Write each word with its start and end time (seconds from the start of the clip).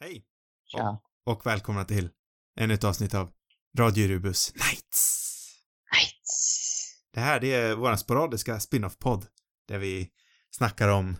Hej! 0.00 0.24
Tja. 0.64 1.02
Och 1.24 1.46
välkomna 1.46 1.84
till 1.84 2.10
ännu 2.60 2.74
ett 2.74 2.84
avsnitt 2.84 3.14
av 3.14 3.30
Radio 3.78 4.08
Rubus 4.08 4.54
Nights. 4.54 5.32
Nights. 5.92 7.02
Det 7.12 7.20
här, 7.20 7.40
det 7.40 7.54
är 7.54 7.74
vår 7.74 7.96
sporadiska 7.96 8.60
spin-off-podd 8.60 9.26
där 9.68 9.78
vi 9.78 10.10
snackar 10.50 10.88
om 10.88 11.16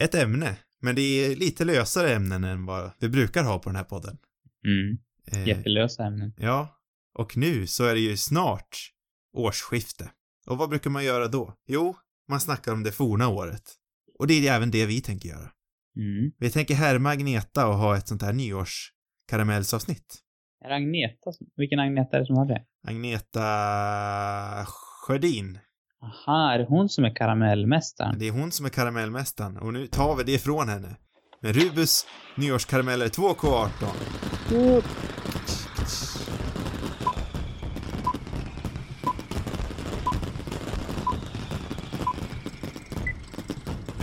ett 0.00 0.14
ämne, 0.14 0.58
men 0.80 0.94
det 0.94 1.02
är 1.02 1.36
lite 1.36 1.64
lösare 1.64 2.14
ämnen 2.14 2.44
än 2.44 2.66
vad 2.66 2.90
vi 2.98 3.08
brukar 3.08 3.44
ha 3.44 3.58
på 3.58 3.68
den 3.68 3.76
här 3.76 3.84
podden. 3.84 4.18
Mm. 4.64 4.98
Eh, 5.26 5.48
Jättelösa 5.48 6.04
ämnen. 6.04 6.34
Ja, 6.36 6.80
och 7.14 7.36
nu 7.36 7.66
så 7.66 7.84
är 7.84 7.94
det 7.94 8.00
ju 8.00 8.16
snart 8.16 8.92
årsskifte. 9.32 10.10
Och 10.46 10.58
vad 10.58 10.68
brukar 10.68 10.90
man 10.90 11.04
göra 11.04 11.28
då? 11.28 11.54
Jo, 11.66 11.96
man 12.28 12.40
snackar 12.40 12.72
om 12.72 12.82
det 12.82 12.92
forna 12.92 13.28
året. 13.28 13.74
Och 14.18 14.26
det 14.26 14.48
är 14.48 14.52
även 14.52 14.70
det 14.70 14.86
vi 14.86 15.00
tänker 15.00 15.28
göra. 15.28 15.52
Mm. 15.98 16.32
Vi 16.38 16.50
tänker 16.50 16.74
härma 16.74 17.10
Agneta 17.10 17.66
och 17.68 17.74
ha 17.74 17.96
ett 17.96 18.08
sånt 18.08 18.22
här 18.22 18.32
nyårskaramellsavsnitt. 18.32 20.18
Är 20.64 20.68
det 20.68 20.74
Agneta 20.74 21.32
som, 21.32 21.46
vilken 21.56 21.78
Agneta 21.78 22.16
är 22.16 22.20
det 22.20 22.26
som 22.26 22.36
har 22.36 22.46
det? 22.46 22.62
Agneta 22.88 24.66
Sjödin. 24.66 25.58
Aha, 26.02 26.52
är 26.52 26.58
det 26.58 26.66
hon 26.68 26.88
som 26.88 27.04
är 27.04 27.16
karamellmästaren? 27.16 28.18
Det 28.18 28.28
är 28.28 28.32
hon 28.32 28.52
som 28.52 28.66
är 28.66 28.70
karamellmästaren 28.70 29.56
och 29.56 29.72
nu 29.72 29.86
tar 29.86 30.16
vi 30.16 30.24
det 30.24 30.32
ifrån 30.32 30.68
henne. 30.68 30.96
Med 31.42 31.56
Rubus 31.56 32.06
nyårskarameller 32.36 33.08
2K18. 33.08 33.68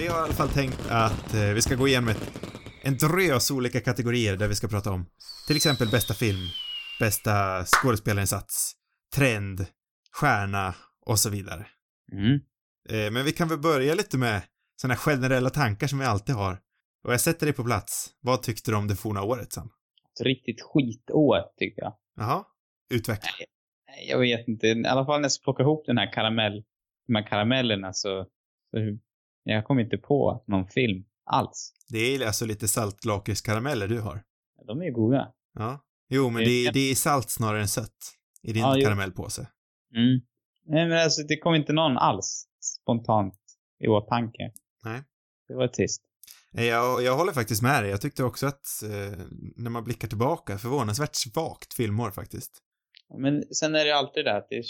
Vi 0.06 0.12
har 0.12 0.20
i 0.20 0.24
alla 0.24 0.34
fall 0.34 0.50
tänkt 0.50 0.90
att 0.90 1.34
eh, 1.34 1.54
vi 1.54 1.62
ska 1.62 1.76
gå 1.76 1.88
igenom 1.88 2.10
ett, 2.10 2.32
en 2.82 2.98
drös 2.98 3.52
olika 3.52 3.82
kategorier 3.82 4.38
där 4.38 4.48
vi 4.48 4.56
ska 4.56 4.68
prata 4.68 4.92
om 4.92 5.06
till 5.48 5.56
exempel 5.56 5.88
bästa 5.92 6.14
film, 6.14 6.48
bästa 7.00 7.66
skådespelarinsats, 7.66 8.74
trend, 9.16 9.66
stjärna 10.12 10.76
och 11.06 11.20
så 11.20 11.30
vidare. 11.30 11.66
Mm. 12.12 12.34
Eh, 12.90 13.12
men 13.12 13.26
vi 13.26 13.32
kan 13.32 13.48
väl 13.48 13.60
börja 13.60 13.96
lite 13.96 14.18
med 14.18 14.42
sådana 14.82 14.96
generella 14.96 15.50
tankar 15.50 15.88
som 15.88 16.00
vi 16.00 16.06
alltid 16.06 16.36
har. 16.36 16.60
Och 17.04 17.14
jag 17.14 17.22
sätter 17.22 17.46
dig 17.46 17.56
på 17.56 17.64
plats. 17.64 18.10
Vad 18.22 18.44
tyckte 18.44 18.72
du 18.72 18.78
om 18.78 18.88
det 18.88 18.96
forna 18.96 19.24
året, 19.24 19.54
Sam? 19.54 19.70
Ett 20.14 20.26
riktigt 20.26 20.62
skitår, 20.62 21.42
tycker 21.58 21.82
jag. 21.82 21.94
Jaha? 22.16 22.44
Utveckla. 22.90 23.30
Nej, 23.88 24.10
Jag 24.10 24.20
vet 24.20 24.48
inte. 24.48 24.68
I 24.68 24.86
alla 24.86 25.06
fall 25.06 25.20
när 25.22 25.26
jag 25.26 25.32
ska 25.32 25.44
plocka 25.44 25.64
ihop 25.64 25.86
den 25.86 25.98
här 25.98 26.14
karamell, 26.14 26.64
de 27.08 27.16
här 27.16 27.28
karamellerna 27.28 27.94
så, 27.94 28.26
så 28.72 28.78
jag 29.54 29.66
kom 29.66 29.80
inte 29.80 29.98
på 29.98 30.44
någon 30.48 30.68
film 30.68 31.06
alls. 31.24 31.74
Det 31.90 31.98
är 32.00 32.28
alltså 32.28 32.46
lite 32.46 32.68
saltlakritskarameller 32.68 33.88
du 33.88 34.00
har. 34.00 34.24
De 34.68 34.82
är 34.82 34.86
ju 34.86 34.92
goda. 34.92 35.34
Ja. 35.54 35.80
Jo, 36.10 36.30
men 36.30 36.44
det 36.44 36.66
är, 36.66 36.74
det 36.74 36.92
är 36.92 36.96
salt 36.96 37.30
snarare 37.30 37.62
än 37.62 37.68
sött. 37.68 38.16
I 38.42 38.54
din 38.54 38.62
Ja, 38.62 38.78
karamellpåse. 38.84 39.48
Mm. 39.96 40.22
Nej, 40.66 40.88
men 40.88 41.04
alltså 41.04 41.24
det 41.24 41.38
kom 41.38 41.56
inte 41.56 41.74
någon 41.74 41.98
alls 41.98 42.48
spontant 42.62 43.36
i 43.80 43.88
åtanke. 43.88 44.52
Nej. 44.84 45.04
Det 45.48 45.56
var 45.56 45.68
trist. 45.68 46.02
Jag, 46.52 47.04
jag 47.04 47.18
håller 47.18 47.34
faktiskt 47.34 47.62
med 47.62 47.84
dig. 47.84 47.92
Jag 47.92 48.02
tyckte 48.02 48.24
också 48.24 48.48
att 48.48 48.66
eh, 48.84 49.26
när 49.56 49.70
man 49.70 49.84
blickar 49.84 50.08
tillbaka, 50.08 50.58
förvånansvärt 50.58 51.16
svagt 51.16 51.74
filmår 51.74 52.12
faktiskt. 52.12 52.62
Men 53.18 53.44
sen 53.54 53.76
är 53.76 53.86
det 53.86 53.98
alltid 53.98 54.26
det 54.26 54.38
att 54.38 54.48
det 54.50 54.56
är, 54.56 54.66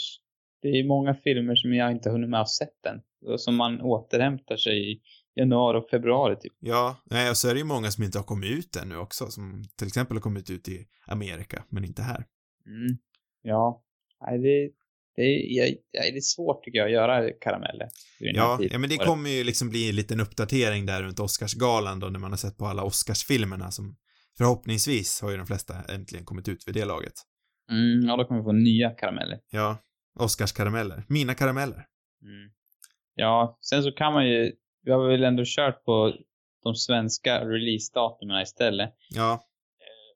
det 0.62 0.68
är 0.68 0.84
många 0.84 1.14
filmer 1.14 1.54
som 1.56 1.74
jag 1.74 1.92
inte 1.92 2.10
hunnit 2.10 2.30
med 2.30 2.40
att 2.40 2.50
sett 2.50 2.86
än. 2.86 3.00
Som 3.36 3.56
man 3.56 3.80
återhämtar 3.80 4.56
sig 4.56 4.92
i 4.92 5.00
januari 5.36 5.78
och 5.78 5.90
februari 5.90 6.36
typ. 6.36 6.52
Ja, 6.60 6.96
nej, 7.04 7.30
och 7.30 7.36
så 7.36 7.48
är 7.48 7.54
det 7.54 7.58
ju 7.58 7.64
många 7.64 7.90
som 7.90 8.04
inte 8.04 8.18
har 8.18 8.24
kommit 8.24 8.50
ut 8.50 8.76
ännu 8.76 8.96
också, 8.96 9.30
som 9.30 9.64
till 9.78 9.86
exempel 9.86 10.16
har 10.16 10.22
kommit 10.22 10.50
ut 10.50 10.68
i 10.68 10.86
Amerika, 11.06 11.64
men 11.68 11.84
inte 11.84 12.02
här. 12.02 12.26
Mm. 12.66 12.98
Ja. 13.42 13.82
Nej, 14.20 14.38
det, 14.38 14.70
det, 15.16 15.22
är, 15.22 15.76
det 15.92 16.16
är 16.16 16.20
svårt 16.20 16.64
tycker 16.64 16.78
jag 16.78 16.86
att 16.86 16.92
göra 16.92 17.30
karameller. 17.40 17.88
Ja, 18.18 18.58
ja, 18.70 18.78
men 18.78 18.90
det 18.90 18.96
kommer 18.96 19.30
ju 19.30 19.44
liksom 19.44 19.70
bli 19.70 19.88
en 19.88 19.96
liten 19.96 20.20
uppdatering 20.20 20.86
där 20.86 21.02
runt 21.02 21.20
Oscarsgalan 21.20 22.00
då, 22.00 22.06
när 22.06 22.18
man 22.18 22.30
har 22.30 22.36
sett 22.36 22.56
på 22.56 22.66
alla 22.66 22.82
Oscarsfilmerna 22.82 23.70
som 23.70 23.96
förhoppningsvis 24.38 25.20
har 25.22 25.30
ju 25.30 25.36
de 25.36 25.46
flesta 25.46 25.74
äntligen 25.88 26.24
kommit 26.24 26.48
ut 26.48 26.68
vid 26.68 26.74
det 26.74 26.84
laget. 26.84 27.12
Mm, 27.70 28.08
ja, 28.08 28.16
då 28.16 28.24
kommer 28.24 28.40
vi 28.40 28.44
få 28.44 28.52
nya 28.52 28.90
karameller. 28.90 29.38
Ja, 29.50 29.78
Oscarskarameller. 30.18 31.04
Mina 31.08 31.34
karameller. 31.34 31.86
Mm. 32.22 32.50
Ja, 33.18 33.58
sen 33.60 33.82
så 33.82 33.92
kan 33.92 34.12
man 34.12 34.28
ju, 34.28 34.52
vi 34.82 34.92
har 34.92 35.08
väl 35.08 35.24
ändå 35.24 35.42
kört 35.46 35.84
på 35.84 36.12
de 36.62 36.74
svenska 36.74 37.44
releasedatumen 37.44 38.42
istället. 38.42 38.94
Ja, 39.14 39.44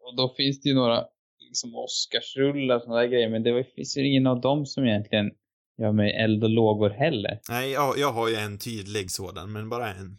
Och 0.09 0.17
då 0.17 0.35
finns 0.37 0.61
det 0.61 0.69
ju 0.69 0.75
några 0.75 1.05
liksom 1.49 1.75
Oscarsrullar 1.75 2.77
och 2.77 2.83
sådana 2.83 3.01
där 3.01 3.07
grejer, 3.09 3.29
men 3.29 3.43
det 3.43 3.65
finns 3.75 3.97
ju 3.97 4.09
ingen 4.09 4.27
av 4.27 4.41
dem 4.41 4.67
som 4.67 4.85
egentligen 4.85 5.31
gör 5.79 5.93
mig 5.93 6.13
eld 6.25 6.45
och 6.45 6.51
lågor 6.51 6.91
heller. 6.91 7.41
nej, 7.49 7.71
jag, 7.71 7.99
jag 7.99 8.13
har 8.13 8.29
ju 8.29 8.35
en 8.35 8.59
tydlig 8.59 9.11
sådan, 9.11 9.53
men 9.53 9.69
bara 9.69 9.91
en. 9.95 10.19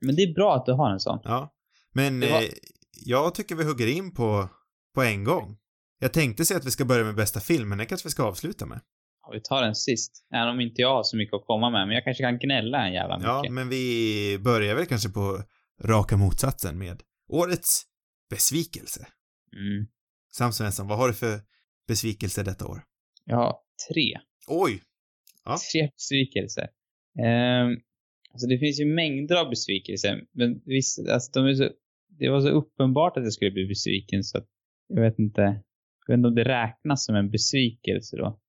Men 0.00 0.16
det 0.16 0.22
är 0.22 0.34
bra 0.34 0.54
att 0.56 0.66
du 0.66 0.72
har 0.72 0.90
en 0.90 1.00
sån. 1.00 1.18
Ja. 1.24 1.52
Men 1.92 2.20
var- 2.20 2.26
eh, 2.42 2.48
jag 3.06 3.34
tycker 3.34 3.54
vi 3.54 3.64
hugger 3.64 3.86
in 3.86 4.14
på, 4.14 4.48
på 4.94 5.02
en 5.02 5.24
gång. 5.24 5.56
Jag 5.98 6.12
tänkte 6.12 6.44
säga 6.44 6.58
att 6.58 6.66
vi 6.66 6.70
ska 6.70 6.84
börja 6.84 7.04
med 7.04 7.14
bästa 7.14 7.40
film, 7.40 7.68
men 7.68 7.78
det 7.78 7.86
kanske 7.86 8.06
vi 8.08 8.10
ska 8.12 8.22
avsluta 8.24 8.66
med. 8.66 8.80
Vi 9.32 9.40
tar 9.40 9.62
den 9.62 9.74
sist. 9.74 10.26
Även 10.34 10.48
om 10.48 10.60
inte 10.60 10.82
jag 10.82 10.94
har 10.94 11.02
så 11.02 11.16
mycket 11.16 11.34
att 11.34 11.46
komma 11.46 11.70
med, 11.70 11.86
men 11.86 11.94
jag 11.94 12.04
kanske 12.04 12.22
kan 12.22 12.38
gnälla 12.38 12.86
en 12.86 12.92
jävla 12.92 13.18
mycket. 13.18 13.28
Ja, 13.28 13.50
men 13.50 13.68
vi 13.68 14.38
börjar 14.44 14.74
väl 14.74 14.86
kanske 14.86 15.08
på 15.08 15.42
raka 15.84 16.16
motsatsen 16.16 16.78
med 16.78 17.02
årets 17.28 17.82
besvikelse. 18.30 19.06
Mm. 19.52 19.86
Sam 20.32 20.52
Svensson, 20.52 20.88
vad 20.88 20.98
har 20.98 21.08
du 21.08 21.14
för 21.14 21.40
besvikelse 21.88 22.42
detta 22.42 22.66
år? 22.66 22.82
Jag 23.24 23.36
har 23.36 23.56
tre. 23.92 24.18
Oj! 24.48 24.82
Ja. 25.44 25.58
Tre 25.72 25.90
besvikelser. 25.96 26.68
Ehm, 27.24 27.70
alltså 28.32 28.46
det 28.48 28.58
finns 28.58 28.80
ju 28.80 28.86
mängder 28.86 29.36
av 29.36 29.50
besvikelser, 29.50 30.24
men 30.32 30.60
visst, 30.64 31.08
alltså 31.08 31.30
de 31.32 31.46
är 31.46 31.54
så, 31.54 31.70
det 32.18 32.28
var 32.28 32.40
så 32.40 32.48
uppenbart 32.48 33.16
att 33.16 33.24
jag 33.24 33.32
skulle 33.32 33.50
bli 33.50 33.66
besviken 33.66 34.24
så 34.24 34.38
att 34.38 34.46
jag 34.88 35.02
vet 35.02 35.18
inte, 35.18 35.40
jag 36.06 36.12
vet 36.12 36.18
inte 36.18 36.28
om 36.28 36.34
det 36.34 36.44
räknas 36.44 37.04
som 37.04 37.14
en 37.14 37.30
besvikelse 37.30 38.16
då. 38.16 38.40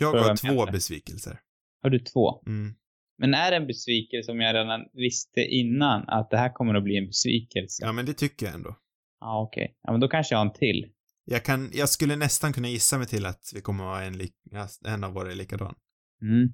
Jag 0.00 0.12
har 0.12 0.36
två 0.36 0.66
besvikelser. 0.72 1.40
Har 1.82 1.90
du 1.90 1.98
två? 1.98 2.42
Mm. 2.46 2.74
Men 3.18 3.34
är 3.34 3.50
det 3.50 3.56
en 3.56 3.66
besvikelse 3.66 4.32
om 4.32 4.40
jag 4.40 4.54
redan 4.54 4.86
visste 4.92 5.40
innan 5.40 6.08
att 6.08 6.30
det 6.30 6.36
här 6.36 6.52
kommer 6.52 6.74
att 6.74 6.84
bli 6.84 6.96
en 6.96 7.06
besvikelse? 7.06 7.82
Ja, 7.84 7.92
men 7.92 8.06
det 8.06 8.12
tycker 8.12 8.46
jag 8.46 8.54
ändå. 8.54 8.76
Ja, 9.20 9.42
okej. 9.42 9.76
Ja, 9.82 9.92
men 9.92 10.00
då 10.00 10.08
kanske 10.08 10.34
jag 10.34 10.38
har 10.38 10.46
en 10.46 10.52
till. 10.52 10.92
Jag 11.24 11.44
kan, 11.44 11.70
jag 11.72 11.88
skulle 11.88 12.16
nästan 12.16 12.52
kunna 12.52 12.68
gissa 12.68 12.98
mig 12.98 13.06
till 13.06 13.26
att 13.26 13.52
vi 13.54 13.60
kommer 13.60 13.84
att 13.84 13.90
ha 13.90 14.02
en, 14.02 14.20
ja, 14.50 14.68
en 14.86 15.04
av 15.04 15.12
våra 15.12 15.32
är 15.32 15.34
likadan. 15.34 15.74
Mm. 16.22 16.48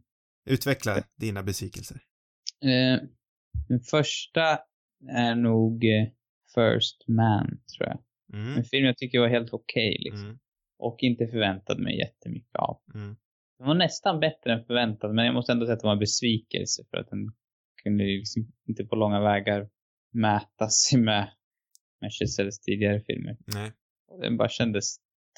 Utveckla 0.46 1.02
dina 1.16 1.42
besvikelser. 1.42 1.96
Eh, 2.62 3.00
den 3.68 3.80
första 3.80 4.58
är 5.08 5.34
nog 5.34 5.84
eh, 5.84 6.08
First 6.54 7.08
Man, 7.08 7.46
tror 7.76 7.88
jag. 7.88 7.98
Mm. 8.32 8.58
En 8.58 8.64
film 8.64 8.86
jag 8.86 8.96
tycker 8.96 9.20
var 9.20 9.28
helt 9.28 9.52
okej, 9.52 9.96
liksom. 10.00 10.24
Mm. 10.24 10.38
Och 10.78 10.96
inte 11.00 11.26
förväntade 11.26 11.82
mig 11.82 11.98
jättemycket 11.98 12.56
av. 12.56 12.80
Mm. 12.94 13.16
Den 13.58 13.66
var 13.66 13.74
nästan 13.74 14.20
bättre 14.20 14.52
än 14.52 14.64
förväntat, 14.64 15.14
men 15.14 15.24
jag 15.24 15.34
måste 15.34 15.52
ändå 15.52 15.66
säga 15.66 15.74
att 15.74 15.80
det 15.80 15.86
var 15.86 15.92
en 15.92 15.98
besvikelse 15.98 16.82
för 16.90 16.96
att 16.96 17.10
den 17.10 17.32
kunde 17.82 18.04
liksom 18.04 18.52
inte 18.68 18.84
på 18.84 18.96
långa 18.96 19.20
vägar 19.20 19.68
mäta 20.12 20.68
sig 20.68 21.00
med 21.00 21.30
Manchesters 22.02 22.58
tidigare 22.58 23.00
filmer. 23.00 23.36
Nej. 23.46 23.72
Och 24.08 24.20
den 24.20 24.36
bara 24.36 24.48
kändes 24.48 24.96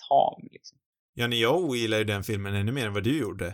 tam, 0.08 0.48
liksom. 0.50 0.78
Ja, 1.14 1.26
nej, 1.26 1.40
jag 1.40 1.56
ogillar 1.56 1.98
ju 1.98 2.04
den 2.04 2.22
filmen 2.22 2.54
ännu 2.54 2.72
mer 2.72 2.86
än 2.86 2.94
vad 2.94 3.04
du 3.04 3.18
gjorde. 3.18 3.46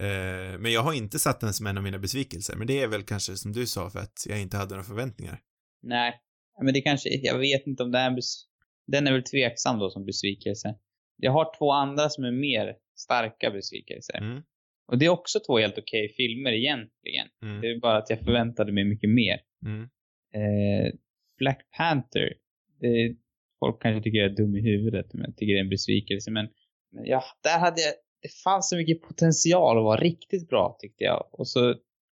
Eh, 0.00 0.58
men 0.58 0.72
jag 0.72 0.82
har 0.82 0.92
inte 0.92 1.18
satt 1.18 1.40
den 1.40 1.52
som 1.52 1.66
en 1.66 1.76
av 1.76 1.82
mina 1.82 1.98
besvikelser, 1.98 2.56
men 2.56 2.66
det 2.66 2.82
är 2.82 2.88
väl 2.88 3.02
kanske 3.02 3.36
som 3.36 3.52
du 3.52 3.66
sa 3.66 3.90
för 3.90 3.98
att 3.98 4.26
jag 4.28 4.40
inte 4.40 4.56
hade 4.56 4.70
några 4.70 4.84
förväntningar. 4.84 5.40
Nej, 5.82 6.20
men 6.62 6.74
det 6.74 6.80
kanske, 6.80 7.08
jag 7.08 7.38
vet 7.38 7.66
inte 7.66 7.82
om 7.82 7.92
det 7.92 7.98
är 7.98 8.06
en 8.06 8.14
bes... 8.14 8.46
Den 8.86 9.06
är 9.06 9.12
väl 9.12 9.22
tveksam 9.22 9.78
då 9.78 9.90
som 9.90 10.04
besvikelse. 10.04 10.74
Jag 11.16 11.32
har 11.32 11.58
två 11.58 11.72
andra 11.72 12.08
som 12.08 12.24
är 12.24 12.32
mer 12.32 12.76
starka 12.96 13.50
besvikelser. 13.50 14.18
Mm. 14.18 14.42
Och 14.88 14.98
det 14.98 15.06
är 15.06 15.10
också 15.10 15.40
två 15.46 15.58
helt 15.58 15.78
okej 15.78 16.14
filmer 16.16 16.52
egentligen. 16.52 17.28
Mm. 17.42 17.60
Det 17.60 17.70
är 17.70 17.80
bara 17.80 17.96
att 17.98 18.10
jag 18.10 18.20
förväntade 18.20 18.72
mig 18.72 18.84
mycket 18.84 19.10
mer. 19.10 19.40
Mm. 19.64 19.82
Eh, 20.34 20.92
Black 21.38 21.60
Panther. 21.76 22.34
Det, 22.80 23.16
folk 23.60 23.82
kanske 23.82 24.02
tycker 24.02 24.18
jag 24.18 24.30
är 24.30 24.36
dum 24.36 24.56
i 24.56 24.60
huvudet, 24.60 25.14
men 25.14 25.24
jag 25.24 25.36
tycker 25.36 25.52
det 25.52 25.58
är 25.58 25.64
en 25.64 25.68
besvikelse. 25.68 26.30
Men, 26.30 26.48
men 26.92 27.06
ja, 27.06 27.24
där 27.42 27.58
hade 27.58 27.80
jag, 27.80 27.94
det 28.22 28.28
fanns 28.44 28.68
så 28.68 28.76
mycket 28.76 29.02
potential 29.02 29.78
att 29.78 29.84
vara 29.84 30.00
riktigt 30.00 30.48
bra 30.48 30.76
tyckte 30.80 31.04
jag. 31.04 31.28
Och 31.32 31.48
så 31.48 31.74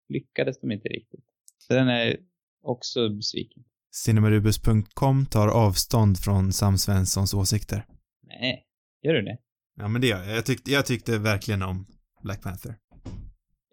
lyckades 0.09 0.59
de 0.59 0.71
inte 0.71 0.89
riktigt. 0.89 1.25
Så 1.57 1.73
den 1.73 1.87
är 1.87 2.17
också 2.61 3.09
besviken. 3.09 3.63
Cinemarubus.com 3.91 5.25
tar 5.25 5.47
avstånd 5.47 6.19
från 6.19 6.53
Sam 6.53 6.77
Svenssons 6.77 7.33
åsikter. 7.33 7.85
Nej, 8.23 8.65
gör 9.01 9.13
du 9.13 9.21
det? 9.21 9.37
Ja, 9.81 9.87
men 9.87 10.01
det 10.01 10.07
gör 10.07 10.23
jag. 10.23 10.35
Jag 10.37 10.45
tyckte, 10.45 10.71
jag 10.71 10.85
tyckte 10.85 11.17
verkligen 11.17 11.61
om 11.61 11.85
Black 12.23 12.41
Panther. 12.43 12.75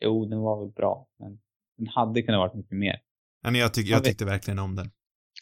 Jo, 0.01 0.25
den 0.25 0.41
var 0.41 0.61
väl 0.65 0.73
bra, 0.73 1.09
men 1.19 1.39
den 1.77 1.87
hade 1.87 2.23
kunnat 2.23 2.39
varit 2.39 2.55
mycket 2.55 2.79
mer. 2.79 3.01
Ja, 3.43 3.51
men 3.51 3.61
jag, 3.61 3.75
tyck, 3.75 3.89
Jag 3.89 4.05
tyckte 4.05 4.25
verkligen 4.25 4.59
om 4.59 4.77
den. 4.77 4.91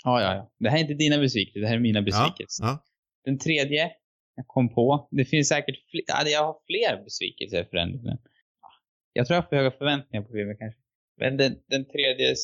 Ja, 0.04 0.20
ja, 0.22 0.34
ja. 0.34 0.50
Det 0.58 0.70
här 0.70 0.76
är 0.78 0.82
inte 0.82 0.94
dina 0.94 1.18
besvikelser, 1.18 1.60
det 1.60 1.66
här 1.66 1.74
är 1.74 1.80
mina 1.80 2.02
besvikelser. 2.02 2.64
Ja, 2.64 2.84
Den 3.24 3.38
tredje, 3.38 3.90
jag 4.34 4.46
kom 4.46 4.74
på. 4.74 5.08
Det 5.10 5.24
finns 5.24 5.48
säkert 5.48 5.90
fler, 5.90 6.02
ja, 6.06 6.28
jag 6.28 6.44
har 6.44 6.56
fler 6.66 7.04
besvikelser 7.04 7.64
för 7.70 7.76
den. 7.76 7.90
Men, 8.02 8.18
ja, 8.62 8.68
jag 9.12 9.26
tror 9.26 9.34
jag 9.34 9.42
har 9.42 9.48
för 9.48 9.56
höga 9.56 9.70
förväntningar 9.70 10.24
på 10.24 10.32
filmen 10.32 10.56
kanske. 10.58 10.80
Men 11.20 11.36
den, 11.36 11.56
den 11.66 11.84
tredje 11.84 12.34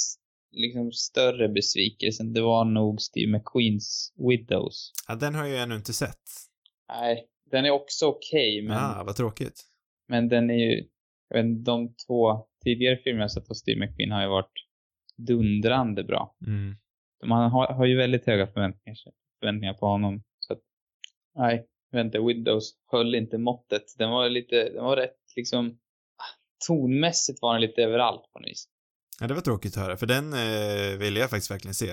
liksom 0.51 0.93
större 0.93 1.49
besvikelsen, 1.49 2.33
det 2.33 2.41
var 2.41 2.65
nog 2.65 3.01
Steve 3.01 3.33
McQueens 3.33 4.13
Widows. 4.29 4.93
ja. 5.09 5.15
den 5.15 5.35
har 5.35 5.47
jag 5.47 5.63
ännu 5.63 5.75
inte 5.75 5.93
sett. 5.93 6.23
Nej, 6.89 7.27
den 7.53 7.65
är 7.65 7.71
också 7.71 8.07
okej, 8.07 8.63
men, 8.63 8.77
Ah, 8.77 9.03
vad 9.05 9.17
tråkigt. 9.17 9.61
men 10.09 10.29
den 10.29 10.51
är 10.51 10.55
ju, 10.55 10.89
jag 11.29 11.37
vet 11.37 11.45
inte, 11.45 11.71
de 11.71 11.95
två 12.07 12.47
tidigare 12.65 12.97
filmerna 12.97 13.23
jag 13.25 13.31
sett 13.31 13.51
av 13.51 13.55
Steve 13.55 13.81
McQueen 13.81 14.11
har 14.13 14.23
ju 14.23 14.29
varit 14.29 14.53
dundrande 15.17 16.05
bra. 16.05 16.37
Mm. 16.47 16.77
Man 17.25 17.51
har, 17.51 17.73
har 17.73 17.87
ju 17.87 17.97
väldigt 17.97 18.27
höga 18.27 18.47
förväntningar, 18.47 18.97
förväntningar 19.41 19.75
på 19.75 19.87
honom. 19.87 20.23
Så 20.39 20.53
att, 20.53 20.61
nej, 21.35 21.67
inte, 21.95 22.21
Widows 22.21 22.75
höll 22.91 23.15
inte 23.15 23.39
måttet. 23.39 23.83
Den 23.99 24.11
var 24.11 24.29
lite, 24.29 24.69
den 24.69 24.85
var 24.85 24.97
rätt 24.97 25.17
liksom, 25.37 25.79
tonmässigt 26.67 27.43
var 27.43 27.53
den 27.53 27.61
lite 27.63 27.83
överallt 27.83 28.23
på 28.33 28.39
något 28.39 28.49
vis. 28.49 28.69
Ja, 29.21 29.27
det 29.27 29.35
var 29.35 29.41
tråkigt 29.41 29.77
att 29.77 29.83
höra, 29.83 29.97
för 29.97 30.07
den 30.07 30.33
eh, 30.33 30.99
ville 30.99 31.21
jag 31.21 31.31
faktiskt 31.31 31.51
verkligen 31.51 31.75
se. 31.75 31.87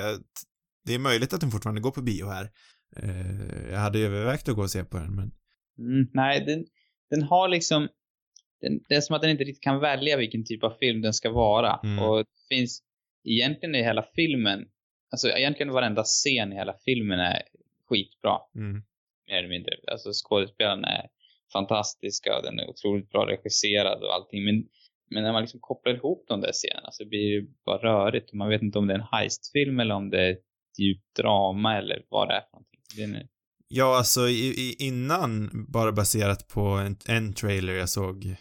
Det 0.86 0.94
är 0.94 1.00
möjligt 1.00 1.34
att 1.34 1.42
den 1.42 1.52
fortfarande 1.52 1.82
går 1.82 1.92
på 1.92 2.02
bio 2.02 2.26
här. 2.26 2.50
Eh, 2.96 3.72
jag 3.72 3.80
hade 3.80 4.00
övervägt 4.00 4.50
att 4.50 4.56
gå 4.56 4.62
och 4.62 4.72
se 4.72 4.84
på 4.84 4.98
den, 4.98 5.16
men... 5.16 5.32
Mm, 5.80 6.08
nej, 6.14 6.46
den, 6.46 6.66
den 7.10 7.24
har 7.24 7.48
liksom, 7.48 7.88
den, 8.62 8.80
det 8.90 8.96
är 8.96 9.02
som 9.02 9.16
att 9.16 9.22
den 9.22 9.32
inte 9.32 9.44
riktigt 9.44 9.64
kan 9.64 9.80
välja 9.80 10.18
vilken 10.18 10.46
typ 10.46 10.64
av 10.64 10.74
film 10.80 11.02
den 11.02 11.14
ska 11.14 11.32
vara. 11.32 11.80
Mm. 11.84 12.04
Och 12.04 12.18
det 12.18 12.56
finns 12.56 12.84
egentligen 13.24 13.76
i 13.76 13.84
hela 13.84 14.06
filmen, 14.16 14.66
alltså 15.12 15.30
egentligen 15.30 15.74
varenda 15.74 16.04
scen 16.04 16.54
i 16.54 16.56
hela 16.56 16.76
filmen 16.86 17.20
är 17.20 17.42
skitbra. 17.90 18.38
Mm. 18.56 18.84
mer 19.28 19.38
eller 19.38 19.50
mindre. 19.50 19.72
Alltså 19.92 20.10
skådespelarna 20.14 20.88
är 20.88 21.08
fantastiska 21.54 22.38
och 22.38 22.44
den 22.44 22.60
är 22.60 22.70
otroligt 22.70 23.10
bra 23.10 23.26
regisserad 23.28 24.04
och 24.04 24.14
allting. 24.14 24.46
Men, 24.46 24.68
men 25.10 25.24
när 25.24 25.32
man 25.32 25.42
liksom 25.42 25.60
kopplar 25.60 25.94
ihop 25.94 26.26
de 26.28 26.42
där 26.42 26.52
scenerna 26.52 26.92
så 26.92 27.06
blir 27.06 27.42
det 27.42 27.48
bara 27.66 27.78
rörigt. 27.78 28.34
Man 28.34 28.50
vet 28.50 28.62
inte 28.62 28.80
om 28.80 28.88
det 28.88 28.94
är 28.94 29.00
en 29.00 29.08
heistfilm 29.12 29.80
eller 29.80 29.96
om 29.96 30.10
det 30.10 30.22
är 30.22 30.32
ett 30.32 30.46
djupt 30.80 31.16
drama 31.16 31.78
eller 31.78 32.06
vad 32.10 32.28
det 32.28 32.34
är 32.34 32.42
för 32.42 32.52
någonting. 32.52 32.82
Den 32.98 33.16
är, 33.16 33.28
Ja, 33.72 33.98
alltså 33.98 34.30
i, 34.30 34.48
i, 34.48 34.76
innan, 34.80 35.50
bara 35.72 35.92
baserat 35.92 36.48
på 36.48 36.62
en, 36.62 36.98
en 37.06 37.34
trailer 37.34 37.74
jag 37.74 37.90
såg, 37.90 38.36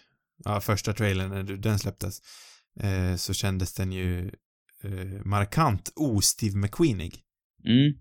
ja, 0.44 0.60
första 0.60 0.92
trailern 0.92 1.30
när 1.30 1.42
den 1.42 1.78
släpptes, 1.78 2.20
eh, 2.80 3.16
så 3.16 3.34
kändes 3.34 3.74
den 3.74 3.92
ju 3.92 4.30
eh, 4.84 5.24
markant 5.24 5.92
o-Steve 5.96 6.58
McQueenig. 6.58 7.22
mm. 7.64 7.92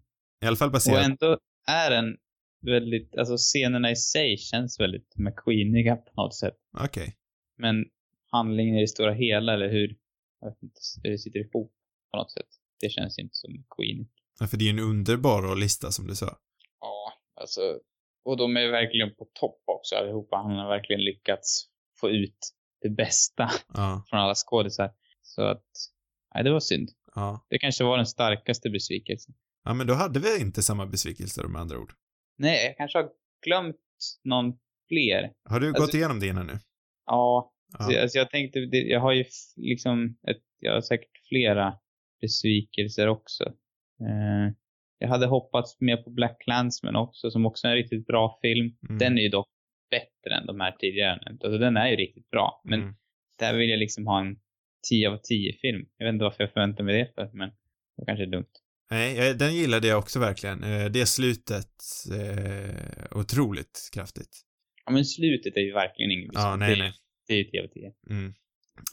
I 0.41 0.45
alla 0.45 0.57
fall 0.57 0.68
Och 0.68 0.74
baserat... 0.74 1.06
ändå 1.06 1.39
är 1.68 1.89
den 1.91 2.18
väldigt, 2.62 3.18
alltså 3.18 3.38
scenerna 3.38 3.91
i 3.91 3.95
sig 3.95 4.38
känns 4.38 4.79
väldigt 4.79 5.13
McQueeniga 5.15 5.95
på 5.95 6.21
något 6.21 6.35
sätt. 6.35 6.56
Okej. 6.79 7.15
Men 7.57 7.85
handlingen 8.31 8.75
i 8.75 8.81
det 8.81 8.88
stora 8.88 9.13
hela 9.13 9.53
eller 9.53 9.69
hur, 9.69 9.95
jag 10.41 10.50
vet 10.50 10.63
inte, 10.63 10.79
hur 11.03 11.12
det 11.12 11.18
sitter 11.18 11.39
ihop 11.39 11.71
på 12.12 12.18
något 12.18 12.31
sätt. 12.31 12.50
Det 12.81 12.89
känns 12.89 13.19
inte 13.19 13.35
som 13.35 13.53
McQueenigt. 13.53 14.12
Ja, 14.39 14.47
för 14.47 14.57
det 14.57 14.63
är 14.63 14.74
ju 14.74 14.79
en 14.79 14.89
underbar 14.89 15.41
rollista 15.41 15.91
som 15.91 16.07
du 16.07 16.15
sa. 16.15 16.38
Alltså. 17.39 17.80
Och 18.25 18.38
de 18.38 18.57
är 18.57 18.68
verkligen 18.72 19.16
på 19.16 19.28
topp 19.34 19.63
också 19.66 19.95
allihopa. 19.95 20.36
Han 20.38 20.51
har 20.56 20.69
verkligen 20.69 21.01
lyckats 21.04 21.66
få 22.00 22.10
ut 22.10 22.38
det 22.81 22.89
bästa 22.89 23.50
Ja, 23.74 24.04
från 24.10 24.19
alla 24.19 24.36
skådisar. 24.36 24.92
Så 25.22 25.42
att, 25.42 25.66
nej 26.36 26.44
det 26.44 26.51
var 26.51 26.60
synd. 26.60 26.89
ja. 27.16 27.45
Det 27.50 27.60
kanske 27.60 27.84
var 27.84 27.98
den 27.98 28.06
starkaste 28.06 28.69
besvikelsen. 28.69 29.36
Ja, 29.63 29.74
men 29.74 29.88
då 29.88 29.94
hade 29.94 30.19
vi 30.19 30.42
inte 30.42 30.62
samma 30.63 30.86
besvikelser 30.86 31.44
med 31.44 31.62
andra 31.62 31.80
ord. 31.80 31.94
Nej, 32.38 32.66
jag 32.66 32.78
kanske 32.78 32.98
har 32.98 33.10
glömt 33.45 33.75
någon 34.24 34.54
fler. 34.88 35.31
Har 35.50 35.60
du 35.60 35.68
Alltså- 35.68 35.81
gått 35.84 35.94
igenom 35.94 36.19
dina 36.19 36.44
nu? 36.44 36.60
Ja, 37.06 37.54
Ja. 37.80 38.01
alltså 38.01 38.18
jag 38.18 38.30
tänkte, 38.30 38.60
det, 38.60 38.78
jag 38.78 39.00
har 39.00 39.12
ju 39.13 39.25
liksom, 39.56 40.18
ett, 40.28 40.44
jag 40.60 40.74
har 40.74 40.81
säkert 40.81 41.28
flera 41.30 41.74
besvikelser 42.22 43.07
också. 43.07 43.44
Eh, 44.00 44.54
jag 44.97 45.07
hade 45.07 45.25
hoppats 45.25 45.77
mer 45.81 45.97
på 45.97 46.09
Black 46.09 46.41
Clansman 46.41 46.95
också, 46.95 47.31
som 47.31 47.45
också 47.45 47.67
är 47.67 47.71
en 47.71 47.77
riktigt 47.77 48.05
bra 48.07 48.39
film. 48.41 48.75
Mm. 48.89 48.97
Den 48.97 49.17
är 49.17 49.21
ju 49.21 49.29
dock 49.29 49.47
bättre 49.91 50.35
än 50.39 50.45
de 50.45 50.59
här 50.59 50.71
tidigare. 50.71 51.19
Alltså 51.25 51.57
den 51.57 51.77
är 51.77 51.88
ju 51.89 51.95
riktigt 51.95 52.29
bra. 52.29 52.61
Men 52.63 52.81
Mm. 52.81 52.95
där 53.39 53.53
vill 53.53 53.69
jag 53.69 53.79
liksom 53.79 54.07
ha 54.07 54.19
en 54.21 54.39
10 54.89 55.09
av 55.09 55.17
10 55.23 55.53
film. 55.61 55.85
Jag 55.97 56.05
vet 56.05 56.13
inte 56.13 56.23
varför 56.23 56.44
jag 56.44 56.53
förväntar 56.53 56.83
mig 56.83 56.97
det 56.97 57.11
för, 57.15 57.29
men 57.33 57.49
det 57.97 58.05
kanske 58.05 58.23
är 58.23 58.27
dumt. 58.27 58.45
Nej, 58.91 59.15
jag- 59.17 59.38
den 59.38 59.55
gillade 59.55 59.88
jag 59.88 59.99
också 59.99 60.19
verkligen. 60.19 60.63
Eh, 60.63 60.85
Det 60.85 61.05
slutet, 61.05 61.73
eh, 62.19 63.17
otroligt 63.19 63.89
kraftigt. 63.93 64.41
Ja, 64.85 64.91
men 64.91 65.05
slutet 65.05 65.57
är 65.57 65.61
ju 65.61 65.73
verkligen 65.73 66.11
ingen 66.11 66.29
Ja, 66.33 66.57
besvikelse. 66.57 66.57
nej, 66.57 66.79
nej. 66.79 66.93
Det 67.27 67.33
är 67.33 67.38
ju 67.38 67.43
10 67.43 67.63
av 67.63 67.67
10. 67.67 67.93
Mm. 68.09 68.33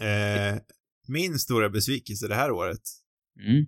Eh, 0.01 0.61
min 1.09 1.39
stora 1.39 1.69
besvikelse 1.71 2.29
det 2.29 2.35
här 2.35 2.51
året, 2.51 2.81
Mm. 3.49 3.67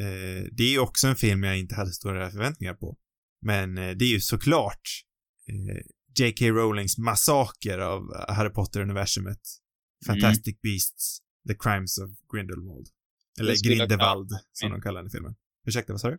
Eh, 0.00 0.44
det 0.52 0.62
är 0.62 0.70
ju 0.70 0.78
också 0.78 1.06
en 1.06 1.16
film 1.16 1.44
jag 1.44 1.58
inte 1.58 1.74
hade 1.74 1.92
stora 1.92 2.30
förväntningar 2.30 2.74
på. 2.74 2.96
Men 3.42 3.78
eh, 3.78 3.90
det 3.90 4.04
är 4.04 4.12
ju 4.12 4.20
såklart 4.20 4.88
eh, 5.48 5.76
J.K. 6.18 6.46
Rowlings 6.46 6.98
massaker 6.98 7.78
av 7.78 8.02
Harry 8.28 8.50
Potter-universumet. 8.50 9.40
Fantastic 10.06 10.60
Beasts, 10.62 11.18
The 11.48 11.54
Crimes 11.54 11.98
of 11.98 12.10
Grindelwald. 12.32 12.88
Eller 13.40 13.68
Grindelwald, 13.68 14.30
som 14.52 14.70
de 14.70 14.80
kallar 14.80 15.00
den 15.00 15.08
i 15.08 15.10
filmen. 15.10 15.34
Ursäkta, 15.66 15.92
vad 15.92 16.00
sa 16.00 16.10
du? 16.10 16.16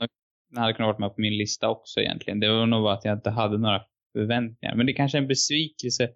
Den 0.49 0.61
hade 0.61 0.73
kunnat 0.73 0.87
vara 0.87 0.99
med 0.99 1.15
på 1.15 1.21
min 1.21 1.37
lista 1.37 1.69
också 1.69 1.99
egentligen. 1.99 2.39
Det 2.39 2.49
var 2.49 2.65
nog 2.65 2.83
bara 2.83 2.93
att 2.93 3.05
jag 3.05 3.17
inte 3.17 3.29
hade 3.29 3.57
några 3.57 3.81
förväntningar. 4.13 4.75
Men 4.75 4.85
det 4.85 4.93
kanske 4.93 5.17
är 5.17 5.21
en 5.21 5.27
besvikelse 5.27 6.09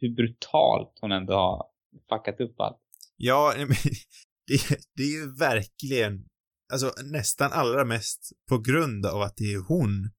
hur 0.00 0.14
brutalt 0.14 0.98
hon 1.00 1.12
ändå 1.12 1.32
har 1.34 1.66
fuckat 2.08 2.40
upp 2.40 2.60
allt. 2.60 2.80
Ja, 3.16 3.54
det, 4.46 4.78
det 4.96 5.02
är 5.02 5.12
ju 5.20 5.36
verkligen, 5.38 6.24
alltså 6.74 6.92
nästan 7.04 7.52
allra 7.52 7.84
mest 7.84 8.32
på 8.48 8.58
grund 8.58 9.06
av 9.06 9.22
att 9.22 9.36
det 9.36 9.52
är 9.52 9.58
hon 9.58 10.10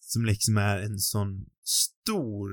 som 0.00 0.24
liksom 0.24 0.56
är 0.56 0.78
en 0.78 0.98
sån 0.98 1.46
stor 1.64 2.50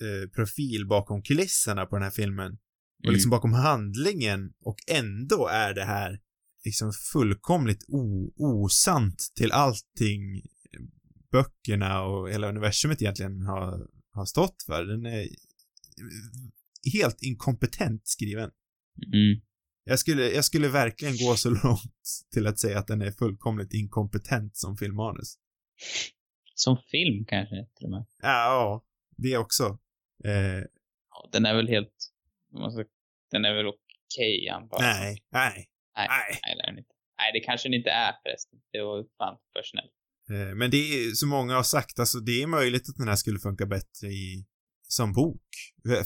eh, 0.00 0.30
profil 0.30 0.86
bakom 0.86 1.22
kulisserna 1.22 1.86
på 1.86 1.96
den 1.96 2.02
här 2.02 2.10
filmen. 2.10 2.52
Och 2.98 3.04
Mm. 3.04 3.14
liksom 3.14 3.30
bakom 3.30 3.52
handlingen 3.52 4.52
och 4.64 4.76
ändå 4.88 5.46
är 5.46 5.74
det 5.74 5.84
här 5.84 6.20
liksom 6.64 6.92
fullkomligt 7.12 7.84
osant 8.36 9.32
till 9.36 9.52
allting 9.52 10.42
böckerna 11.32 12.02
och 12.02 12.30
hela 12.30 12.48
universumet 12.48 13.02
egentligen 13.02 13.42
har, 13.42 13.88
har 14.12 14.24
stått 14.26 14.62
för. 14.66 14.84
Den 14.84 15.06
är 15.06 15.28
helt 16.92 17.22
inkompetent 17.22 18.08
skriven. 18.08 18.50
Mm. 19.06 19.40
Jag 19.84 19.98
skulle, 19.98 20.30
jag 20.30 20.44
skulle 20.44 20.68
verkligen 20.68 21.16
gå 21.16 21.36
så 21.36 21.50
långt 21.64 22.02
till 22.32 22.46
att 22.46 22.58
säga 22.58 22.78
att 22.78 22.86
den 22.86 23.02
är 23.02 23.10
fullkomligt 23.10 23.72
inkompetent 23.74 24.56
som 24.56 24.76
filmmanus. 24.76 25.38
Som 26.54 26.76
film 26.90 27.24
kanske 27.28 27.66
till 27.76 27.84
och 27.86 27.90
med. 27.90 28.06
Ja, 28.22 28.84
det 29.16 29.36
också. 29.36 29.78
Eh, 30.24 30.64
Ja, 31.10 31.28
den 31.32 31.46
är 31.46 31.54
väl 31.54 31.68
helt, 31.68 31.94
ska, 32.72 32.84
den 33.30 33.44
är 33.44 33.54
väl 33.54 33.66
okej 33.66 34.48
antar 34.48 34.82
jag. 34.82 34.94
nej, 34.94 35.24
nej, 35.30 35.68
Nej. 35.96 36.06
nej. 36.08 36.40
Nej, 36.42 36.54
det 36.56 36.62
är 36.62 36.66
den 36.66 36.78
inte. 36.78 36.90
Nej, 37.18 37.32
det 37.32 37.40
kanske 37.40 37.68
den 37.68 37.74
inte 37.74 37.90
är 37.90 38.12
förresten. 38.22 38.58
Det 38.72 38.82
var 38.82 39.04
fan 39.18 39.38
för 39.52 39.62
snällt. 39.62 39.92
Eh, 40.30 40.54
men 40.56 40.70
det 40.70 40.76
är, 40.76 41.10
som 41.10 41.28
många 41.28 41.54
har 41.54 41.62
sagt, 41.62 41.98
alltså 41.98 42.18
det 42.20 42.42
är 42.42 42.46
möjligt 42.46 42.88
att 42.88 42.96
den 42.96 43.08
här 43.08 43.16
skulle 43.16 43.38
funka 43.38 43.66
bättre 43.66 44.06
i, 44.08 44.46
som 44.88 45.12
bok. 45.12 45.48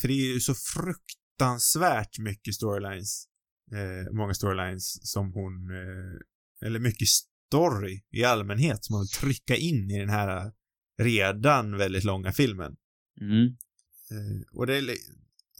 För 0.01 0.09
det 0.09 0.15
är 0.15 0.35
ju 0.35 0.41
så 0.41 0.55
fruktansvärt 0.55 2.19
mycket 2.19 2.55
storylines, 2.55 3.29
eh, 3.75 4.13
många 4.13 4.35
storylines 4.35 5.11
som 5.13 5.33
hon, 5.33 5.71
eh, 5.71 6.67
eller 6.67 6.79
mycket 6.79 7.09
story 7.09 8.03
i 8.11 8.25
allmänhet 8.25 8.85
som 8.85 8.95
hon 8.95 9.03
vill 9.03 9.09
trycka 9.09 9.57
in 9.57 9.91
i 9.91 9.99
den 9.99 10.09
här 10.09 10.53
redan 11.03 11.77
väldigt 11.77 12.05
långa 12.05 12.33
filmen. 12.33 12.77
Mm. 13.21 13.47
Eh, 14.11 14.59
och 14.59 14.67
det 14.67 14.77
är, 14.77 14.97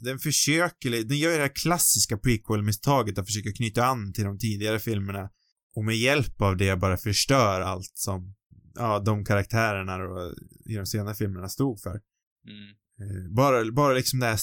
den 0.01 0.19
försöker, 0.19 1.05
den 1.05 1.19
gör 1.19 1.31
ju 1.31 1.37
det 1.37 1.43
här 1.43 1.55
klassiska 1.55 2.19
prequel-misstaget 2.19 3.19
att 3.19 3.27
försöka 3.27 3.53
knyta 3.53 3.85
an 3.85 4.13
till 4.13 4.25
de 4.25 4.39
tidigare 4.39 4.79
filmerna 4.79 5.31
och 5.75 5.85
med 5.85 5.97
hjälp 5.97 6.43
av 6.43 6.57
det 6.57 6.77
bara 6.77 6.97
förstör 6.97 7.61
allt 7.61 7.93
som, 7.95 8.35
ja, 8.75 8.99
de 8.99 9.25
karaktärerna 9.25 9.99
då, 9.99 10.35
i 10.67 10.75
de 10.75 10.87
senare 10.87 11.15
filmerna 11.15 11.49
stod 11.49 11.81
för. 11.81 12.01
Mm. 12.47 12.75
Eh, 13.01 13.31
bara, 13.31 13.73
bara 13.73 13.95
liksom 13.95 14.21
det 14.21 14.27
här 14.27 14.41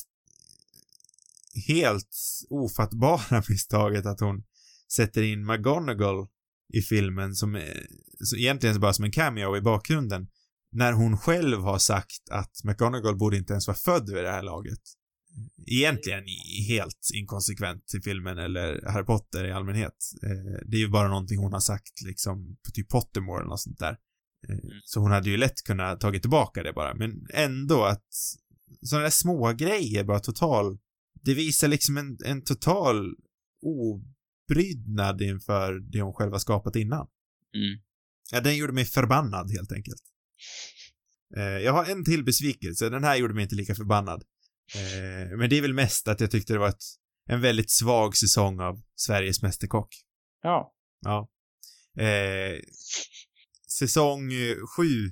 helt 1.67 2.17
ofattbara 2.49 3.43
misstaget 3.49 4.05
att 4.05 4.19
hon 4.19 4.43
sätter 4.93 5.21
in 5.21 5.45
McGonagall 5.45 6.27
i 6.73 6.81
filmen 6.81 7.35
som, 7.35 7.61
så 8.23 8.35
egentligen 8.35 8.79
bara 8.79 8.93
som 8.93 9.05
en 9.05 9.11
cameo 9.11 9.57
i 9.57 9.61
bakgrunden. 9.61 10.27
När 10.71 10.93
hon 10.93 11.17
själv 11.17 11.61
har 11.61 11.77
sagt 11.77 12.29
att 12.31 12.63
McGonagall 12.63 13.17
borde 13.17 13.37
inte 13.37 13.53
ens 13.53 13.67
vara 13.67 13.77
född 13.77 14.09
vid 14.09 14.23
det 14.23 14.31
här 14.31 14.43
laget. 14.43 14.79
egentligen 15.67 16.23
helt 16.67 17.09
inkonsekvent 17.13 17.87
till 17.87 18.01
filmen 18.01 18.37
eller 18.37 18.91
Harry 18.91 19.05
Potter 19.05 19.45
i 19.45 19.51
allmänhet. 19.51 19.95
Eh, 20.23 20.59
det 20.65 20.77
är 20.77 20.81
ju 20.81 20.89
bara 20.89 21.07
någonting 21.07 21.37
hon 21.37 21.53
har 21.53 21.59
sagt 21.59 22.01
liksom 22.05 22.57
på 22.65 22.71
typ 22.71 22.89
Pottermore 22.89 23.39
eller 23.39 23.49
något 23.49 23.61
sånt 23.61 23.79
där. 23.79 23.97
Eh, 24.49 24.57
så 24.85 24.99
hon 24.99 25.11
hade 25.11 25.29
ju 25.29 25.37
lätt 25.37 25.63
kunnat 25.63 25.99
tagit 25.99 26.21
tillbaka 26.21 26.63
det 26.63 26.73
bara, 26.73 26.95
men 26.95 27.27
ändå 27.33 27.83
att 27.83 28.07
sådana 28.81 29.03
där 29.03 29.11
små 29.11 29.53
grejer 29.53 30.03
bara 30.03 30.19
total, 30.19 30.77
det 31.23 31.33
visar 31.33 31.67
liksom 31.67 31.97
en, 31.97 32.17
en 32.25 32.43
total 32.43 33.15
obrydnad 33.61 35.21
inför 35.21 35.79
det 35.91 36.01
hon 36.01 36.13
själv 36.13 36.31
har 36.31 36.39
skapat 36.39 36.75
innan. 36.75 37.07
Mm. 37.55 37.81
Ja, 38.31 38.41
den 38.41 38.57
gjorde 38.57 38.73
mig 38.73 38.85
förbannad 38.85 39.51
helt 39.51 39.71
enkelt. 39.71 40.01
Eh, 41.37 41.43
jag 41.43 41.73
har 41.73 41.85
en 41.85 42.05
till 42.05 42.23
besvikelse, 42.23 42.89
den 42.89 43.03
här 43.03 43.15
gjorde 43.15 43.33
mig 43.33 43.43
inte 43.43 43.55
lika 43.55 43.75
förbannad. 43.75 44.23
Eh, 44.75 45.37
men 45.37 45.49
det 45.49 45.57
är 45.57 45.61
väl 45.61 45.73
mest 45.73 46.07
att 46.07 46.21
jag 46.21 46.31
tyckte 46.31 46.53
det 46.53 46.59
var 46.59 46.69
ett, 46.69 46.83
en 47.29 47.41
väldigt 47.41 47.71
svag 47.71 48.17
säsong 48.17 48.59
av 48.59 48.81
Sveriges 48.95 49.41
Mästerkock. 49.41 49.95
Ja. 50.41 50.73
Ja. 51.01 51.29
Eh, 52.03 52.59
säsong 53.79 54.31
sju, 54.77 55.11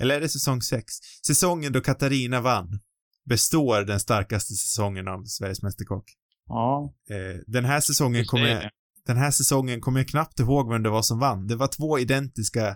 eller 0.00 0.16
är 0.16 0.20
det 0.20 0.28
säsong 0.28 0.62
sex? 0.62 0.92
Säsongen 1.26 1.72
då 1.72 1.80
Katarina 1.80 2.40
vann 2.40 2.80
består 3.28 3.82
den 3.82 4.00
starkaste 4.00 4.54
säsongen 4.54 5.08
av 5.08 5.24
Sveriges 5.24 5.62
Mästerkock. 5.62 6.04
Ja. 6.46 6.94
Eh, 7.10 7.40
den 7.46 7.64
här 7.64 7.80
säsongen 7.80 8.24
kommer 8.24 8.46
jag, 8.46 8.70
den 9.06 9.16
här 9.16 9.30
säsongen 9.30 9.80
kommer 9.80 10.00
jag 10.00 10.08
knappt 10.08 10.40
ihåg 10.40 10.72
vem 10.72 10.82
det 10.82 10.90
var 10.90 11.02
som 11.02 11.18
vann. 11.18 11.46
Det 11.46 11.56
var 11.56 11.68
två 11.68 11.98
identiska, 11.98 12.68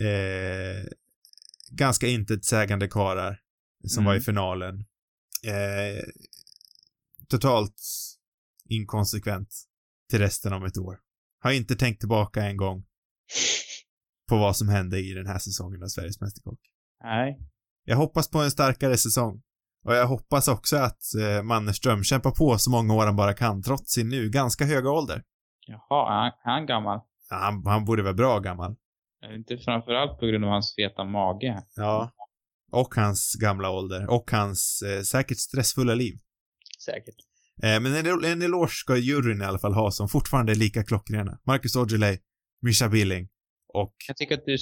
eh, 0.00 0.84
ganska 1.70 2.06
intetsägande 2.06 2.88
karar 2.88 3.40
som 3.88 4.00
Mm. 4.02 4.04
var 4.10 4.14
i 4.16 4.20
finalen. 4.20 4.80
Eh, 5.44 6.04
totalt 7.28 7.82
inkonsekvent 8.68 9.48
till 10.10 10.18
resten 10.18 10.52
av 10.52 10.66
ett 10.66 10.78
år. 10.78 10.98
Har 11.40 11.52
inte 11.52 11.76
tänkt 11.76 12.00
tillbaka 12.00 12.44
en 12.44 12.56
gång 12.56 12.84
på 14.28 14.36
vad 14.36 14.56
som 14.56 14.68
hände 14.68 14.98
i 15.00 15.12
den 15.12 15.26
här 15.26 15.38
säsongen 15.38 15.82
av 15.82 15.88
Sveriges 15.88 16.20
Mästerkock. 16.20 16.60
Nej. 17.04 17.38
Jag 17.84 17.96
hoppas 17.96 18.30
på 18.30 18.38
en 18.38 18.50
starkare 18.50 18.96
säsong. 18.96 19.42
Och 19.84 19.94
jag 19.94 20.06
hoppas 20.06 20.48
också 20.48 20.76
att 20.76 21.14
eh, 21.20 21.42
Mannerström 21.42 22.04
kämpar 22.04 22.30
på 22.30 22.58
så 22.58 22.70
många 22.70 22.94
år 22.94 23.06
han 23.06 23.16
bara 23.16 23.34
kan, 23.34 23.62
trots 23.62 23.92
sin 23.92 24.08
nu 24.08 24.30
ganska 24.30 24.64
höga 24.64 24.90
ålder. 24.90 25.22
Jaha, 25.66 26.12
är 26.12 26.20
han, 26.20 26.26
är 26.26 26.58
han 26.58 26.66
gammal? 26.66 27.00
Ja, 27.30 27.36
han, 27.36 27.66
han 27.66 27.84
borde 27.84 28.02
vara 28.02 28.14
bra 28.14 28.38
gammal. 28.38 28.76
Inte 29.34 29.58
framförallt 29.58 30.20
på 30.20 30.26
grund 30.26 30.44
av 30.44 30.50
hans 30.50 30.74
feta 30.74 31.04
mage. 31.04 31.62
Ja. 31.76 32.12
Och 32.72 32.94
hans 32.94 33.34
gamla 33.40 33.70
ålder. 33.70 34.10
Och 34.10 34.30
hans 34.30 34.82
eh, 34.82 35.02
säkert 35.02 35.38
stressfulla 35.38 35.94
liv. 35.94 36.14
Säkert. 36.84 37.14
Eh, 37.62 37.80
men 37.80 37.86
en, 37.86 38.24
en 38.24 38.42
eloge 38.42 38.72
ska 38.72 38.96
juryn 38.96 39.42
i 39.42 39.44
alla 39.44 39.58
fall 39.58 39.74
ha 39.74 39.90
som 39.90 40.08
fortfarande 40.08 40.52
är 40.52 40.56
lika 40.56 40.84
klockrena. 40.84 41.38
Marcus 41.46 41.76
Aujalay, 41.76 42.18
Misha 42.62 42.88
Billing 42.88 43.28
och... 43.74 43.94
Jag 44.08 44.16
tycker 44.16 44.34
att 44.34 44.46
du 44.46 44.56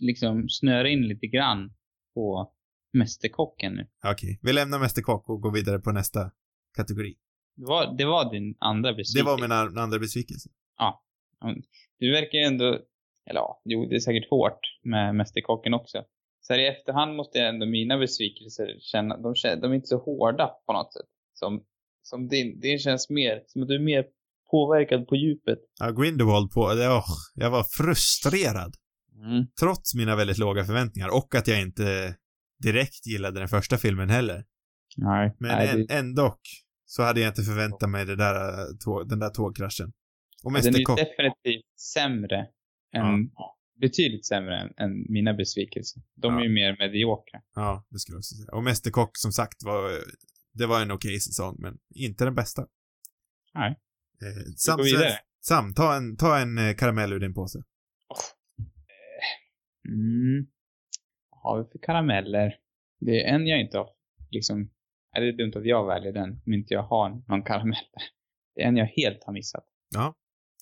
liksom 0.00 0.48
snör 0.48 0.84
in 0.84 1.08
lite 1.08 1.26
grann 1.26 1.70
på 2.14 2.52
Mästerkocken 2.92 3.72
nu. 3.74 3.86
Okej, 4.06 4.38
vi 4.42 4.52
lämnar 4.52 4.78
Mästerkock 4.78 5.28
och 5.28 5.40
går 5.40 5.52
vidare 5.52 5.78
på 5.78 5.92
nästa 5.92 6.30
kategori. 6.76 7.14
Det 7.56 7.64
var, 7.66 7.96
det 7.98 8.04
var 8.04 8.32
din 8.32 8.56
andra 8.60 8.90
Det 8.90 8.96
besvikelse. 8.96 9.30
var 9.30 9.40
min 9.40 9.52
an- 9.52 9.78
andra 9.78 9.98
besvikelse. 9.98 10.48
Du 11.98 12.12
verkar 12.12 12.38
ju 12.38 12.44
ändå, 12.44 12.64
eller 13.30 13.40
ja, 13.40 13.62
jo, 13.64 13.86
det 13.86 13.94
är 13.96 14.00
säkert 14.00 14.30
hårt 14.30 14.60
med 14.84 15.14
Mästerkocken 15.14 15.74
också. 15.74 16.02
Så 16.40 16.52
här 16.52 16.60
i 16.60 16.66
efterhand 16.66 17.16
måste 17.16 17.38
jag 17.38 17.48
ändå 17.48 17.66
mina 17.66 17.98
besvikelser 17.98 18.66
känna, 18.80 19.16
de, 19.16 19.34
de 19.60 19.70
är 19.70 19.74
inte 19.74 19.86
så 19.86 19.98
hårda 19.98 20.46
på 20.66 20.72
något 20.72 20.92
sätt. 20.92 21.06
Som, 21.34 21.64
som 22.02 22.28
din, 22.28 22.60
det 22.60 22.78
känns 22.78 23.10
mer, 23.10 23.42
som 23.46 23.62
att 23.62 23.68
du 23.68 23.74
är 23.74 23.78
mer 23.84 24.04
påverkad 24.50 25.06
på 25.08 25.16
djupet. 25.16 25.58
Ja, 25.80 25.90
Grindelwald 25.90 26.50
på... 26.50 26.74
det- 26.74 26.88
åh, 26.88 27.04
jag 27.34 27.50
var 27.50 27.64
frustrerad. 27.76 28.74
Mm. 29.24 29.46
Trots 29.60 29.94
mina 29.94 30.16
väldigt 30.16 30.38
låga 30.38 30.64
förväntningar 30.64 31.08
och 31.16 31.34
att 31.34 31.48
jag 31.48 31.60
inte 31.60 32.14
direkt 32.62 33.06
gillade 33.06 33.40
den 33.40 33.48
första 33.48 33.78
filmen 33.78 34.10
heller. 34.10 34.44
Nej. 34.96 35.36
Men 35.38 35.56
Nej, 35.56 35.68
en, 35.68 35.86
det, 35.86 35.94
ändå 35.94 36.38
så 36.86 37.02
hade 37.02 37.20
jag 37.20 37.30
inte 37.30 37.42
förväntat 37.42 37.90
mig 37.90 38.06
det 38.06 38.16
där, 38.16 38.66
tå, 38.84 39.04
den 39.04 39.18
där 39.18 39.30
tågkraschen. 39.30 39.92
Och 40.44 40.52
den 40.52 40.74
är 40.74 40.96
definitivt 40.96 41.78
sämre 41.94 42.46
än, 42.94 43.30
betydligt 43.80 44.26
sämre 44.26 44.60
än, 44.60 44.72
än 44.76 45.12
mina 45.12 45.34
besvikelser. 45.34 46.02
De 46.14 46.34
Ja. 46.34 46.40
är 46.40 46.44
ju 46.44 46.52
mer 46.52 46.76
mediokra. 46.78 47.40
Ja, 47.54 47.86
det 47.90 47.98
skulle 47.98 48.14
jag 48.14 48.18
också 48.18 48.34
säga. 48.34 48.52
Och 48.52 48.64
Mästerkock 48.64 49.10
som 49.12 49.32
sagt 49.32 49.62
var, 49.64 49.90
det 50.52 50.66
var 50.66 50.82
en 50.82 50.90
okej 50.90 51.20
säsong, 51.20 51.56
men 51.58 51.78
inte 51.94 52.24
den 52.24 52.34
bästa. 52.34 52.66
Nej. 53.54 53.70
Eh, 54.22 54.52
Sam. 54.56 54.78
Sam, 55.42 55.74
ta 55.74 55.96
en, 55.96 56.16
ta 56.16 56.38
en 56.38 56.58
eh, 56.58 56.74
karamell 56.74 57.12
ur 57.12 57.20
din 57.20 57.34
påse. 57.34 57.58
Mm. 59.88 60.46
Har 61.42 61.58
vi 61.62 61.70
för 61.70 61.78
karameller? 61.78 62.54
Det 63.00 63.22
är 63.24 63.34
en 63.34 63.46
jag 63.46 63.60
inte 63.60 63.78
har, 63.78 63.88
liksom, 64.30 64.70
är 65.16 65.20
det 65.20 65.32
dumt 65.32 65.52
att 65.56 65.66
jag 65.66 65.86
väljer 65.86 66.12
den 66.12 66.42
om 66.46 66.52
inte 66.52 66.74
jag 66.74 66.82
har 66.82 67.10
någon 67.28 67.42
karamell? 67.42 67.84
Det 68.54 68.62
är 68.62 68.68
en 68.68 68.76
jag 68.76 68.86
helt 68.86 69.24
har 69.24 69.32
missat. 69.32 69.64
Ja. 69.94 70.14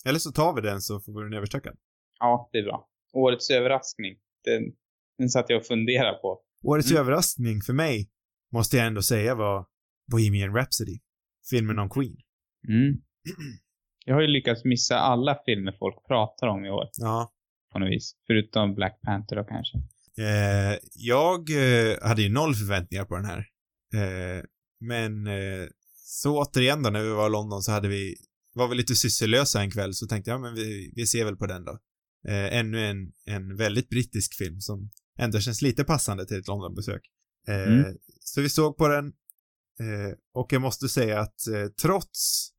Eller 0.07 0.19
så 0.19 0.33
tar 0.33 0.55
vi 0.55 0.61
den 0.61 0.81
så 0.81 1.01
får 1.01 1.13
vi 1.13 1.23
den 1.25 1.35
överstökad. 1.35 1.77
Ja, 2.19 2.49
det 2.53 2.59
är 2.59 2.63
bra. 2.63 2.89
Årets 3.13 3.51
överraskning. 3.51 4.17
Den, 4.45 4.63
den 5.19 5.29
satt 5.29 5.51
jag 5.51 5.61
och 5.61 5.67
funderade 5.67 6.19
på. 6.19 6.41
Årets 6.65 6.91
Mm. 6.91 7.01
överraskning 7.03 7.61
för 7.61 7.73
mig, 7.73 8.11
måste 8.53 8.77
jag 8.77 8.87
ändå 8.87 9.03
säga 9.03 9.35
var 9.35 9.67
Bohemian 10.13 10.55
Rhapsody. 10.57 10.99
Filmen 11.51 11.79
om 11.79 11.91
Queen. 11.91 12.17
Mm. 12.69 13.01
Jag 14.05 14.15
har 14.15 14.21
ju 14.21 14.27
lyckats 14.29 14.65
missa 14.65 14.99
alla 14.99 15.39
filmer 15.47 15.73
folk 15.79 16.07
pratar 16.07 16.47
om 16.47 16.65
i 16.65 16.71
år, 16.71 16.89
Ja. 16.99 17.31
på 17.73 17.79
något 17.79 17.91
vis. 17.91 18.17
Förutom 18.27 18.75
Black 18.75 19.01
Panther 19.01 19.37
då 19.37 19.45
kanske. 19.45 19.79
Eh, 20.19 20.79
jag 20.95 21.51
eh, 21.51 21.97
hade 22.03 22.23
ju 22.23 22.29
noll 22.29 22.55
förväntningar 22.55 23.05
på 23.05 23.17
den 23.17 23.25
här. 23.25 23.47
Eh, 23.95 24.45
men 24.81 25.27
eh, 25.27 25.69
så 25.95 26.43
återigen 26.43 26.83
då, 26.83 26.91
när 26.91 27.03
vi 27.03 27.09
var 27.09 27.27
i 27.27 27.33
London 27.33 27.63
så 27.63 27.73
hade 27.73 27.89
vi, 27.89 28.17
var 28.55 28.69
vi 28.69 28.75
lite 28.75 28.95
sysslolösa 28.95 29.61
en 29.61 29.71
kväll 29.71 29.95
så 29.95 30.07
tänkte 30.07 30.31
jag, 30.31 30.41
men 30.41 30.55
vi, 30.55 30.93
vi 30.97 31.07
ser 31.07 31.25
väl 31.25 31.37
på 31.37 31.47
den 31.47 31.65
då. 31.65 31.79
Eh, 32.29 32.59
ännu 32.59 32.87
en, 32.87 33.13
en 33.25 33.57
väldigt 33.57 33.89
brittisk 33.89 34.35
film 34.35 34.61
som 34.61 34.91
ändå 35.19 35.41
känns 35.41 35.63
lite 35.63 35.85
passande 35.85 36.27
till 36.27 36.39
ett 36.39 36.47
Londonbesök. 36.47 37.03
Mm. 37.49 37.97
Så 38.21 38.41
vi 38.41 38.49
såg 38.49 38.77
på 38.77 38.89
den 38.89 39.13
och 40.35 40.53
jag 40.53 40.63
måste 40.63 40.89
säga 40.89 41.21
att 41.21 41.41
trots 41.83 42.51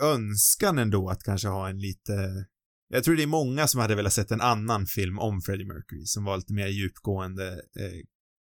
önskan 0.00 0.78
ändå 0.78 1.08
att 1.08 1.22
kanske 1.22 1.48
ha 1.48 1.68
en 1.68 1.78
lite 1.78 2.46
jag 2.94 3.04
tror 3.04 3.16
det 3.16 3.22
är 3.22 3.26
många 3.26 3.66
som 3.66 3.80
hade 3.80 3.94
velat 3.94 4.12
sett 4.12 4.30
en 4.30 4.40
annan 4.40 4.86
film 4.86 5.18
om 5.18 5.40
Freddie 5.40 5.64
Mercury 5.64 6.06
som 6.06 6.24
var 6.24 6.36
lite 6.36 6.52
mer 6.52 6.66
djupgående, 6.66 7.48
eh, 7.52 8.00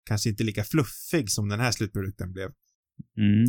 kanske 0.08 0.28
inte 0.28 0.44
lika 0.44 0.64
fluffig 0.64 1.30
som 1.30 1.48
den 1.48 1.60
här 1.60 1.72
slutprodukten 1.72 2.32
blev. 2.32 2.50
Mm. 3.16 3.44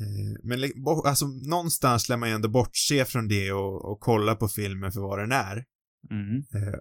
Eh, 0.00 0.40
men 0.42 0.72
alltså 1.04 1.26
någonstans 1.26 2.08
lär 2.08 2.16
man 2.16 2.28
ju 2.28 2.34
ändå 2.34 2.48
bortse 2.48 3.04
från 3.04 3.28
det 3.28 3.52
och, 3.52 3.92
och 3.92 4.00
kolla 4.00 4.34
på 4.34 4.48
filmen 4.48 4.92
för 4.92 5.00
vad 5.00 5.18
den 5.18 5.32
är. 5.32 5.64
Mm. 6.10 6.36
Eh, 6.36 6.78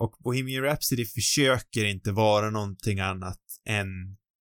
och 0.00 0.16
Bohemian 0.24 0.64
Rhapsody 0.64 1.06
försöker 1.06 1.84
inte 1.84 2.12
vara 2.12 2.50
någonting 2.50 3.00
annat 3.00 3.42
än 3.68 3.88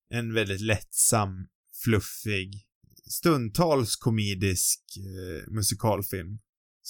en 0.09 0.33
väldigt 0.33 0.61
lättsam, 0.61 1.47
fluffig, 1.83 2.65
stundtals 3.05 3.95
komedisk 3.95 4.81
eh, 4.97 5.51
musikalfilm 5.53 6.39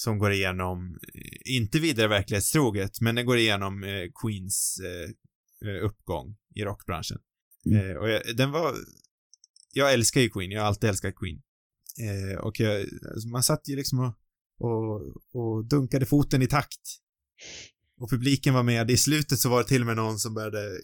som 0.00 0.18
går 0.18 0.32
igenom, 0.32 0.98
eh, 1.14 1.56
inte 1.56 1.78
vidare 1.78 2.08
verklighetstroget, 2.08 3.00
men 3.00 3.14
den 3.14 3.26
går 3.26 3.38
igenom 3.38 3.84
eh, 3.84 4.04
Queens 4.22 4.80
eh, 4.84 5.10
eh, 5.68 5.84
uppgång 5.84 6.36
i 6.54 6.64
rockbranschen. 6.64 7.18
Mm. 7.66 7.90
Eh, 7.90 7.96
och 7.96 8.08
jag, 8.08 8.36
den 8.36 8.50
var, 8.50 8.74
jag 9.72 9.92
älskar 9.92 10.20
ju 10.20 10.30
Queen, 10.30 10.50
jag 10.50 10.60
har 10.60 10.68
alltid 10.68 10.90
älskat 10.90 11.14
Queen. 11.16 11.42
Eh, 12.00 12.38
och 12.38 12.60
jag, 12.60 12.80
alltså 12.80 13.28
man 13.28 13.42
satt 13.42 13.68
ju 13.68 13.76
liksom 13.76 13.98
och, 13.98 14.14
och, 14.58 15.00
och 15.32 15.64
dunkade 15.64 16.06
foten 16.06 16.42
i 16.42 16.46
takt. 16.46 16.80
Och 18.00 18.10
publiken 18.10 18.54
var 18.54 18.62
med. 18.62 18.90
I 18.90 18.96
slutet 18.96 19.38
så 19.38 19.48
var 19.48 19.58
det 19.58 19.68
till 19.68 19.82
och 19.82 19.86
med 19.86 19.96
någon 19.96 20.18
som 20.18 20.34
började 20.34 20.80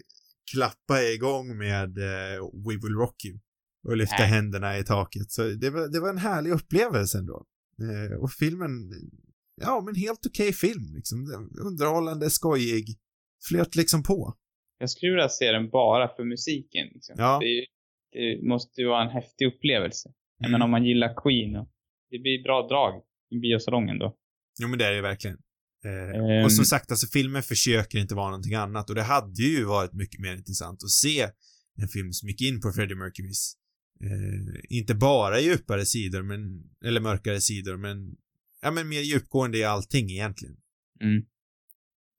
klappa 0.53 1.03
igång 1.03 1.59
med 1.59 1.95
We 2.67 2.75
Will 2.83 2.97
Rock 2.99 3.25
You. 3.25 3.39
Och 3.89 3.97
lyfta 3.97 4.19
Nej. 4.19 4.29
händerna 4.29 4.79
i 4.79 4.85
taket. 4.85 5.31
Så 5.31 5.43
det 5.49 5.71
var, 5.71 5.89
det 5.89 6.01
var 6.01 6.09
en 6.09 6.19
härlig 6.19 6.51
upplevelse 6.51 7.19
ändå. 7.19 7.47
Eh, 7.83 8.17
och 8.19 8.33
filmen, 8.33 8.71
ja 9.61 9.83
men 9.85 9.95
helt 9.95 10.27
okej 10.27 10.53
film 10.53 10.95
liksom. 10.95 11.19
Underhållande, 11.61 12.31
skojig. 12.31 12.87
Flöt 13.49 13.77
liksom 13.77 14.03
på. 14.03 14.35
Jag 14.79 14.91
skulle 14.91 15.13
vilja 15.13 15.29
se 15.29 15.53
den 15.53 15.71
bara 15.71 16.09
för 16.17 16.25
musiken. 16.25 16.89
Liksom. 16.95 17.15
Ja. 17.19 17.39
Det, 17.43 17.67
det 18.13 18.49
måste 18.49 18.81
ju 18.81 18.89
vara 18.89 19.03
en 19.05 19.11
häftig 19.11 19.47
upplevelse. 19.47 20.09
Mm. 20.41 20.53
menar 20.53 20.65
om 20.65 20.71
man 20.71 20.85
gillar 20.85 21.15
Queen 21.23 21.57
och 21.57 21.69
det 22.11 22.19
blir 22.19 22.43
bra 22.43 22.69
drag 22.69 23.03
i 23.31 23.39
biosalongen 23.39 23.99
då. 23.99 24.17
Jo 24.63 24.69
men 24.69 24.79
det 24.79 24.87
är 24.87 24.93
det 24.93 25.03
verkligen. 25.03 25.37
Eh, 25.85 26.37
Ehm. 26.37 26.45
Och 26.45 26.53
som 26.53 26.65
sagt, 26.65 26.91
alltså 26.91 27.07
filmen 27.07 27.43
försöker 27.43 27.99
inte 27.99 28.15
vara 28.15 28.31
någonting 28.31 28.55
annat 28.55 28.91
och 28.91 28.97
det 28.97 29.03
hade 29.03 29.43
ju 29.43 29.65
varit 29.65 29.93
mycket 29.93 30.21
mer 30.21 30.37
intressant 30.37 30.83
att 30.83 30.91
se 30.91 31.29
en 31.83 31.89
film 31.89 32.13
som 32.13 32.29
gick 32.29 32.43
in 32.43 32.61
på 32.61 32.73
Freddie 32.73 32.95
Mercurys 32.95 33.53
eh, 34.01 34.61
inte 34.69 34.95
bara 34.95 35.41
djupare 35.41 35.87
sidor, 35.87 36.23
men, 36.23 36.71
eller 36.85 37.01
mörkare 37.01 37.41
sidor, 37.41 37.77
men, 37.77 38.17
ja 38.63 38.71
men 38.71 38.89
mer 38.89 39.01
djupgående 39.01 39.59
i 39.59 39.65
allting 39.65 40.11
egentligen. 40.11 40.57
Mm. 41.01 41.17
Eh, 41.17 41.23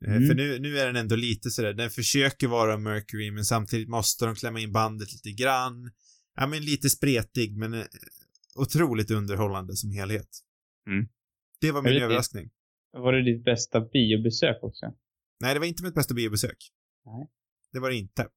Mm. 0.05 0.27
För 0.27 0.35
nu, 0.35 0.59
nu 0.59 0.77
är 0.77 0.85
den 0.85 0.95
ändå 0.95 1.15
lite 1.15 1.49
sådär, 1.49 1.73
den 1.73 1.89
försöker 1.89 2.47
vara 2.47 2.77
Mercury 2.77 3.31
men 3.31 3.45
samtidigt 3.45 3.89
måste 3.89 4.25
de 4.25 4.35
klämma 4.35 4.59
in 4.59 4.71
bandet 4.71 5.13
lite 5.13 5.31
grann. 5.31 5.91
Ja 6.35 6.47
men 6.47 6.65
lite 6.65 6.89
spretig 6.89 7.57
men 7.57 7.73
eh, 7.73 7.85
otroligt 8.55 9.11
underhållande 9.11 9.75
som 9.75 9.91
helhet. 9.91 10.29
Mm. 10.87 11.07
Det 11.61 11.71
var 11.71 11.81
min 11.81 11.93
vet 11.93 12.03
överraskning. 12.03 12.49
Var 12.91 13.13
det 13.13 13.23
ditt 13.23 13.43
bästa 13.43 13.81
biobesök 13.81 14.57
också? 14.61 14.93
Nej, 15.39 15.53
det 15.53 15.59
var 15.59 15.67
inte 15.67 15.83
mitt 15.83 15.95
bästa 15.95 16.13
biobesök. 16.13 16.57
Nej. 17.05 17.27
Det 17.71 17.79
var 17.79 17.89
det 17.89 17.95
inte. 17.95 18.27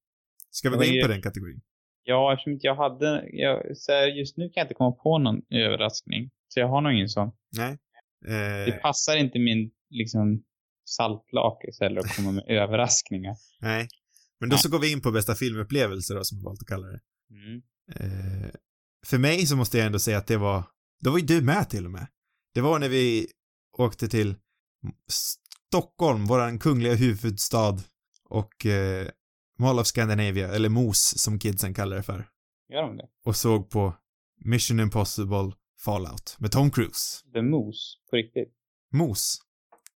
Ska 0.49 0.69
vi 0.69 0.77
Det 0.77 0.85
gå 0.85 0.93
in 0.93 1.01
på 1.01 1.07
den 1.07 1.21
kategorin? 1.21 1.61
Ja, 2.03 2.33
eftersom 2.33 2.59
jag 2.61 2.75
hade, 2.75 3.29
jag, 3.31 3.77
så 3.77 3.91
här, 3.91 4.07
just 4.07 4.37
nu 4.37 4.43
kan 4.49 4.53
jag 4.61 4.65
inte 4.65 4.73
komma 4.73 4.91
på 4.91 5.17
någon 5.17 5.41
överraskning. 5.49 6.29
Så 6.47 6.59
jag 6.59 6.67
har 6.67 6.81
nog 6.81 6.93
ingen 6.93 7.09
sån. 7.09 7.31
Nej. 7.57 7.77
Det 8.21 8.67
Eh, 8.75 8.81
passar 8.81 9.17
inte 9.17 9.39
min, 9.39 9.71
liksom, 9.89 10.43
saltlakris 10.85 11.81
eller 11.81 11.99
att 12.01 12.15
komma 12.15 12.31
med 12.31 12.43
överraskningar. 12.47 13.35
nej. 13.61 13.87
Men 14.39 14.49
då 14.49 14.53
Nej. 14.53 14.59
så 14.61 14.69
går 14.69 14.79
vi 14.79 14.91
in 14.91 15.01
på 15.01 15.11
bästa 15.11 15.35
filmupplevelse 15.35 16.13
då, 16.13 16.23
som 16.23 16.37
jag 16.37 16.45
valt 16.45 16.61
att 16.61 16.67
kalla 16.67 16.87
det. 16.87 16.99
Mm. 17.31 17.61
Eh, 17.95 18.49
för 19.07 19.17
mig 19.17 19.45
så 19.45 19.55
måste 19.55 19.77
jag 19.77 19.85
ändå 19.87 19.99
säga 19.99 20.17
att 20.17 20.27
det 20.27 20.37
var, 20.37 20.63
då 21.03 21.11
var 21.11 21.17
ju 21.17 21.25
du 21.25 21.41
med 21.41 21.69
till 21.69 21.85
och 21.85 21.91
med. 21.91 22.07
Det 22.53 22.61
var 22.61 22.79
när 22.79 22.89
vi 22.89 23.27
åkte 23.77 24.07
till 24.07 24.35
Stockholm, 25.67 26.25
våran 26.25 26.59
kungliga 26.59 26.93
huvudstad 26.95 27.77
och 28.29 28.65
eh, 28.65 29.07
Mall 29.61 29.79
of 29.79 29.87
Scandinavia, 29.87 30.47
eller 30.47 30.69
MOS 30.69 31.13
som 31.17 31.39
kidsen 31.39 31.73
kallar 31.73 31.95
det 31.97 32.03
för. 32.03 32.29
Gör 32.69 32.81
de 32.81 32.97
det? 32.97 33.07
Och 33.25 33.35
såg 33.35 33.69
på 33.69 33.93
Mission 34.45 34.79
Impossible 34.79 35.51
Fallout 35.85 36.35
med 36.39 36.51
Tom 36.51 36.71
Cruise. 36.71 37.31
The 37.33 37.41
Moose, 37.41 37.79
på 38.09 38.15
riktigt. 38.15 38.53
MOS. 38.93 39.37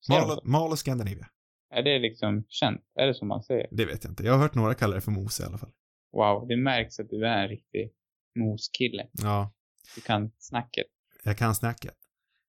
Mall 0.09 0.31
of? 0.31 0.45
Mall 0.45 0.73
of 0.73 0.79
Scandinavia. 0.79 1.29
Är 1.75 1.83
det 1.83 1.99
liksom 1.99 2.45
känt? 2.49 2.81
Är 2.95 3.07
det 3.07 3.15
som 3.15 3.29
man 3.29 3.43
säger? 3.43 3.69
Det 3.71 3.85
vet 3.85 4.05
jag 4.05 4.11
inte. 4.11 4.23
Jag 4.25 4.33
har 4.33 4.39
hört 4.41 4.55
några 4.55 4.75
kalla 4.75 4.95
det 4.95 5.01
för 5.01 5.11
MOS 5.11 5.41
i 5.41 5.43
alla 5.45 5.59
fall. 5.59 5.71
Wow, 6.13 6.49
det 6.49 6.57
märks 6.57 7.01
att 7.01 7.09
du 7.11 7.27
är 7.27 7.43
en 7.43 7.49
riktig 7.49 7.91
moskille. 8.39 9.07
Ja, 9.13 9.53
Du 9.95 10.01
kan 10.01 10.31
snacket. 10.39 10.87
jag 11.25 11.39
kan 11.39 11.55
snacka. 11.55 11.91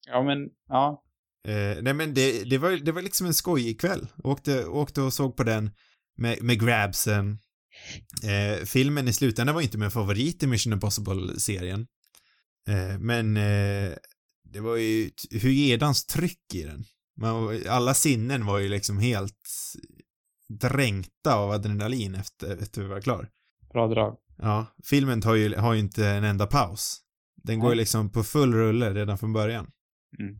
Ja, 0.07 0.23
men, 0.23 0.49
ja. 0.69 1.03
Eh, 1.47 1.81
nej 1.81 1.93
men 1.93 2.13
det, 2.13 2.43
det, 2.49 2.57
var, 2.57 2.71
det 2.71 2.91
var 2.91 3.01
liksom 3.01 3.27
en 3.27 3.33
skojig 3.33 3.79
kväll. 3.81 4.07
Åkte, 4.23 4.65
åkte 4.65 5.01
och 5.01 5.13
såg 5.13 5.37
på 5.37 5.43
den 5.43 5.71
med, 6.15 6.43
med 6.43 6.59
grabsen. 6.59 7.39
Eh, 8.23 8.65
filmen 8.65 9.07
i 9.07 9.13
slutändan 9.13 9.55
var 9.55 9.61
inte 9.61 9.77
min 9.77 9.91
favorit 9.91 10.43
i 10.43 10.47
Mission 10.47 10.73
Impossible-serien. 10.73 11.87
Eh, 12.67 12.99
men 12.99 13.37
eh, 13.37 13.93
det 14.43 14.59
var 14.59 14.75
ju 14.75 15.07
ett 15.07 15.43
hyedans 15.43 16.05
tryck 16.05 16.53
i 16.53 16.63
den. 16.63 16.83
Man, 17.17 17.61
alla 17.69 17.93
sinnen 17.93 18.45
var 18.45 18.59
ju 18.59 18.69
liksom 18.69 18.99
helt 18.99 19.49
dränkta 20.49 21.35
av 21.35 21.51
adrenalin 21.51 22.15
efter, 22.15 22.57
efter 22.57 22.81
vi 22.81 22.87
var 22.87 23.01
klar. 23.01 23.29
Bra 23.73 23.87
drag. 23.87 24.17
Ja, 24.37 24.65
filmen 24.83 25.21
tar 25.21 25.35
ju, 25.35 25.55
har 25.55 25.73
ju 25.73 25.79
inte 25.79 26.07
en 26.07 26.23
enda 26.23 26.47
paus. 26.47 27.01
Den 27.43 27.59
går 27.59 27.69
ju 27.71 27.75
liksom 27.75 28.09
på 28.09 28.23
full 28.23 28.53
rulle 28.53 28.93
redan 28.93 29.17
från 29.17 29.33
början. 29.33 29.71
Mm. 30.19 30.39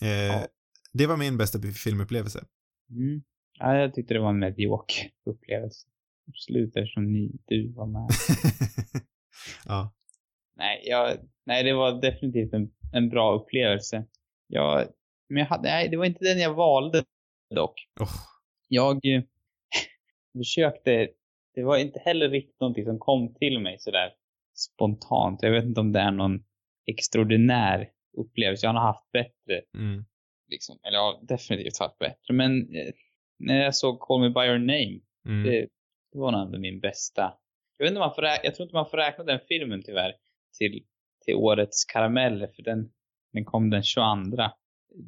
Eh, 0.00 0.36
Ja. 0.36 0.46
Det 0.92 1.06
var 1.06 1.16
min 1.16 1.36
bästa 1.36 1.62
filmupplevelse. 1.62 2.44
Mm. 2.90 3.22
Ja, 3.60 3.76
jag 3.76 3.94
tyckte 3.94 4.14
det 4.14 4.20
var 4.20 4.30
en 4.30 4.38
medioker 4.38 5.10
upplevelse. 5.24 5.86
Absolut, 6.28 6.76
eftersom 6.76 7.12
ni, 7.12 7.30
du 7.46 7.72
var 7.72 7.86
med. 7.86 8.08
ja. 9.66 9.94
nej, 10.56 10.82
jag, 10.84 11.18
nej, 11.46 11.64
det 11.64 11.72
var 11.72 12.00
definitivt 12.00 12.52
en, 12.52 12.70
en 12.92 13.08
bra 13.08 13.34
upplevelse. 13.34 14.04
Jag, 14.46 14.88
men 15.28 15.40
jag 15.40 15.46
hade, 15.46 15.62
nej, 15.68 15.88
det 15.88 15.96
var 15.96 16.04
inte 16.04 16.24
den 16.24 16.38
jag 16.38 16.54
valde 16.54 17.04
dock. 17.54 17.88
Oh. 18.00 18.08
Jag 18.68 19.06
eh, 19.06 19.22
försökte, 20.38 21.08
det 21.54 21.62
var 21.62 21.76
inte 21.76 21.98
heller 21.98 22.28
riktigt 22.28 22.60
någonting 22.60 22.84
som 22.84 22.98
kom 22.98 23.34
till 23.34 23.60
mig 23.60 23.76
sådär 23.78 24.12
spontant. 24.54 25.42
Jag 25.42 25.50
vet 25.50 25.64
inte 25.64 25.80
om 25.80 25.92
det 25.92 26.00
är 26.00 26.10
någon 26.10 26.44
extraordinär 26.86 27.90
upplevelse. 28.18 28.66
Jag 28.66 28.72
har 28.72 28.80
haft 28.80 29.12
bättre 29.12 29.62
Mm. 29.74 30.04
liksom. 30.48 30.78
Eller 30.82 30.98
jag 30.98 31.12
har 31.12 31.26
definitivt 31.26 31.78
haft 31.78 31.98
bättre. 31.98 32.34
Men 32.34 32.74
eh, 32.74 32.92
när 33.40 33.62
jag 33.62 33.74
såg 33.74 34.00
Call 34.00 34.20
Me 34.20 34.28
By 34.28 34.40
Your 34.40 34.58
Name, 34.58 35.00
Mm. 35.26 35.44
det, 35.44 35.60
det 36.12 36.18
var 36.18 36.32
nog 36.32 36.60
min 36.60 36.80
bästa. 36.80 37.34
Jag 37.76 37.84
vet 37.84 37.90
inte 37.90 37.98
man 37.98 38.14
får 38.14 38.22
räkna, 38.22 38.44
jag 38.44 38.54
tror 38.54 38.64
inte 38.64 38.74
man 38.76 38.90
får 38.90 38.96
räkna 38.96 39.24
den 39.24 39.40
filmen 39.48 39.82
tyvärr 39.82 40.12
till, 40.58 40.84
till 41.24 41.34
årets 41.34 41.84
karameller, 41.84 42.46
för 42.56 42.62
den, 42.62 42.90
den 43.32 43.44
kom 43.44 43.70
den 43.70 43.82
22 43.82 44.04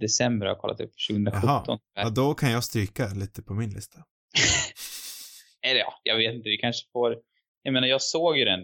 december, 0.01 0.47
jag 0.47 0.55
har 0.55 0.61
kollat 0.61 0.81
upp 0.81 0.93
2017. 1.11 1.41
Jaha. 1.65 1.79
Ja, 1.95 2.11
då 2.11 2.35
kan 2.35 2.51
jag 2.53 2.65
stryka 2.65 3.07
lite 3.15 3.43
på 3.43 3.55
min 3.55 3.71
lista. 3.71 3.99
Eller 5.63 5.81
ja, 5.81 5.93
jag 6.03 6.17
vet 6.17 6.35
inte, 6.35 6.49
vi 6.49 6.57
kanske 6.57 6.91
får, 6.93 7.17
jag 7.63 7.73
menar 7.73 7.89
jag 7.89 8.03
såg 8.03 8.39
ju 8.39 8.45
den 8.45 8.61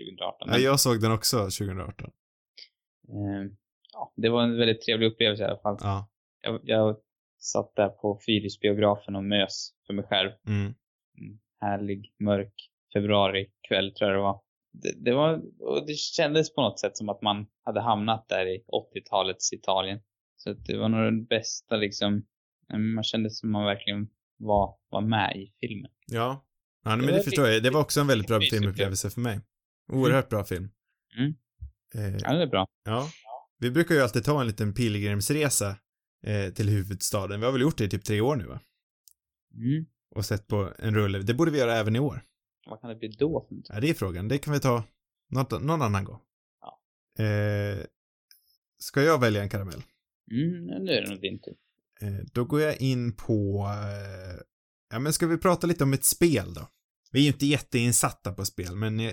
2018. 0.00 0.48
Ja, 0.52 0.58
jag 0.58 0.80
såg 0.80 1.00
den 1.00 1.12
också 1.12 1.36
2018. 1.36 2.10
eh, 3.08 3.50
ja, 3.92 4.12
det 4.16 4.28
var 4.28 4.42
en 4.42 4.56
väldigt 4.58 4.82
trevlig 4.82 5.06
upplevelse 5.06 5.42
i 5.42 5.46
alla 5.46 5.58
fall. 5.58 5.76
Ja. 5.80 6.08
Jag, 6.42 6.60
jag 6.64 6.96
satt 7.40 7.72
där 7.76 7.88
på 7.88 8.20
Fyrisbiografen 8.26 9.16
och 9.16 9.24
mös 9.24 9.70
för 9.86 9.94
mig 9.94 10.04
själv. 10.04 10.30
Mm. 10.46 10.62
Mm, 11.18 11.38
härlig, 11.60 12.14
mörk 12.18 12.54
februarikväll 12.92 13.94
tror 13.94 14.10
jag 14.10 14.18
det 14.18 14.22
var. 14.22 14.40
Det, 14.72 15.04
det 15.04 15.14
var. 15.14 15.42
Och 15.60 15.86
det 15.86 15.94
kändes 15.98 16.54
på 16.54 16.62
något 16.62 16.80
sätt 16.80 16.96
som 16.96 17.08
att 17.08 17.22
man 17.22 17.46
hade 17.64 17.80
hamnat 17.80 18.28
där 18.28 18.46
i 18.46 18.64
80-talets 18.68 19.52
Italien. 19.52 20.00
Så 20.36 20.52
det 20.52 20.76
var 20.76 20.88
nog 20.88 21.00
den 21.00 21.24
bästa 21.24 21.76
liksom, 21.76 22.26
mm, 22.72 22.94
man 22.94 23.04
kände 23.04 23.30
som 23.30 23.50
man 23.52 23.64
verkligen 23.64 24.08
var, 24.36 24.76
var 24.88 25.00
med 25.00 25.36
i 25.36 25.52
filmen. 25.60 25.90
Ja. 26.06 26.46
Ja, 26.84 26.96
men 26.96 27.06
Det 27.06 27.12
det, 27.12 27.22
förstår 27.22 27.48
jag. 27.48 27.62
Det 27.62 27.70
var 27.70 27.80
också 27.80 28.00
en 28.00 28.06
väldigt 28.06 28.28
bra 28.28 28.40
filmupplevelse 28.40 29.10
för 29.10 29.20
mig. 29.20 29.40
Oerhört 29.92 30.28
bra 30.28 30.44
film. 30.44 30.70
Mm. 31.18 31.34
Eh, 31.94 32.16
Ja, 32.22 32.32
det 32.32 32.42
är 32.42 32.46
bra. 32.46 32.66
ja. 32.84 33.08
Vi 33.58 33.70
brukar 33.70 33.94
ju 33.94 34.00
alltid 34.00 34.24
ta 34.24 34.40
en 34.40 34.46
liten 34.46 34.74
pilgrimsresa 34.74 35.76
eh, 36.26 36.52
till 36.52 36.68
huvudstaden. 36.68 37.40
Vi 37.40 37.46
har 37.46 37.52
väl 37.52 37.62
gjort 37.62 37.78
det 37.78 37.84
i 37.84 37.88
typ 37.88 38.04
tre 38.04 38.20
år 38.20 38.36
nu 38.36 38.46
va? 38.46 38.60
Mm. 39.54 39.86
Och 40.14 40.24
sett 40.24 40.46
på 40.46 40.72
en 40.78 40.94
rulle. 40.94 41.18
Det 41.18 41.34
borde 41.34 41.50
vi 41.50 41.58
göra 41.58 41.76
även 41.76 41.96
i 41.96 41.98
år. 41.98 42.22
Vad 42.66 42.80
kan 42.80 42.90
det 42.90 42.96
bli 42.96 43.08
då? 43.08 43.48
Ja, 43.68 43.80
det 43.80 43.90
är 43.90 43.94
frågan. 43.94 44.28
Det 44.28 44.38
kan 44.38 44.52
vi 44.52 44.60
ta 44.60 44.84
något, 45.30 45.50
någon 45.50 45.82
annan 45.82 46.04
gång. 46.04 46.20
Ja. 46.60 47.24
Eh, 47.24 47.78
ska 48.78 49.02
jag 49.02 49.20
välja 49.20 49.42
en 49.42 49.48
karamell? 49.48 49.82
Mm, 50.30 50.64
nu 50.84 50.92
är 50.92 51.02
det 51.02 51.10
nog 51.10 51.20
din 51.20 51.38
tur. 51.40 51.54
Eh, 52.00 52.24
då 52.32 52.44
går 52.44 52.60
jag 52.60 52.80
in 52.80 53.16
på, 53.16 53.66
eh, 53.68 54.40
ja 54.90 54.98
men 54.98 55.12
ska 55.12 55.26
vi 55.26 55.38
prata 55.38 55.66
lite 55.66 55.84
om 55.84 55.92
ett 55.92 56.04
spel 56.04 56.54
då? 56.54 56.68
Vi 57.12 57.18
är 57.18 57.22
ju 57.22 57.28
inte 57.28 57.46
jätteinsatta 57.46 58.32
på 58.32 58.44
spel, 58.44 58.76
men 58.76 59.00
eh, 59.00 59.12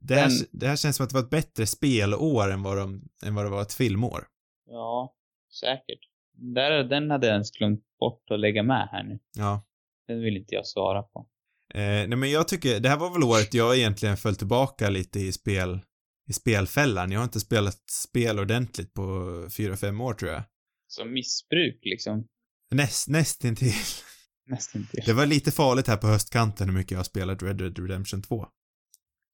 det 0.00 0.14
här, 0.14 0.28
den- 0.28 0.46
det 0.52 0.66
här 0.68 0.76
känns 0.76 0.96
som 0.96 1.04
att 1.04 1.10
det 1.10 1.14
var 1.16 1.22
ett 1.22 1.30
bättre 1.30 1.66
spelår 1.66 2.50
än 2.50 2.62
vad, 2.62 2.76
de, 2.76 3.08
än 3.24 3.34
vad 3.34 3.44
det 3.44 3.50
var 3.50 3.62
ett 3.62 3.72
filmår. 3.72 4.26
Ja, 4.66 5.14
säkert. 5.60 6.00
Där, 6.42 6.84
den 6.84 7.10
hade 7.10 7.26
jag 7.26 7.34
ens 7.34 7.50
glömt 7.50 7.84
bort 8.00 8.30
att 8.30 8.40
lägga 8.40 8.62
med 8.62 8.88
här 8.92 9.04
nu. 9.04 9.18
Ja. 9.38 9.64
Den 10.06 10.20
vill 10.20 10.36
inte 10.36 10.54
jag 10.54 10.66
svara 10.66 11.02
på. 11.02 11.28
Eh, 11.74 11.80
nej 11.80 12.16
men 12.16 12.30
jag 12.30 12.48
tycker, 12.48 12.80
det 12.80 12.88
här 12.88 12.96
var 12.96 13.12
väl 13.12 13.22
året 13.22 13.54
jag 13.54 13.76
egentligen 13.76 14.16
föll 14.16 14.36
tillbaka 14.36 14.90
lite 14.90 15.20
i 15.20 15.32
spel, 15.32 15.80
i 16.28 16.32
spelfällan. 16.32 17.12
Jag 17.12 17.20
har 17.20 17.24
inte 17.24 17.40
spelat 17.40 17.90
spel 17.90 18.38
ordentligt 18.38 18.94
på 18.94 19.32
fyra, 19.56 19.76
fem 19.76 20.00
år 20.00 20.14
tror 20.14 20.30
jag. 20.30 20.42
Som 20.86 21.12
missbruk 21.12 21.80
liksom. 21.82 22.26
Näst, 22.70 23.08
nästintill. 23.08 23.72
Nästan 24.46 24.86
till. 24.90 25.02
Det 25.06 25.12
var 25.12 25.26
lite 25.26 25.50
farligt 25.50 25.86
här 25.86 25.96
på 25.96 26.06
höstkanten 26.06 26.68
hur 26.68 26.74
mycket 26.74 26.90
jag 26.90 26.98
har 26.98 27.04
spelat 27.04 27.42
Red 27.42 27.56
Dead 27.56 27.78
Redemption 27.78 28.22
2. 28.22 28.46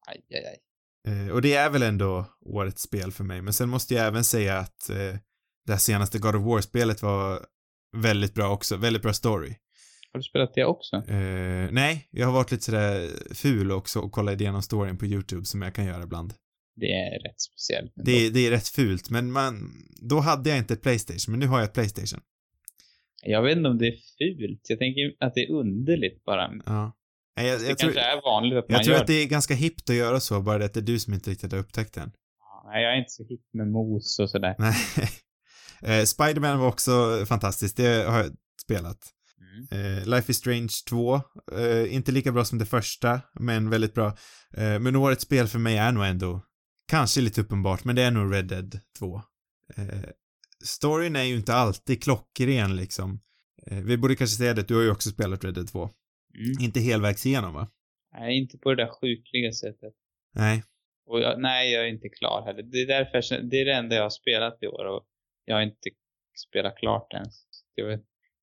Aj, 0.06 0.22
aj, 0.34 0.44
aj. 0.46 0.58
Eh, 1.12 1.28
och 1.28 1.42
det 1.42 1.54
är 1.54 1.70
väl 1.70 1.82
ändå 1.82 2.26
årets 2.40 2.82
spel 2.82 3.12
för 3.12 3.24
mig, 3.24 3.42
men 3.42 3.52
sen 3.52 3.68
måste 3.68 3.94
jag 3.94 4.06
även 4.06 4.24
säga 4.24 4.58
att 4.58 4.90
eh, 4.90 5.16
det 5.68 5.72
här 5.72 5.78
senaste 5.78 6.18
God 6.18 6.36
of 6.36 6.42
War-spelet 6.42 7.02
var 7.02 7.46
väldigt 7.96 8.34
bra 8.34 8.52
också, 8.52 8.76
väldigt 8.76 9.02
bra 9.02 9.12
story. 9.12 9.54
Har 10.12 10.18
du 10.18 10.22
spelat 10.22 10.54
det 10.54 10.64
också? 10.64 10.96
Eh, 10.96 11.68
nej, 11.70 12.08
jag 12.10 12.26
har 12.26 12.32
varit 12.32 12.50
lite 12.50 12.64
sådär 12.64 13.08
ful 13.34 13.72
också 13.72 14.00
och 14.00 14.12
kollat 14.12 14.40
igenom 14.40 14.62
storyn 14.62 14.98
på 14.98 15.06
YouTube 15.06 15.44
som 15.44 15.62
jag 15.62 15.74
kan 15.74 15.84
göra 15.84 16.02
ibland. 16.02 16.34
Det 16.76 16.92
är 16.92 17.28
rätt 17.28 17.40
speciellt. 17.40 17.92
Det, 17.94 18.30
det 18.30 18.46
är 18.46 18.50
rätt 18.50 18.68
fult, 18.68 19.10
men 19.10 19.32
man, 19.32 19.70
då 20.10 20.20
hade 20.20 20.50
jag 20.50 20.58
inte 20.58 20.74
ett 20.74 20.82
Playstation, 20.82 21.32
men 21.32 21.40
nu 21.40 21.46
har 21.46 21.58
jag 21.58 21.64
ett 21.64 21.74
Playstation. 21.74 22.20
Jag 23.22 23.42
vet 23.42 23.56
inte 23.56 23.68
om 23.68 23.78
det 23.78 23.86
är 23.86 23.96
fult. 24.18 24.60
Jag 24.68 24.78
tänker 24.78 25.14
att 25.20 25.34
det 25.34 25.40
är 25.40 25.50
underligt 25.50 26.24
bara. 26.24 26.50
Ja. 26.66 26.92
Nej, 27.36 27.48
Jag, 27.48 27.60
det 27.60 27.68
jag, 27.68 27.78
tror, 27.78 27.92
kanske 27.92 28.12
är 28.12 28.22
vanligt 28.22 28.58
att 28.58 28.68
man 28.68 28.76
jag 28.76 28.84
tror 28.84 28.94
gör 28.94 29.00
att 29.00 29.06
det 29.06 29.22
är 29.22 29.26
ganska 29.26 29.54
hippt 29.54 29.90
att 29.90 29.96
göra 29.96 30.20
så, 30.20 30.40
bara 30.40 30.58
det 30.58 30.64
att 30.64 30.74
det 30.74 30.80
är 30.80 30.84
du 30.84 30.98
som 30.98 31.14
inte 31.14 31.30
riktigt 31.30 31.52
har 31.52 31.58
upptäckt 31.58 31.94
den. 31.94 32.12
Ja, 32.40 32.70
Nej, 32.70 32.82
jag 32.82 32.92
är 32.92 32.98
inte 32.98 33.10
så 33.10 33.24
hipp 33.24 33.44
med 33.52 33.68
mos 33.68 34.18
och 34.18 34.30
sådär. 34.30 34.54
Nej. 34.58 34.74
Eh, 35.82 36.04
Spiderman 36.04 36.58
var 36.58 36.68
också 36.68 37.24
fantastiskt, 37.26 37.76
det 37.76 38.04
har 38.04 38.18
jag 38.18 38.32
spelat. 38.62 38.98
Mm. 39.40 39.98
Eh, 39.98 40.06
Life 40.06 40.32
is 40.32 40.38
Strange 40.38 40.72
2, 40.88 41.14
eh, 41.52 41.94
inte 41.94 42.12
lika 42.12 42.32
bra 42.32 42.44
som 42.44 42.58
det 42.58 42.66
första, 42.66 43.20
men 43.40 43.70
väldigt 43.70 43.94
bra. 43.94 44.06
Eh, 44.56 44.78
men 44.78 44.96
årets 44.96 45.24
spel 45.24 45.48
för 45.48 45.58
mig 45.58 45.76
är 45.76 45.92
nog 45.92 46.04
ändå, 46.04 46.44
kanske 46.88 47.20
lite 47.20 47.40
uppenbart, 47.40 47.84
men 47.84 47.96
det 47.96 48.02
är 48.02 48.10
nog 48.10 48.34
Red 48.34 48.46
Dead 48.46 48.80
2. 48.98 49.22
Eh, 49.76 50.10
storyn 50.64 51.16
är 51.16 51.22
ju 51.22 51.36
inte 51.36 51.54
alltid 51.54 52.02
klockren 52.02 52.76
liksom. 52.76 53.20
Eh, 53.66 53.78
vi 53.78 53.96
borde 53.96 54.16
kanske 54.16 54.36
säga 54.36 54.54
det, 54.54 54.68
du 54.68 54.74
har 54.74 54.82
ju 54.82 54.90
också 54.90 55.10
spelat 55.10 55.44
Red 55.44 55.54
Dead 55.54 55.68
2. 55.68 55.82
Mm. 56.34 56.60
Inte 56.60 56.80
helvägs 56.80 57.26
igenom 57.26 57.54
va? 57.54 57.68
Nej, 58.18 58.38
inte 58.38 58.58
på 58.58 58.74
det 58.74 58.84
där 58.84 58.90
sjukliga 59.00 59.52
sättet. 59.52 59.94
Nej. 60.34 60.62
Och 61.06 61.20
jag, 61.20 61.40
nej, 61.40 61.72
jag 61.72 61.84
är 61.84 61.88
inte 61.88 62.08
klar 62.08 62.42
heller. 62.46 62.62
Det 62.62 62.78
är 62.82 62.86
därför 62.86 63.42
det 63.42 63.60
är 63.60 63.64
det 63.64 63.74
enda 63.74 63.96
jag 63.96 64.02
har 64.02 64.10
spelat 64.10 64.62
i 64.62 64.66
år 64.66 64.84
och 64.84 65.06
jag 65.48 65.56
har 65.56 65.62
inte 65.62 65.90
spelat 66.48 66.76
klart 66.76 67.12
ens. 67.12 67.34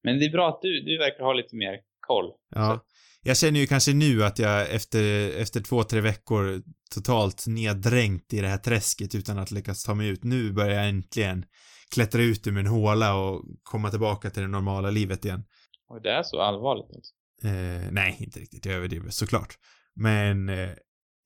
Men 0.03 0.19
det 0.19 0.25
är 0.25 0.31
bra 0.31 0.49
att 0.49 0.61
du, 0.61 0.81
du 0.81 0.97
verkar 0.97 1.23
ha 1.23 1.33
lite 1.33 1.55
mer 1.55 1.79
koll. 1.99 2.31
Ja. 2.49 2.85
Jag 3.23 3.37
känner 3.37 3.59
ju 3.59 3.67
kanske 3.67 3.93
nu 3.93 4.23
att 4.23 4.39
jag 4.39 4.71
efter, 4.71 5.29
efter 5.41 5.61
två, 5.61 5.83
tre 5.83 6.01
veckor 6.01 6.61
totalt 6.95 7.47
neddränkt 7.47 8.33
i 8.33 8.41
det 8.41 8.47
här 8.47 8.57
träsket 8.57 9.15
utan 9.15 9.39
att 9.39 9.51
lyckas 9.51 9.83
ta 9.83 9.93
mig 9.93 10.07
ut. 10.07 10.23
Nu 10.23 10.51
börjar 10.51 10.75
jag 10.75 10.89
äntligen 10.89 11.45
klättra 11.93 12.21
ut 12.21 12.47
ur 12.47 12.51
min 12.51 12.67
håla 12.67 13.15
och 13.15 13.43
komma 13.63 13.89
tillbaka 13.89 14.29
till 14.29 14.41
det 14.41 14.47
normala 14.47 14.89
livet 14.89 15.25
igen. 15.25 15.43
Och 15.87 16.01
det 16.01 16.11
är 16.11 16.23
så 16.23 16.41
allvarligt 16.41 16.95
alltså. 16.95 17.13
Eh, 17.43 17.91
nej, 17.91 18.17
inte 18.19 18.39
riktigt. 18.39 18.65
Jag 18.65 18.75
överdriver 18.75 19.09
såklart. 19.09 19.57
Men, 19.95 20.49
eh, 20.49 20.69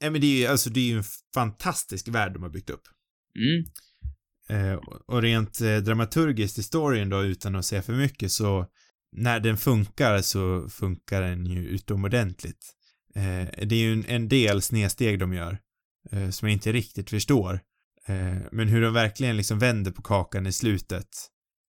men 0.01 0.21
det 0.21 0.27
är 0.27 0.39
ju, 0.39 0.45
alltså 0.45 0.69
det 0.69 0.79
är 0.79 0.87
ju 0.87 0.97
en 0.97 1.03
fantastisk 1.33 2.07
värld 2.07 2.33
de 2.33 2.43
har 2.43 2.49
byggt 2.49 2.69
upp. 2.69 2.83
Mm. 3.35 3.65
Eh, 4.49 4.73
och 5.05 5.21
rent 5.21 5.62
eh, 5.62 5.77
dramaturgiskt 5.77 6.57
i 6.57 6.63
storyn 6.63 7.09
då, 7.09 7.23
utan 7.23 7.55
att 7.55 7.65
säga 7.65 7.81
för 7.81 7.93
mycket, 7.93 8.31
så 8.31 8.65
när 9.12 9.39
den 9.39 9.57
funkar 9.57 10.21
så 10.21 10.69
funkar 10.69 11.21
den 11.21 11.45
ju 11.45 11.67
utomordentligt. 11.67 12.75
Eh, 13.15 13.65
det 13.67 13.75
är 13.75 13.79
ju 13.79 14.03
en, 14.07 14.29
del 14.29 14.62
snedsteg 14.62 15.19
de 15.19 15.33
gör, 15.33 15.57
som 16.31 16.47
jag 16.47 16.53
inte 16.53 16.71
riktigt 16.71 17.09
förstår. 17.09 17.59
Men 18.51 18.67
hur 18.67 18.81
de 18.81 18.93
verkligen 18.93 19.38
liksom 19.38 19.59
vänder 19.59 19.91
på 19.91 20.01
kakan 20.01 20.47
i 20.47 20.51
slutet, 20.51 21.07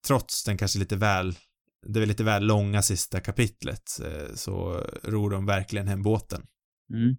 trots 0.08 0.44
den 0.44 0.58
kanske 0.58 0.80
lite 0.80 0.96
väl, 0.96 1.36
det 1.88 2.02
är 2.02 2.06
lite 2.06 2.24
väl 2.24 2.46
långa 2.46 2.82
sista 2.82 3.20
kapitlet, 3.20 4.00
så 4.34 4.86
ror 5.04 5.30
de 5.30 5.46
verkligen 5.46 5.88
hem 5.88 6.04
båten. 6.04 6.44
Mm. 6.94 7.16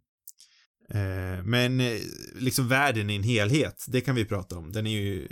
Men 1.51 1.99
liksom 2.35 2.69
världen 2.69 3.11
i 3.11 3.17
en 3.17 3.23
helhet, 3.23 3.85
det 3.89 4.01
kan 4.01 4.15
vi 4.15 4.25
prata 4.25 4.59
om. 4.59 4.73
Den 4.73 4.87
är 4.87 4.91
ju 4.91 5.29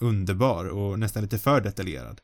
underbar 0.00 0.64
och 0.68 0.98
nästan 0.98 1.22
lite 1.22 1.38
för 1.38 1.60
detaljerad. 1.60 2.20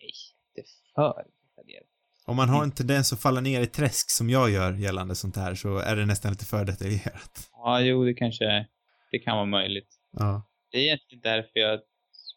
Nej, 0.00 0.10
är 0.54 0.94
för 0.94 1.24
detaljerat. 1.48 1.86
Om 2.26 2.36
man 2.36 2.48
har 2.48 2.62
en 2.62 2.72
tendens 2.72 3.12
att 3.12 3.20
falla 3.20 3.40
ner 3.40 3.60
i 3.60 3.66
träsk 3.66 4.10
som 4.10 4.30
jag 4.30 4.50
gör 4.50 4.72
gällande 4.72 5.14
sånt 5.14 5.36
här 5.36 5.54
så 5.54 5.78
är 5.78 5.96
det 5.96 6.06
nästan 6.06 6.32
lite 6.32 6.46
för 6.46 6.64
detaljerat. 6.64 7.50
Ja, 7.52 7.80
jo, 7.80 8.04
det 8.04 8.14
kanske, 8.14 8.66
det 9.10 9.18
kan 9.18 9.36
vara 9.36 9.46
möjligt. 9.46 9.88
Ja. 10.12 10.42
Det 10.70 10.78
är 10.78 10.82
egentligen 10.82 11.20
därför 11.22 11.60
jag 11.60 11.80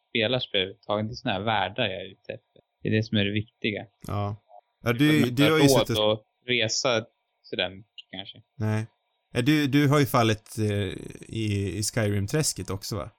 spelar 0.10 0.40
spel 0.40 0.62
överhuvudtaget. 0.62 1.08
Det 1.08 1.14
är 1.14 1.16
sådana 1.16 1.40
här 1.40 1.46
världar 1.46 1.84
jag 1.84 2.02
är 2.02 2.12
ute 2.12 2.34
efter. 2.34 2.62
Det 2.82 2.90
är 2.90 2.94
det 2.94 3.04
som 3.04 3.18
är 3.18 3.26
det 3.26 3.32
viktiga. 3.32 3.86
Ja. 4.08 4.36
Ja, 4.84 4.94
du, 4.94 5.30
du 5.30 5.52
har 5.52 5.60
ju 5.60 5.70
suttit... 5.70 5.98
att 5.98 6.24
resa 6.48 7.06
sådär 7.44 7.70
mycket 7.70 8.08
kanske. 8.12 8.42
Nej. 8.56 8.86
Ja, 9.34 9.42
du, 9.42 9.68
du 9.68 9.88
har 9.88 10.00
ju 10.00 10.06
fallit 10.06 10.58
eh, 10.58 10.94
i, 11.28 11.78
i 11.78 11.84
Skyrim-träsket 11.84 12.70
också 12.70 12.96
va? 12.96 13.10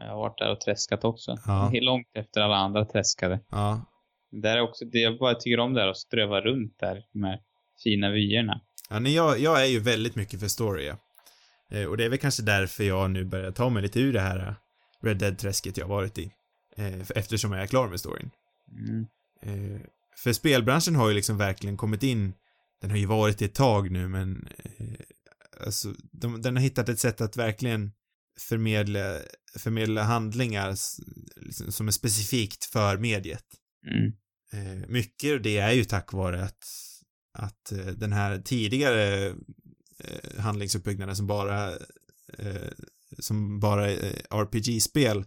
Jag 0.00 0.08
har 0.08 0.16
varit 0.16 0.38
där 0.38 0.52
och 0.52 0.60
träskat 0.60 1.04
också. 1.04 1.38
Ja. 1.46 1.70
Långt 1.72 2.06
efter 2.14 2.40
alla 2.40 2.56
andra 2.56 2.84
träskade. 2.84 3.40
Ja. 3.50 3.84
Där 4.30 4.56
är 4.56 4.60
också, 4.60 4.84
det 4.84 4.98
jag 4.98 5.18
bara 5.18 5.34
tycker 5.34 5.60
om 5.60 5.74
det 5.74 5.80
här 5.80 5.88
att 5.88 5.96
ströva 5.96 6.40
runt 6.40 6.78
där, 6.78 7.02
här 7.22 7.40
fina 7.84 8.10
vyerna. 8.10 8.60
Ja, 8.90 8.98
nej, 8.98 9.14
jag, 9.14 9.38
jag 9.38 9.62
är 9.62 9.66
ju 9.66 9.80
väldigt 9.80 10.16
mycket 10.16 10.40
för 10.40 10.48
story. 10.48 10.92
Eh, 11.70 11.84
och 11.84 11.96
det 11.96 12.04
är 12.04 12.08
väl 12.08 12.18
kanske 12.18 12.42
därför 12.42 12.84
jag 12.84 13.10
nu 13.10 13.24
börjar 13.24 13.50
ta 13.50 13.68
mig 13.68 13.82
lite 13.82 14.00
ur 14.00 14.12
det 14.12 14.20
här 14.20 14.48
eh, 14.48 14.54
Red 15.06 15.18
Dead-träsket 15.18 15.76
jag 15.76 15.88
varit 15.88 16.18
i. 16.18 16.32
Eh, 16.76 17.00
eftersom 17.14 17.52
jag 17.52 17.62
är 17.62 17.66
klar 17.66 17.88
med 17.88 18.00
storyn. 18.00 18.30
Mm. 18.72 19.06
Eh, 19.42 19.80
för 20.16 20.32
spelbranschen 20.32 20.96
har 20.96 21.08
ju 21.08 21.14
liksom 21.14 21.38
verkligen 21.38 21.76
kommit 21.76 22.02
in, 22.02 22.34
den 22.80 22.90
har 22.90 22.98
ju 22.98 23.06
varit 23.06 23.42
i 23.42 23.44
ett 23.44 23.54
tag 23.54 23.90
nu 23.90 24.08
men 24.08 24.48
eh, 24.58 25.66
alltså, 25.66 25.88
de, 26.12 26.42
den 26.42 26.56
har 26.56 26.62
hittat 26.62 26.88
ett 26.88 26.98
sätt 26.98 27.20
att 27.20 27.36
verkligen 27.36 27.92
förmedla, 28.40 29.18
förmedla 29.58 30.02
handlingar 30.02 30.76
liksom, 31.36 31.72
som 31.72 31.88
är 31.88 31.92
specifikt 31.92 32.64
för 32.64 32.98
mediet. 32.98 33.44
Mm. 33.86 34.12
Eh, 34.52 34.88
mycket 34.88 35.32
av 35.32 35.42
det 35.42 35.58
är 35.58 35.72
ju 35.72 35.84
tack 35.84 36.12
vare 36.12 36.44
att, 36.44 36.64
att 37.38 37.72
eh, 37.72 37.86
den 37.86 38.12
här 38.12 38.38
tidigare 38.38 39.26
eh, 40.04 40.40
handlingsuppbyggnaden 40.40 41.16
som 41.16 41.26
bara 41.26 41.70
eh, 42.38 42.70
som 43.18 43.60
bara 43.60 43.90
RPG-spel 44.30 45.24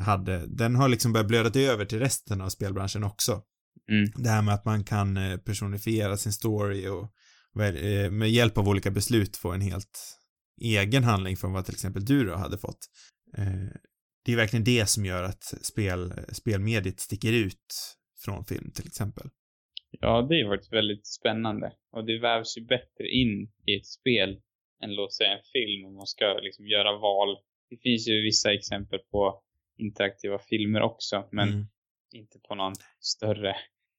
hade, 0.00 0.46
den 0.46 0.76
har 0.76 0.88
liksom 0.88 1.12
börjat 1.12 1.28
blöda 1.28 1.60
över 1.60 1.84
till 1.84 1.98
resten 1.98 2.40
av 2.40 2.48
spelbranschen 2.48 3.04
också. 3.04 3.42
Mm. 3.90 4.10
Det 4.16 4.28
här 4.28 4.42
med 4.42 4.54
att 4.54 4.64
man 4.64 4.84
kan 4.84 5.18
personifiera 5.44 6.16
sin 6.16 6.32
story 6.32 6.88
och 6.88 7.12
med 8.10 8.30
hjälp 8.30 8.58
av 8.58 8.68
olika 8.68 8.90
beslut 8.90 9.36
få 9.36 9.52
en 9.52 9.60
helt 9.60 10.17
egen 10.60 11.04
handling 11.04 11.36
från 11.36 11.52
vad 11.52 11.64
till 11.64 11.74
exempel 11.74 12.04
du 12.04 12.24
då 12.24 12.34
hade 12.34 12.58
fått. 12.58 12.78
Eh, 13.36 13.70
det 14.24 14.32
är 14.32 14.36
verkligen 14.36 14.64
det 14.64 14.86
som 14.88 15.04
gör 15.04 15.22
att 15.22 15.42
spel, 15.42 16.12
spelmediet 16.32 17.00
sticker 17.00 17.32
ut 17.32 17.96
från 18.24 18.44
film 18.44 18.70
till 18.70 18.86
exempel. 18.86 19.28
Ja, 19.90 20.22
det 20.28 20.40
är 20.40 20.48
faktiskt 20.48 20.72
väldigt 20.72 21.06
spännande. 21.06 21.72
Och 21.92 22.04
det 22.04 22.18
vävs 22.18 22.58
ju 22.58 22.64
bättre 22.64 23.08
in 23.08 23.52
i 23.66 23.76
ett 23.76 23.86
spel 23.86 24.40
än 24.82 24.94
låt 24.94 25.14
säga 25.14 25.30
en 25.30 25.44
film 25.52 25.86
om 25.86 25.94
man 25.94 26.06
ska 26.06 26.38
liksom 26.42 26.66
göra 26.66 26.98
val. 26.98 27.36
Det 27.70 27.76
finns 27.76 28.08
ju 28.08 28.22
vissa 28.22 28.52
exempel 28.52 28.98
på 29.10 29.42
interaktiva 29.78 30.38
filmer 30.38 30.80
också, 30.82 31.28
men 31.32 31.48
Mm. 31.48 31.66
inte 32.12 32.38
på 32.48 32.54
någon 32.54 32.74
större, 33.00 33.56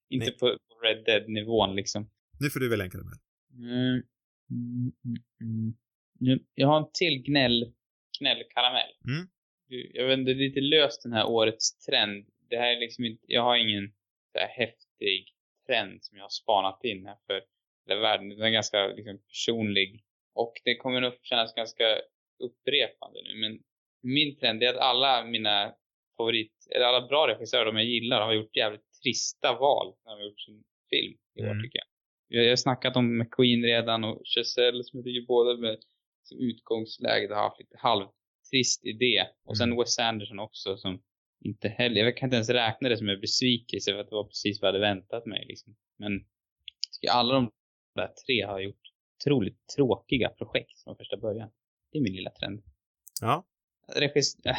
inte 0.09 0.25
Nej. 0.25 0.37
på 0.37 0.45
på 0.67 0.87
Red 0.87 1.05
Dead-nivån 1.05 1.75
liksom. 1.75 2.09
Nu 2.39 2.49
får 2.49 2.59
du 2.59 2.69
väl 2.69 2.79
länka 2.79 2.97
det 2.97 3.03
med. 3.03 3.17
Mm. 3.53 4.03
Mm, 4.51 4.91
mm, 5.05 5.21
mm. 5.41 5.73
Nu, 6.19 6.39
jag 6.55 6.67
har 6.67 6.77
en 6.77 6.91
till 6.93 7.23
gnäll, 7.23 7.73
gnällkaramell. 8.19 8.91
Mm. 9.08 9.27
Jag 9.93 10.08
vet 10.08 10.19
inte, 10.19 10.34
det 10.34 10.43
är 10.43 10.47
lite 10.47 10.62
löst 10.62 11.03
den 11.03 11.13
här 11.13 11.29
årets 11.29 11.86
trend. 11.86 12.25
Det 12.49 12.58
här 12.58 12.75
är 12.75 12.79
liksom 12.79 13.05
inte, 13.05 13.25
jag 13.27 13.41
har 13.41 13.58
ingen 13.58 13.93
så 14.32 14.39
här 14.39 14.47
häftig 14.47 15.36
trend 15.67 16.03
som 16.03 16.17
jag 16.17 16.23
har 16.23 16.29
spanat 16.29 16.84
in 16.84 17.05
här 17.05 17.17
för 17.27 17.41
hela 17.88 18.01
världen. 18.01 18.29
Den 18.29 18.41
är 18.41 18.49
ganska 18.49 18.88
liksom, 18.88 19.19
personlig. 19.27 20.03
Och 20.34 20.53
det 20.63 20.75
kommer 20.75 21.01
nog 21.01 21.13
kännas 21.21 21.53
ganska 21.55 21.84
upprepande 22.39 23.19
nu. 23.23 23.36
Men 23.36 23.60
min 24.01 24.36
trend 24.38 24.63
är 24.63 24.69
att 24.69 24.77
alla 24.77 25.25
mina 25.25 25.73
favorit, 26.17 26.67
eller 26.75 26.86
alla 26.86 27.08
bra 27.08 27.27
regissörer, 27.27 27.65
de 27.65 27.75
jag 27.75 27.86
gillar, 27.86 28.21
har 28.21 28.34
gjort 28.34 28.55
jävligt 28.55 28.91
trista 29.03 29.58
val 29.60 29.93
när 30.05 30.12
de 30.12 30.17
har 30.17 30.25
gjort 30.29 30.41
sin 30.41 30.63
film 30.89 31.17
i 31.36 31.41
år 31.41 31.45
Mm. 31.51 31.63
tycker 31.63 31.79
jag. 31.79 31.88
Jag 32.43 32.49
har 32.49 32.55
snackat 32.55 32.95
om 32.95 33.17
McQueen 33.17 33.63
redan 33.63 34.03
och 34.03 34.21
Chazelle 34.25 34.84
som 34.84 34.99
jag 34.99 35.05
tycker 35.05 35.27
båda 35.27 35.58
med 35.58 35.77
utgångsläget 36.31 37.29
har 37.29 37.43
haft 37.43 37.59
lite 37.59 37.77
halvtrist 37.77 38.85
idé. 38.85 39.25
Och 39.45 39.57
sen 39.57 39.77
Wes 39.77 39.99
Anderson 39.99 40.39
också 40.39 40.77
som 40.77 41.01
inte 41.41 41.67
heller, 41.67 42.01
jag 42.01 42.17
kan 42.17 42.27
inte 42.27 42.35
ens 42.35 42.49
räkna 42.49 42.89
det 42.89 42.97
som 42.97 43.09
en 43.09 43.21
besvikelse 43.21 43.91
för 43.91 43.99
att 43.99 44.09
det 44.09 44.15
var 44.15 44.23
precis 44.23 44.61
vad 44.61 44.67
jag 44.67 44.73
hade 44.73 44.95
väntat 44.95 45.25
mig 45.25 45.45
liksom. 45.47 45.75
Men 45.97 46.11
jag 47.01 47.15
alla 47.15 47.33
de 47.33 47.51
där 47.95 48.07
tre 48.25 48.41
har 48.41 48.59
gjort 48.59 48.81
otroligt 49.17 49.67
tråkiga 49.75 50.29
projekt 50.29 50.83
från 50.83 50.95
första 50.95 51.17
början. 51.17 51.49
Det 51.91 51.97
är 51.97 52.01
min 52.01 52.13
lilla 52.13 52.29
trend. 52.29 52.61
Ja. 53.21 53.47
Regis 53.95 54.37
äh, 54.45 54.55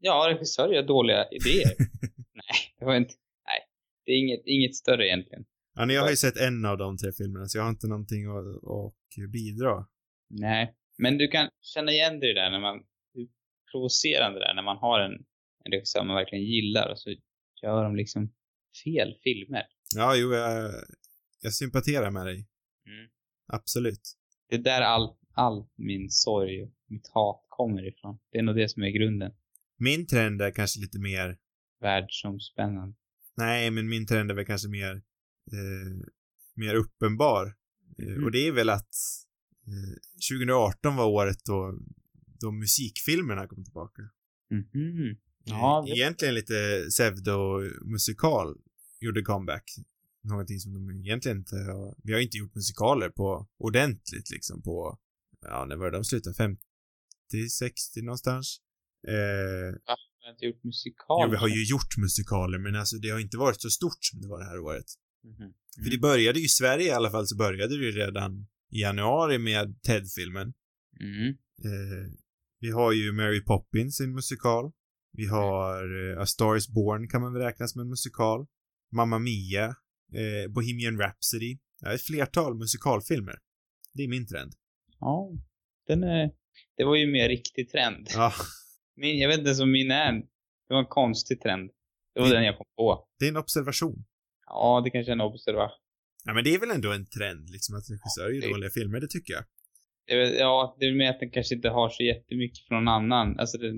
ja, 0.00 0.26
regissörer 0.28 0.72
gör 0.72 0.82
dåliga 0.82 1.28
idéer. 1.30 1.74
nej, 2.32 2.74
det 2.78 2.84
var 2.84 2.96
inte, 2.96 3.14
nej. 3.46 3.60
Det 4.04 4.12
är 4.12 4.18
inget, 4.18 4.42
inget 4.44 4.76
större 4.76 5.06
egentligen. 5.06 5.44
Ja, 5.74 5.84
ni 5.84 5.96
har 5.96 6.10
ju 6.10 6.16
sett 6.16 6.36
en 6.36 6.64
av 6.64 6.78
de 6.78 6.96
tre 6.96 7.12
filmerna 7.12 7.46
så 7.46 7.58
jag 7.58 7.62
har 7.62 7.70
inte 7.70 7.86
någonting 7.86 8.26
att, 8.26 8.64
att 8.64 9.30
bidra. 9.32 9.86
Nej, 10.28 10.74
men 10.98 11.18
du 11.18 11.28
kan 11.28 11.48
känna 11.60 11.92
igen 11.92 12.20
dig 12.20 12.34
där 12.34 12.50
när 12.50 12.60
man, 12.60 12.76
hur 13.14 13.28
provocerande 13.72 14.38
det 14.38 14.44
är 14.46 14.54
när 14.54 14.62
man 14.62 14.76
har 14.76 15.00
en, 15.00 15.12
en 15.64 15.72
regissör 15.72 16.04
man 16.04 16.16
verkligen 16.16 16.44
gillar 16.44 16.90
och 16.90 16.98
så 16.98 17.10
gör 17.62 17.84
de 17.84 17.96
liksom 17.96 18.32
fel 18.84 19.14
filmer. 19.24 19.62
Ja, 19.96 20.16
jo, 20.16 20.34
jag, 20.34 20.72
jag 21.42 21.52
sympatiserar 21.54 22.10
med 22.10 22.26
dig. 22.26 22.46
Mm. 22.86 23.10
Absolut. 23.52 24.00
Det 24.48 24.54
är 24.56 24.60
där 24.62 24.80
all, 24.80 25.16
all 25.34 25.66
min 25.76 26.10
sorg 26.10 26.62
och 26.62 26.70
mitt 26.86 27.08
hat 27.08 27.44
kommer 27.48 27.88
ifrån. 27.88 28.18
Det 28.32 28.38
är 28.38 28.42
nog 28.42 28.56
det 28.56 28.68
som 28.68 28.82
är 28.82 28.88
grunden. 28.90 29.32
Min 29.76 30.06
trend 30.06 30.42
är 30.42 30.50
kanske 30.50 30.80
lite 30.80 30.98
mer, 30.98 31.38
Världsomspännande. 31.80 32.96
nej, 33.36 33.70
men 33.70 33.88
min 33.88 34.06
trend 34.06 34.30
är 34.30 34.34
väl 34.34 34.46
kanske 34.46 34.68
mer, 34.68 34.92
eh, 35.52 36.08
mer 36.54 36.74
uppenbar. 36.74 37.46
Eh, 37.46 38.04
Mhm. 38.08 38.24
Och 38.24 38.30
det 38.32 38.46
är 38.46 38.52
väl 38.52 38.70
att 38.70 38.94
2018 40.30 40.96
var 40.96 41.06
året 41.06 41.44
då, 41.44 41.78
då 42.40 42.50
musikfilmerna 42.52 43.46
kom 43.46 43.64
tillbaka. 43.64 44.02
Mhm. 44.50 45.16
Ja, 45.44 45.78
Eh, 45.80 45.84
det- 45.86 46.00
Egentligen 46.00 46.34
lite 46.34 46.86
pseudo-musikal 46.90 48.56
gjorde 49.00 49.22
comeback. 49.22 49.64
någonting 50.22 50.58
som 50.60 50.72
de 50.72 50.90
egentligen 50.90 51.38
inte 51.38 51.56
har, 51.56 51.94
vi 52.04 52.12
har 52.12 52.20
inte 52.20 52.36
gjort 52.36 52.54
musikaler 52.54 53.08
på 53.10 53.48
ordentligt 53.58 54.30
liksom 54.30 54.62
på, 54.62 54.98
ja, 55.40 55.64
när 55.64 55.76
var 55.76 55.90
det 55.90 55.96
de 55.96 56.04
slutade? 56.04 56.34
50, 56.34 56.60
60 57.50 58.02
någonstans? 58.02 58.60
Eh, 59.08 59.72
Va? 59.86 59.96
Vi 60.20 60.24
har 60.26 60.32
inte 60.32 60.44
gjort 60.44 60.64
musikal? 60.64 61.20
jo, 61.26 61.30
vi 61.30 61.36
har 61.36 61.48
ju 61.48 61.64
gjort 61.64 61.96
musikaler, 61.96 62.58
men 62.58 62.76
alltså 62.76 62.96
det 62.96 63.08
har 63.10 63.18
inte 63.18 63.36
varit 63.38 63.60
så 63.60 63.70
stort 63.70 63.98
som 64.04 64.20
det 64.20 64.28
var 64.28 64.38
det 64.38 64.44
här 64.46 64.58
året. 64.58 64.86
Mhm. 65.24 65.52
För 65.84 65.90
det 65.90 65.98
började 65.98 66.38
ju 66.38 66.44
i 66.44 66.48
Sverige 66.48 66.86
i 66.86 66.90
alla 66.90 67.10
fall 67.10 67.26
så 67.26 67.36
började 67.36 67.78
det 67.78 67.84
ju 67.84 67.92
redan 67.92 68.46
i 68.70 68.80
januari 68.80 69.38
med 69.38 69.82
Ted-filmen. 69.82 70.52
Mm. 71.00 71.28
Eh, 71.64 72.12
vi 72.60 72.70
har 72.70 72.92
ju 72.92 73.12
Mary 73.12 73.44
Poppins, 73.44 74.00
en 74.00 74.14
musikal. 74.14 74.72
Vi 75.12 75.26
har 75.26 76.12
eh, 76.12 76.20
A 76.22 76.26
Star 76.26 76.56
Is 76.56 76.68
Born 76.68 77.08
kan 77.08 77.20
man 77.20 77.32
väl 77.32 77.42
räkna 77.42 77.66
som 77.68 77.80
en 77.80 77.88
musikal. 77.88 78.46
Mamma 78.92 79.18
Mia, 79.18 79.64
eh, 80.14 80.50
Bohemian 80.50 80.98
Rhapsody. 80.98 81.58
Ja, 81.80 81.92
ett 81.94 82.02
flertal 82.02 82.54
musikalfilmer. 82.54 83.38
Det 83.94 84.02
är 84.02 84.08
min 84.08 84.26
trend. 84.26 84.52
Ja, 85.00 85.30
den 85.86 86.02
är... 86.02 86.30
Det 86.76 86.84
var 86.84 86.96
ju 86.96 87.06
mer 87.12 87.28
riktig 87.28 87.70
trend. 87.70 88.06
Ja, 88.14 88.32
Min, 88.96 89.18
jag 89.18 89.28
vet 89.28 89.38
inte 89.38 89.48
ens 89.48 89.60
om 89.60 89.70
min 89.72 89.90
är. 89.90 90.12
Det 90.68 90.74
var 90.74 90.78
en 90.80 90.86
konstig 90.86 91.40
trend. 91.40 91.70
Det 92.14 92.20
var 92.20 92.26
Mm. 92.26 92.36
den 92.36 92.44
jag 92.46 92.56
kom 92.56 92.66
på. 92.76 93.08
det 93.18 93.24
är 93.24 93.28
en 93.28 93.36
observation. 93.36 94.04
Ja, 94.46 94.80
det 94.84 94.90
kanske 94.90 95.10
är 95.12 95.14
en 95.14 95.20
observation. 95.20 95.78
Ja, 96.28 96.34
men 96.34 96.44
det 96.44 96.54
är 96.54 96.58
väl 96.60 96.70
ändå 96.70 96.92
en 96.92 97.06
trend, 97.06 97.50
liksom, 97.50 97.76
att 97.76 97.90
regissörer 97.90 98.30
gör 98.32 98.40
det- 98.40 98.48
dåliga 98.48 98.70
filmer, 98.70 99.00
det 99.00 99.08
tycker 99.08 99.32
jag. 99.34 99.44
Det 100.06 100.38
Ja, 100.38 100.76
det 100.80 100.86
är 100.86 100.94
mer 100.94 101.10
att 101.10 101.20
den 101.20 101.30
kanske 101.30 101.54
inte 101.54 101.68
har 101.68 101.88
så 101.90 102.02
jättemycket 102.02 102.58
från 102.68 102.84
någon 102.84 102.94
annan. 102.94 103.38
Alltså 103.38 103.58
den, 103.58 103.76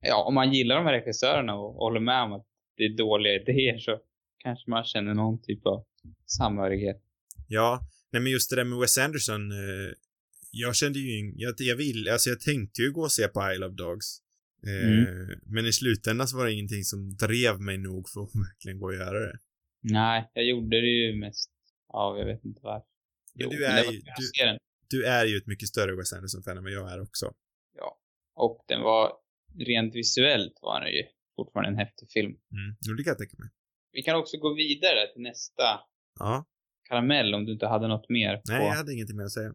ja, 0.00 0.24
om 0.28 0.34
man 0.34 0.52
gillar 0.52 0.76
de 0.76 0.84
här 0.86 0.92
regissörerna 0.92 1.54
och 1.54 1.74
håller 1.74 2.00
med 2.00 2.22
om 2.22 2.32
att 2.32 2.46
det 2.76 2.84
är 2.84 2.96
dåliga 2.96 3.34
idéer 3.34 3.78
så 3.78 4.00
kanske 4.38 4.70
man 4.70 4.84
känner 4.84 5.14
någon 5.14 5.42
typ 5.42 5.66
av 5.66 5.84
samhörighet. 6.26 7.02
Ja, 7.48 7.80
nej 8.12 8.22
men 8.22 8.32
just 8.32 8.50
det 8.50 8.56
där 8.56 8.64
med 8.64 8.78
Wes 8.78 8.98
Anderson, 8.98 9.50
eh, 9.52 9.92
jag 10.50 10.76
kände 10.76 10.98
ju, 10.98 11.32
jag, 11.36 11.54
jag 11.58 11.76
vill, 11.76 12.08
alltså 12.08 12.30
jag 12.30 12.40
tänkte 12.40 12.82
ju 12.82 12.92
gå 12.92 13.00
och 13.02 13.12
se 13.12 13.28
på 13.28 13.52
Isle 13.54 13.66
of 13.66 13.72
Dogs. 13.74 14.20
Eh, 14.66 15.36
Men 15.46 15.66
i 15.66 15.72
slutändan 15.72 16.28
så 16.28 16.36
var 16.36 16.46
det 16.46 16.52
ingenting 16.52 16.84
som 16.84 17.16
drev 17.16 17.60
mig 17.60 17.78
nog 17.78 18.08
för 18.08 18.20
att 18.22 18.34
verkligen 18.48 18.78
gå 18.78 18.86
och 18.86 18.94
göra 18.94 19.20
det. 19.20 19.38
Nej, 19.82 20.30
jag 20.34 20.44
gjorde 20.44 20.80
det 20.80 20.86
ju 20.86 21.16
mest 21.16 21.50
av, 21.94 22.18
jag 22.18 22.26
vet 22.26 22.44
inte 22.44 22.60
varför. 22.62 22.88
Men 23.34 23.48
du 23.48 23.64
är 23.64 23.84
var 23.84 23.92
ju- 23.92 24.00
du-. 24.00 24.58
Du 24.88 25.06
är 25.06 25.24
ju 25.26 25.36
ett 25.36 25.46
mycket 25.46 25.68
större 25.68 25.96
Wes 25.96 26.12
Anderson-fan 26.12 26.56
än 26.58 26.64
vad 26.64 26.72
jag 26.72 26.92
är 26.92 27.00
också. 27.02 27.34
Ja. 27.78 27.98
Och 28.34 28.64
den 28.68 28.80
var, 28.80 29.12
rent 29.58 29.94
visuellt 29.94 30.58
var 30.62 30.80
den 30.80 30.90
ju 30.92 31.02
fortfarande 31.36 31.68
en 31.70 31.76
häftig 31.86 32.10
film. 32.10 32.28
Mm, 32.30 32.76
jo, 32.86 32.94
det 32.94 33.04
kan 33.04 33.10
jag 33.10 33.18
tänka 33.18 33.36
mig. 33.38 33.48
Vi 33.92 34.02
kan 34.02 34.16
också 34.16 34.36
gå 34.38 34.54
vidare 34.54 35.06
till 35.12 35.22
nästa 35.22 35.62
Ja, 36.18 36.44
karamell 36.88 37.34
om 37.34 37.44
du 37.44 37.52
inte 37.52 37.66
hade 37.66 37.88
något 37.88 38.08
mer 38.08 38.42
nej, 38.48 38.58
på. 38.60 38.64
jag 38.64 38.74
hade 38.74 38.92
ingenting 38.92 39.16
mer 39.16 39.24
att 39.24 39.32
säga. 39.32 39.54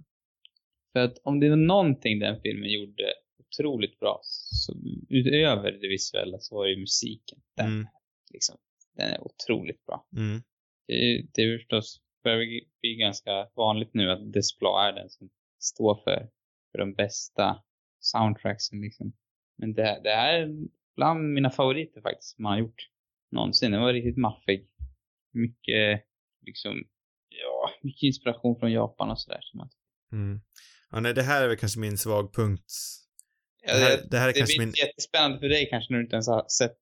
För 0.93 0.99
att 0.99 1.17
om 1.23 1.39
det 1.39 1.49
var 1.49 1.55
någonting 1.57 2.19
den 2.19 2.41
filmen 2.41 2.69
gjorde 2.71 3.03
otroligt 3.39 3.99
bra, 3.99 4.19
så 4.23 4.73
utöver 5.09 5.71
det 5.71 5.87
visuella 5.87 6.39
så 6.39 6.55
var 6.55 6.65
det 6.65 6.71
ju 6.71 6.79
musiken. 6.79 7.39
Den, 7.55 7.65
Mm, 7.67 7.87
liksom, 8.33 8.57
den 8.95 9.09
är 9.13 9.21
otroligt 9.21 9.85
bra. 9.85 10.07
mm, 10.15 10.41
Det, 10.87 11.27
det 11.33 11.41
är 11.41 11.57
förstås, 11.57 12.01
börjar 12.23 12.61
bli 12.81 12.95
ganska 12.95 13.47
vanligt 13.55 13.93
nu 13.93 14.11
att 14.11 14.33
Desplat 14.33 14.87
är 14.87 14.93
den 15.01 15.09
som 15.09 15.29
står 15.59 15.95
för, 16.03 16.29
för 16.71 16.77
de 16.77 16.93
bästa 16.93 17.63
soundtracksen 17.99 18.81
liksom. 18.81 19.13
Men 19.57 19.73
det, 19.73 20.01
det 20.03 20.11
är 20.11 20.49
bland 20.95 21.33
mina 21.33 21.49
favoriter 21.49 22.01
faktiskt 22.01 22.35
som 22.35 22.43
man 22.43 22.51
har 22.51 22.59
gjort 22.59 22.89
någonsin. 23.31 23.71
Den 23.71 23.81
var 23.81 23.93
riktigt 23.93 24.17
maffig. 24.17 24.67
Mycket, 25.33 26.03
liksom, 26.45 26.83
ja, 27.29 27.69
mycket 27.81 28.03
inspiration 28.03 28.59
från 28.59 28.71
Japan 28.71 29.09
och 29.09 29.19
sådär. 29.19 29.41
mm. 30.11 30.41
Ja, 30.91 30.99
nej, 30.99 31.13
det 31.13 31.23
här 31.23 31.43
är 31.43 31.47
väl 31.47 31.57
kanske 31.57 31.79
min 31.79 31.97
svag 31.97 32.33
punkt. 32.33 32.71
Ja, 33.61 33.73
Det 33.73 33.79
här, 33.79 33.97
det, 33.97 34.07
det 34.11 34.17
här 34.17 34.29
är 34.29 34.33
det 34.33 34.39
kanske 34.39 34.59
min... 34.59 34.71
jättespännande 34.71 35.39
för 35.39 35.49
dig 35.49 35.69
kanske 35.69 35.93
när 35.93 35.97
du 35.97 36.03
inte 36.03 36.15
ens 36.15 36.27
har 36.27 36.45
sett, 36.47 36.77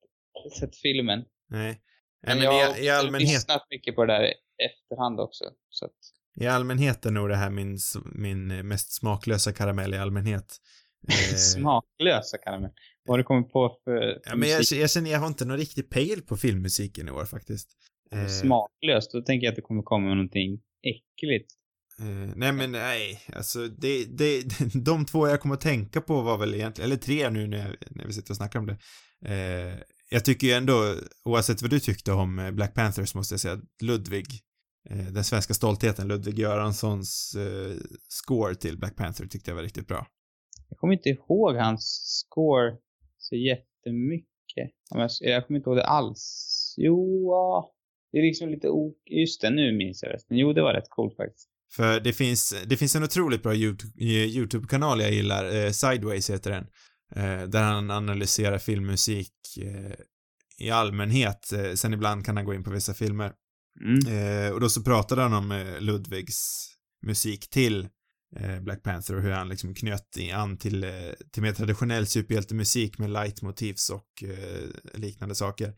sett 0.60 0.76
filmen. 0.76 1.26
Nej. 1.50 1.82
Men, 2.21 2.28
Nej, 2.28 2.36
men 2.36 2.45
jag 2.45 2.67
har 2.67 2.80
i, 2.80 2.86
i 2.86 2.89
allmänhet, 2.89 3.30
lyssnat 3.30 3.67
mycket 3.69 3.95
på 3.95 4.06
det 4.06 4.13
där 4.13 4.34
efterhand 4.58 5.20
också. 5.20 5.46
Så 5.70 5.86
att, 5.86 5.98
i 6.39 6.48
allmänhet 6.48 7.06
är 7.06 7.12
nog 7.12 7.30
det 7.30 7.36
här 7.36 7.50
min, 7.50 7.78
min 8.06 8.52
eh, 8.52 8.63
mest 8.63 8.93
smaklösa 8.93 9.54
karamell 9.54 9.93
i 9.93 9.98
allmänhet. 9.98 10.58
Eh, 11.10 11.36
Smaklösa 11.36 12.38
karamell. 12.38 12.72
Vad 13.06 13.13
har 13.13 13.17
du 13.17 13.24
kommit 13.24 13.52
på 13.52 13.78
för, 13.84 14.00
för 14.00 14.22
Ja, 14.26 14.36
men 14.36 14.50
jag, 14.50 14.62
jag 14.72 14.89
känner, 14.89 15.12
jag 15.12 15.20
har 15.20 15.28
inte 15.28 15.46
någon 15.46 15.58
riktig 15.58 15.89
pejl 15.89 16.22
på 16.22 16.38
filmmusiken 16.38 17.08
i 17.08 17.12
år 17.12 17.26
faktiskt. 17.26 17.70
Eh, 18.12 18.28
Smaklöst? 18.28 19.12
Då 19.12 19.22
tänker 19.22 19.46
jag 19.46 19.52
att 19.52 19.56
det 19.56 19.62
kommer 19.62 19.84
komma 19.84 20.10
någonting 20.10 20.62
äckligt. 20.84 21.52
Eh, 22.00 22.34
nej 22.36 22.52
men 22.52 22.72
nej, 22.72 23.22
alltså 23.36 23.67
det, 23.67 24.06
det, 24.06 24.43
de 24.74 25.06
två 25.06 25.28
jag 25.28 25.41
kommer 25.41 25.56
att 25.56 25.62
tänka 25.62 26.02
på 26.02 26.22
var 26.22 26.38
väl 26.38 26.56
egentligen, 26.56 26.91
eller 26.91 27.02
tre 27.02 27.30
nu 27.30 27.48
när, 27.48 27.58
jag, 27.58 27.76
när 27.89 28.06
vi 28.06 28.13
sitter 28.13 28.32
och 28.32 28.38
snackar 28.38 28.60
om 28.60 28.65
det. 28.65 28.78
Eh, 29.26 29.80
jag 30.10 30.26
tycker 30.26 30.48
ju 30.48 30.54
ändå, 30.54 30.96
oavsett 31.26 31.62
vad 31.62 31.72
du 31.72 31.80
tyckte 31.80 32.12
om 32.12 32.50
Black 32.54 32.74
Panthers 32.74 33.15
måste 33.15 33.34
jag 33.34 33.39
säga, 33.39 33.54
att 33.54 33.82
Ludvig, 33.82 34.26
den 34.89 35.23
svenska 35.23 35.54
stoltheten, 35.54 36.08
Ludvig 36.08 36.39
Göranssons 36.39 37.36
eh, 37.36 37.76
score 38.08 38.56
till 38.56 38.78
Black 38.78 38.95
Panther 38.95 39.26
tyckte 39.26 39.52
jag 39.52 39.56
var 39.56 39.63
riktigt 39.63 39.88
bra. 39.88 40.08
Jag 40.69 40.78
kommer 40.78 40.93
inte 40.93 41.10
ihåg 41.10 41.56
hans 41.56 41.84
score 42.26 42.78
så 43.17 43.36
jättemycket. 43.36 44.71
Jag, 44.89 45.10
jag 45.19 45.47
kommer 45.47 45.58
inte 45.58 45.69
ihåg 45.69 45.78
det 45.78 45.86
alls. 45.86 46.73
Jo. 46.78 47.34
Det 48.12 48.17
är 48.17 48.23
liksom 48.23 48.50
lite 48.50 48.69
o... 48.69 48.93
Just 49.06 49.41
det, 49.41 49.50
nu 49.50 49.78
minns 49.78 50.04
jag 50.04 50.13
resten. 50.13 50.38
Jo, 50.38 50.54
det 50.54 50.62
var 50.62 50.73
rätt 50.73 50.89
coolt 50.89 51.15
faktiskt. 51.15 51.50
För 51.71 52.00
det 52.00 52.13
finns, 52.13 52.56
det 52.65 52.78
finns 52.78 52.95
en 52.95 53.04
otroligt 53.04 53.43
bra 53.43 53.54
eh, 53.54 53.58
YouTube-kanal 54.38 55.02
jag 55.02 55.12
gillar, 55.12 55.56
eh, 55.56 55.71
Sideways 55.71 56.30
heter 56.30 56.52
den, 56.52 56.67
eh, 57.15 57.47
där 57.47 57.63
han 57.63 57.91
analyserar 57.91 58.58
filmmusik 58.58 59.34
eh, 59.62 59.95
i 60.65 60.69
allmänhet, 60.71 61.52
eh, 61.54 61.73
sen 61.73 61.93
ibland 61.93 62.26
kan 62.26 62.38
han 62.38 62.45
gå 62.45 62.54
in 62.54 62.63
på 62.63 62.71
vissa 62.71 62.93
filmer. 62.93 63.34
Mm. 63.81 64.07
Eh, 64.07 64.51
och 64.51 64.59
då 64.59 64.69
så 64.69 64.83
pratade 64.83 65.21
han 65.21 65.33
om 65.33 65.51
eh, 65.51 65.81
Ludvigs 65.81 66.69
musik 67.05 67.49
till 67.49 67.87
eh, 68.35 68.59
Black 68.59 68.83
Panther 68.83 69.15
och 69.15 69.21
hur 69.21 69.31
han 69.31 69.49
liksom 69.49 69.75
knöt 69.75 70.17
an 70.33 70.57
till, 70.57 70.85
till 71.31 71.43
mer 71.43 71.53
traditionell 71.53 72.07
superhjältemusik 72.07 72.97
med 72.97 73.09
leitmotivs 73.09 73.89
och 73.89 74.23
liknande 74.93 75.35
saker. 75.35 75.73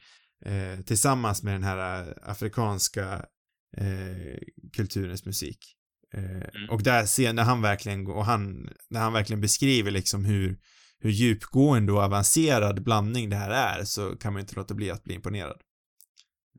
Tillsammans 0.86 1.44
med 1.44 1.54
den 1.54 1.64
här 1.64 2.14
afrikanska 2.22 3.26
kulturens 4.76 5.26
musik. 5.26 5.58
Eh, 6.14 6.70
Och 6.70 6.84
där 6.84 7.06
ser, 7.06 7.34
när 7.34 7.44
han 7.44 7.62
verkligen, 7.62 8.08
och 8.08 8.26
han, 8.26 8.70
när 8.90 9.00
han 9.00 9.14
verkligen 9.14 9.42
beskriver 9.42 9.92
liksom 9.92 10.26
hur, 10.26 10.60
hur 11.00 11.10
djupgående 11.10 11.92
och 11.94 12.02
avancerad 12.02 12.84
blandning 12.84 13.30
det 13.30 13.36
här 13.36 13.50
är 13.50 13.84
så 13.84 14.16
kan 14.16 14.34
man 14.34 14.40
inte 14.40 14.56
låta 14.56 14.74
bli 14.74 14.92
att 14.92 15.04
bli 15.04 15.14
imponerad. 15.16 15.62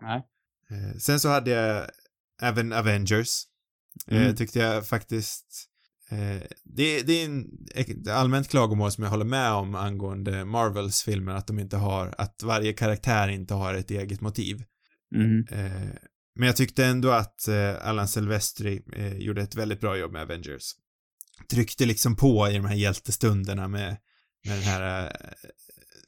Nej. 0.01 0.23
Eh, 0.71 0.99
sen 0.99 1.21
så 1.21 1.29
hade 1.29 1.51
jag 1.51 1.87
även 2.43 2.73
Avengers. 2.73 3.43
Eh, 4.07 4.23
Mm. 4.23 4.37
tyckte 4.37 4.59
jag 4.59 4.87
faktiskt 4.87 5.47
eh, 6.11 6.43
det, 6.65 7.03
det 7.03 7.13
är 7.13 7.25
en 7.25 7.49
allmänt 8.11 8.49
klagomål 8.49 8.93
som 8.93 9.05
jag 9.05 9.11
håller 9.11 9.25
med 9.25 9.53
om 9.53 9.75
angående 9.75 10.45
Marvels 10.45 11.03
filmer, 11.03 11.35
att 11.35 11.47
de 11.47 11.59
inte 11.59 11.77
har, 11.77 12.15
att 12.19 12.43
varje 12.43 12.73
karaktär 12.73 13.29
inte 13.29 13.55
har 13.55 13.75
ett 13.75 13.91
eget 13.91 14.21
motiv. 14.21 14.65
Mm. 15.15 15.45
Men 16.35 16.47
jag 16.47 16.57
tyckte 16.57 16.85
ändå 16.85 17.11
att 17.11 17.49
Alan 17.81 18.09
Silvestri 18.09 18.83
gjorde 19.19 19.43
ett 19.43 19.55
väldigt 19.55 19.81
bra 19.81 19.97
jobb 19.97 20.13
med 20.13 20.23
Avengers. 20.23 20.73
Tryckte 21.51 21.87
liksom 21.87 22.17
på 22.17 22.49
i 22.49 22.53
de 22.55 22.65
här 22.65 22.75
hjältestunderna 22.75 23.69
med, 23.69 23.97
med 24.47 24.57
den 24.57 24.63
här 24.63 25.17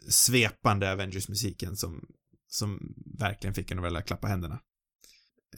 svepande 0.08 0.92
Avengers-musiken 0.92 1.76
som, 1.76 2.04
som 2.52 2.94
verkligen 3.18 3.54
fick 3.54 3.70
en 3.70 3.78
att 3.78 3.84
vilja 3.84 4.02
klappa 4.02 4.26
händerna. 4.26 4.60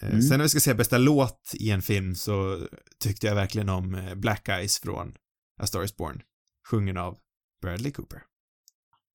Eh, 0.03 0.09
Mm. 0.09 0.23
Sen 0.23 0.39
när 0.39 0.45
vi 0.45 0.49
ska 0.49 0.61
säga 0.61 0.75
bästa 0.75 0.99
låt 0.99 1.53
i 1.61 1.71
en 1.71 1.83
film 1.83 2.15
så 2.15 2.67
tyckte 3.05 3.27
jag 3.27 3.35
verkligen 3.35 3.69
om 3.69 3.95
eh, 3.95 4.15
Black 4.15 4.49
Eyes 4.49 4.79
från 4.81 5.15
A 5.63 5.67
Star 5.67 5.85
Is 5.85 5.97
Born, 5.97 6.23
sjungen 6.71 6.97
av 6.97 7.19
Bradley 7.63 7.93
Cooper. 7.93 8.23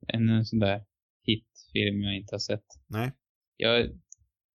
En, 0.07 0.29
en 0.29 0.45
sån 0.45 0.59
där 0.59 0.83
hitfilm 1.25 2.01
jag 2.01 2.15
inte 2.15 2.33
har 2.35 2.39
sett. 2.39 2.65
Nej? 2.87 3.11
Jag, 3.57 3.89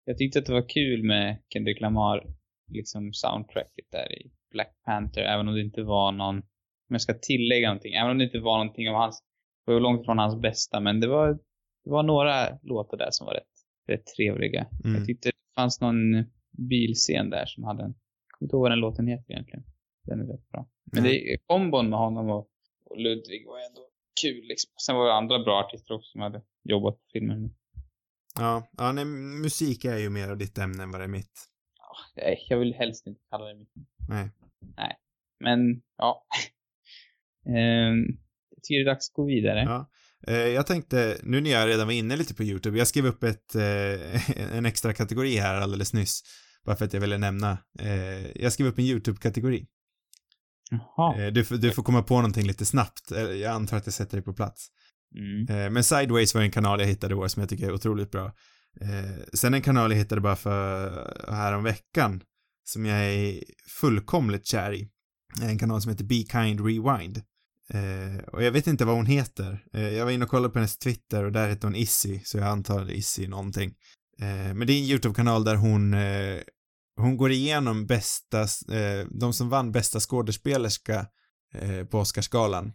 jag 0.04 0.18
tyckte 0.18 0.38
att 0.38 0.46
det 0.46 0.52
var 0.52 0.68
kul 0.68 1.02
med 1.02 1.42
Kendrick 1.52 1.80
Lamar, 1.80 2.26
liksom 2.70 3.12
soundtracket 3.12 3.86
där 3.90 4.12
i 4.12 4.32
Black 4.50 4.72
Panther, 4.84 5.22
även 5.22 5.48
om 5.48 5.54
det 5.54 5.60
inte 5.60 5.82
var 5.82 6.12
någon, 6.12 6.36
om 6.36 6.42
jag 6.88 7.00
ska 7.00 7.14
tillägga 7.14 7.68
någonting, 7.68 7.94
även 7.94 8.10
om 8.10 8.18
det 8.18 8.24
inte 8.24 8.38
var 8.40 8.58
någonting 8.58 8.88
av 8.88 8.94
hans, 8.94 9.22
det 9.66 9.72
var 9.72 9.80
långt 9.80 10.02
ifrån 10.02 10.18
hans 10.18 10.42
bästa, 10.42 10.80
men 10.80 11.00
det 11.00 11.08
var, 11.08 11.38
det 11.84 11.90
var 11.90 12.02
några 12.02 12.58
låtar 12.62 12.96
där 12.96 13.08
som 13.10 13.26
var 13.26 13.34
rätt, 13.34 13.52
rätt 13.86 14.06
trevliga. 14.16 14.66
Mm. 14.84 14.96
Jag 14.96 15.06
tyckte 15.06 15.28
det 15.28 15.54
fanns 15.54 15.80
någon 15.80 16.24
bilscen 16.68 17.30
där 17.30 17.46
som 17.46 17.64
hade 17.64 17.82
en, 17.82 17.88
jag 17.90 18.38
kommer 18.38 18.46
inte 18.46 18.56
ihåg 18.56 18.62
vad 18.62 18.70
den 18.70 18.78
låten 18.78 19.06
heter 19.06 19.32
egentligen. 19.32 19.64
Den 20.04 20.20
är 20.20 20.24
rätt 20.26 20.48
bra. 20.50 20.68
Men 20.92 21.04
Ja. 21.04 21.10
det, 21.10 21.36
kombon 21.46 21.90
med 21.90 21.98
honom 21.98 22.30
och, 22.30 22.48
och 22.84 22.98
Ludvig 23.00 23.46
var 23.46 23.58
ändå 23.58 23.80
kul 24.22 24.44
liksom. 24.44 24.70
Sen 24.86 24.96
var 24.96 25.06
det 25.06 25.14
andra 25.14 25.38
bra 25.38 25.60
artister 25.64 25.94
också 25.94 26.10
som 26.12 26.20
hade 26.20 26.42
jobbat 26.62 26.94
på 26.94 27.02
filmen. 27.12 27.54
Ja, 28.38 28.68
ja 28.76 28.92
nej, 28.92 29.04
musik 29.42 29.84
är 29.84 29.98
ju 29.98 30.10
mer 30.10 30.30
av 30.30 30.38
ditt 30.38 30.58
ämne 30.58 30.82
än 30.82 30.90
vad 30.90 31.00
det 31.00 31.04
är 31.04 31.08
mitt. 31.08 31.50
nej, 32.16 32.46
jag 32.48 32.58
vill 32.58 32.74
helst 32.74 33.06
inte 33.06 33.20
kalla 33.30 33.44
det 33.44 33.54
mitt. 33.54 33.72
Nej. 34.08 34.30
Nej. 34.76 34.96
Men, 35.40 35.82
ja. 35.96 36.26
Ehm, 37.46 38.04
jag 38.50 38.62
tycker 38.62 38.78
det 38.78 38.90
är 38.90 38.94
dags 38.94 39.10
att 39.10 39.14
gå 39.14 39.24
vidare. 39.24 39.62
Ja. 39.62 39.90
Eh, 40.26 40.34
Jag 40.36 40.66
tänkte, 40.66 41.18
nu 41.22 41.40
när 41.40 41.50
jag 41.50 41.68
redan 41.68 41.86
var 41.86 41.94
inne 41.94 42.16
lite 42.16 42.34
på 42.34 42.42
YouTube, 42.42 42.78
jag 42.78 42.88
skrev 42.88 43.06
upp 43.06 43.22
ett, 43.24 43.54
eh, 43.54 44.30
en 44.56 44.66
extra 44.66 44.92
kategori 44.94 45.36
här 45.36 45.54
alldeles 45.60 45.92
nyss. 45.92 46.20
Bara 46.66 46.76
för 46.76 46.84
att 46.84 46.92
jag 46.92 47.00
ville 47.00 47.18
nämna. 47.18 47.58
Eh, 47.80 48.26
Jag 48.42 48.52
skrev 48.52 48.66
upp 48.68 48.78
en 48.78 48.84
YouTube-kategori. 48.84 49.66
Jaha. 50.70 51.30
Du, 51.30 51.44
får- 51.44 51.56
du 51.56 51.72
får 51.72 51.82
komma 51.82 52.02
på 52.02 52.14
någonting 52.16 52.46
lite 52.46 52.64
snabbt. 52.64 53.10
Jag 53.10 53.44
antar 53.44 53.76
att 53.76 53.86
jag 53.86 53.94
sätter 53.94 54.16
dig 54.16 54.24
på 54.24 54.32
plats. 54.34 54.66
Mm. 55.48 55.72
Men 55.72 55.84
Sideways 55.84 56.34
var 56.34 56.42
en 56.42 56.50
kanal 56.50 56.80
jag 56.80 56.86
hittade 56.86 57.12
i 57.14 57.16
år 57.16 57.28
som 57.28 57.40
jag 57.40 57.48
tycker 57.50 57.66
är 57.66 57.72
otroligt 57.72 58.10
bra. 58.10 58.32
Sen 59.34 59.54
en 59.54 59.62
kanal 59.62 59.90
jag 59.90 59.98
hittade 59.98 60.20
bara 60.20 60.36
för 60.36 60.90
här 61.32 61.52
om 61.52 61.64
veckan 61.64 62.22
som 62.64 62.86
jag 62.86 62.98
är 63.04 63.44
fullkomligt 63.80 64.46
kär 64.46 64.72
i. 64.72 64.88
En 65.42 65.58
kanal 65.58 65.82
som 65.82 65.90
heter 65.90 66.04
Be 66.04 66.14
Kind 66.14 66.60
Rewind. 66.66 67.22
Eh, 67.70 68.24
och 68.32 68.42
jag 68.42 68.52
vet 68.52 68.66
inte 68.66 68.84
vad 68.84 68.96
hon 68.96 69.06
heter. 69.06 69.64
Eh, 69.72 69.88
jag 69.88 70.04
var 70.04 70.12
inne 70.12 70.24
och 70.24 70.30
kollade 70.30 70.52
på 70.52 70.58
hennes 70.58 70.78
Twitter 70.78 71.24
och 71.24 71.32
där 71.32 71.48
heter 71.48 71.68
hon 71.68 71.76
Issy, 71.76 72.20
så 72.24 72.38
jag 72.38 72.46
antar 72.46 72.90
Issy 72.90 73.28
någonting. 73.28 73.74
Eh, 74.20 74.54
men 74.54 74.66
det 74.66 74.72
är 74.72 74.78
en 74.78 74.88
YouTube-kanal 74.90 75.44
där 75.44 75.56
hon, 75.56 75.94
eh, 75.94 76.40
hon 76.96 77.16
går 77.16 77.30
igenom 77.30 77.86
bästa, 77.86 78.40
eh, 78.72 79.06
de 79.10 79.32
som 79.32 79.48
vann 79.48 79.72
bästa 79.72 80.00
skådespelerska 80.00 81.06
eh, 81.54 81.84
på 81.84 81.98
Oscarsgalan. 81.98 82.72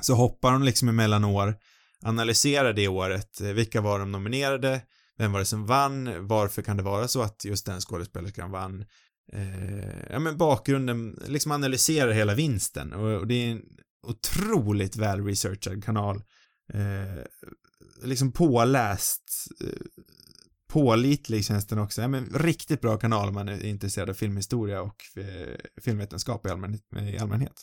Så 0.00 0.14
hoppar 0.14 0.52
hon 0.52 0.64
liksom 0.64 0.88
emellan 0.88 1.24
år, 1.24 1.56
analyserar 2.02 2.72
det 2.72 2.88
året, 2.88 3.40
eh, 3.40 3.48
vilka 3.48 3.80
var 3.80 3.98
de 3.98 4.12
nominerade, 4.12 4.82
vem 5.18 5.32
var 5.32 5.38
det 5.38 5.46
som 5.46 5.66
vann, 5.66 6.26
varför 6.26 6.62
kan 6.62 6.76
det 6.76 6.82
vara 6.82 7.08
så 7.08 7.22
att 7.22 7.44
just 7.44 7.66
den 7.66 7.80
skådespelerskan 7.80 8.50
vann, 8.50 8.84
eh, 9.32 10.10
ja 10.10 10.18
men 10.18 10.36
bakgrunden, 10.36 11.18
liksom 11.26 11.52
analyserar 11.52 12.12
hela 12.12 12.34
vinsten 12.34 12.92
och, 12.92 13.20
och 13.20 13.26
det 13.26 13.34
är 13.34 13.50
en 13.50 13.62
otroligt 14.02 14.96
väl 14.96 15.24
researchad 15.24 15.84
kanal. 15.84 16.16
Eh, 16.74 17.24
liksom 18.04 18.32
påläst, 18.32 19.24
eh, 19.64 19.82
pålitlig 20.72 21.44
känns 21.44 21.66
den 21.66 21.78
också. 21.78 22.00
Ja, 22.02 22.08
men 22.08 22.24
riktigt 22.24 22.80
bra 22.80 22.96
kanal 22.98 23.28
om 23.28 23.34
man 23.34 23.48
är 23.48 23.64
intresserad 23.64 24.10
av 24.10 24.14
filmhistoria 24.14 24.82
och 24.82 24.96
eh, 25.16 25.56
filmvetenskap 25.82 26.46
i, 26.46 26.48
allmän, 26.50 26.74
i 27.08 27.18
allmänhet. 27.18 27.62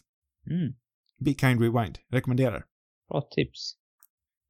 Mm. 0.49 0.73
Be 1.25 1.33
Kind 1.33 1.61
Rewind, 1.61 1.97
rekommenderar. 2.09 2.65
Bra 3.09 3.27
tips. 3.35 3.73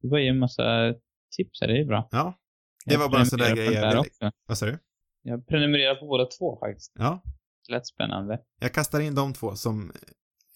Det 0.02 0.08
var 0.08 0.18
ju 0.18 0.28
en 0.28 0.38
massa 0.38 0.94
tips 1.36 1.60
här, 1.60 1.68
det 1.68 1.80
är 1.80 1.84
bra. 1.84 2.08
Ja, 2.10 2.38
det 2.86 2.92
Jag 2.92 2.98
var 3.00 3.08
bara 3.08 3.20
en 3.20 3.26
sån 3.26 3.38
där 3.38 3.56
grej 3.56 3.72
jag 3.72 4.02
ville... 4.02 4.32
Vad 4.46 4.58
sa 4.58 4.66
du? 4.66 4.78
Jag 5.22 5.46
prenumererar 5.46 5.94
på 5.94 6.06
båda 6.06 6.24
två 6.24 6.58
faktiskt. 6.60 6.92
Ja, 6.98 7.22
Det 7.66 7.72
lät 7.72 7.86
spännande. 7.86 8.40
jag 8.60 8.74
kastar 8.74 9.00
in 9.00 9.14
de 9.14 9.32
två 9.32 9.56
som 9.56 9.92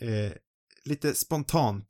eh, 0.00 0.32
lite 0.88 1.14
spontant, 1.14 1.86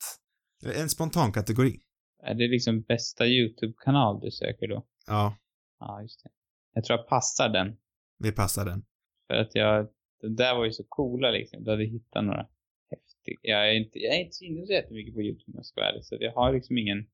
en 0.76 0.88
spontan 0.88 1.32
kategori. 1.32 1.80
Är 2.22 2.34
det 2.34 2.48
liksom 2.48 2.82
bästa 2.82 3.26
YouTube-kanal 3.26 4.20
du 4.20 4.30
söker 4.30 4.68
då? 4.68 4.86
Ja, 5.06 5.36
Ja, 5.80 6.02
just 6.02 6.22
det. 6.24 6.30
Jag 6.74 6.84
tror 6.84 6.98
jag 6.98 7.08
passar 7.08 7.48
den. 7.48 7.76
vi 8.18 8.32
passar 8.32 8.64
den. 8.64 8.84
För 9.26 9.34
att 9.34 9.54
jag, 9.54 9.88
de 10.20 10.28
där 10.36 10.54
var 10.56 10.64
ju 10.64 10.72
så 10.72 10.84
coola 10.88 11.30
liksom. 11.30 11.64
Du 11.64 11.70
hade 11.70 11.84
hittat 11.84 12.24
några 12.24 12.46
häftiga. 12.90 13.38
Jag 13.42 13.70
är 13.70 13.74
inte, 13.74 13.98
jag 13.98 14.14
är 14.16 14.20
inte 14.20 14.32
så 14.32 14.44
inne 14.44 14.66
så 14.66 14.72
jättemycket 14.72 15.14
på 15.14 15.22
YouTube 15.22 15.44
om 15.46 15.54
jag 15.56 15.66
ska 15.66 15.80
vara 15.80 15.90
ärlig. 15.90 16.04
Så 16.04 16.16
jag 16.20 16.32
har 16.32 16.52
liksom 16.52 16.78
ingen 16.78 17.06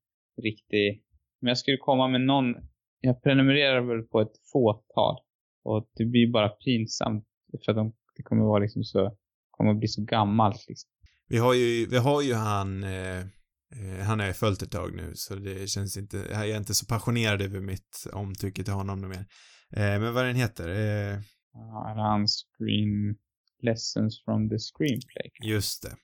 riktig, 0.43 1.05
om 1.43 1.49
jag 1.49 1.59
skulle 1.59 1.77
komma 1.77 2.09
med 2.09 2.21
någon, 2.21 2.55
jag 3.01 3.23
prenumererar 3.23 3.81
väl 3.81 4.03
på 4.03 4.21
ett 4.21 4.37
fåtal. 4.53 5.17
Och 5.63 5.91
det 5.95 6.05
blir 6.05 6.33
bara 6.33 6.49
pinsamt. 6.49 7.27
För 7.65 7.73
att 7.73 7.77
de, 7.77 7.93
det 8.17 8.23
kommer 8.23 8.43
vara 8.45 8.59
liksom 8.63 8.85
så, 8.85 9.17
kommer 9.51 9.75
bli 9.75 9.89
så 9.89 10.03
gammalt 10.05 10.69
liksom. 10.69 10.91
Vi 11.31 11.39
har 11.39 11.55
ju, 11.55 11.87
vi 11.87 11.97
har 11.97 12.23
ju 12.23 12.35
han, 12.35 12.85
eh, 12.85 13.19
eh, 13.19 14.05
han 14.07 14.21
har 14.21 14.27
jag 14.27 14.37
följt 14.37 14.63
ett 14.63 14.71
tag 14.71 14.95
nu, 14.95 15.13
så 15.15 15.35
det 15.35 15.67
känns 15.67 15.97
inte, 15.97 16.17
jag 16.17 16.51
är 16.51 16.57
inte 16.57 16.75
så 16.75 16.87
passionerad 16.87 17.43
över 17.43 17.61
mitt 17.61 18.07
omtycke 18.13 18.65
till 18.65 18.73
honom 18.73 19.01
mer. 19.01 19.27
Eh, 19.71 20.01
men 20.01 20.15
vad 20.15 20.25
den 20.25 20.37
heter, 20.37 20.69
eh, 20.69 21.21
Ja, 21.53 21.91
Eller 21.91 22.03
hans 22.03 22.45
screen 22.59 23.17
lessons 23.63 24.25
from 24.25 24.49
the 24.49 24.59
screenplay. 24.59 25.31
just 25.43 25.83
det. 25.83 25.97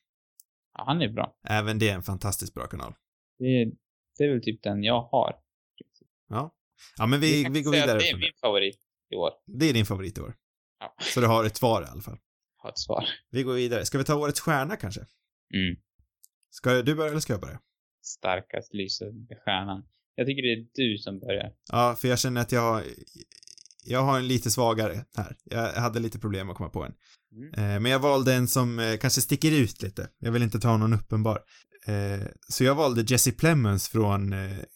Ja, 0.74 0.84
han 0.86 1.02
är 1.02 1.08
bra. 1.12 1.36
Även 1.48 1.78
det 1.78 1.88
är 1.88 1.94
en 1.94 2.02
fantastiskt 2.02 2.54
bra 2.54 2.66
kanal. 2.66 2.94
Det 3.38 3.62
är, 3.62 3.72
det 4.18 4.24
är 4.24 4.32
väl 4.32 4.42
typ 4.42 4.62
den 4.62 4.82
jag 4.82 5.02
har. 5.02 5.34
Ja. 6.28 6.54
Ja, 6.96 7.06
men 7.06 7.20
vi, 7.20 7.48
vi 7.50 7.62
går 7.62 7.72
vidare. 7.72 7.98
Det 7.98 8.10
är 8.10 8.16
min 8.16 8.32
favorit 8.40 8.78
i 9.10 9.16
år. 9.16 9.30
det. 9.46 9.58
det 9.58 9.70
är 9.70 9.74
din 9.74 9.86
favorit 9.86 10.18
i 10.18 10.20
år. 10.20 10.34
Ja. 10.80 10.94
Så 11.14 11.20
du 11.20 11.26
har 11.26 11.44
ett 11.44 11.56
svar 11.56 11.82
i 11.82 11.86
alla 11.86 12.02
fall. 12.02 12.18
Har 12.66 12.70
ett 12.70 12.78
svar. 12.78 13.04
Vi 13.30 13.42
går 13.42 13.54
vidare. 13.54 13.84
Ska 13.84 13.98
vi 13.98 14.04
ta 14.04 14.14
årets 14.14 14.40
stjärna 14.40 14.76
kanske? 14.76 15.00
Mm. 15.54 15.76
Ska 16.50 16.82
du 16.82 16.94
börja 16.94 17.10
eller 17.10 17.20
ska 17.20 17.32
jag 17.32 17.40
börja? 17.40 17.60
Starkast 18.02 18.74
lysande 18.74 19.36
stjärnan. 19.44 19.84
Jag 20.14 20.26
tycker 20.26 20.42
det 20.42 20.52
är 20.52 20.66
du 20.74 20.98
som 20.98 21.20
börjar. 21.20 21.52
Ja, 21.72 21.96
för 21.98 22.08
jag 22.08 22.18
känner 22.18 22.40
att 22.40 22.52
jag 22.52 22.60
har, 22.60 22.82
jag 23.84 24.02
har 24.02 24.18
en 24.18 24.28
lite 24.28 24.50
svagare 24.50 25.04
här. 25.16 25.36
Jag 25.44 25.72
hade 25.72 26.00
lite 26.00 26.18
problem 26.18 26.50
att 26.50 26.56
komma 26.56 26.70
på 26.70 26.84
en. 26.84 26.94
Mm. 27.32 27.54
Eh, 27.54 27.80
men 27.80 27.92
jag 27.92 27.98
valde 27.98 28.34
en 28.34 28.48
som 28.48 28.78
eh, 28.78 28.96
kanske 28.96 29.20
sticker 29.20 29.52
ut 29.52 29.82
lite. 29.82 30.08
Jag 30.18 30.32
vill 30.32 30.42
inte 30.42 30.60
ta 30.60 30.76
någon 30.76 30.92
uppenbar. 30.92 31.40
Eh, 31.86 32.26
så 32.48 32.64
jag 32.64 32.74
valde 32.74 33.04
Jesse 33.08 33.32
Plemons 33.32 33.88
från 33.88 34.34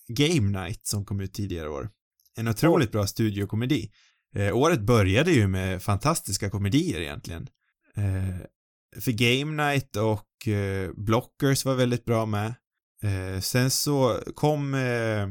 Game 0.08 0.62
Night 0.62 0.86
som 0.86 1.04
kom 1.04 1.20
ut 1.20 1.34
tidigare 1.34 1.68
år. 1.68 1.90
En 2.36 2.48
otroligt 2.48 2.92
bra 2.92 3.06
studiokomedi. 3.06 3.90
Året 4.52 4.80
började 4.80 5.32
ju 5.32 5.48
med 5.48 5.82
fantastiska 5.82 6.50
komedier 6.50 7.00
egentligen. 7.00 7.48
Eh, 7.96 8.46
för 9.00 9.12
Game 9.12 9.64
Night 9.66 9.96
och 9.96 10.48
eh, 10.48 10.90
Blockers 10.96 11.64
var 11.64 11.74
väldigt 11.74 12.04
bra 12.04 12.26
med. 12.26 12.54
Eh, 13.02 13.40
sen 13.40 13.70
så 13.70 14.20
kom 14.34 14.74
eh, 14.74 15.22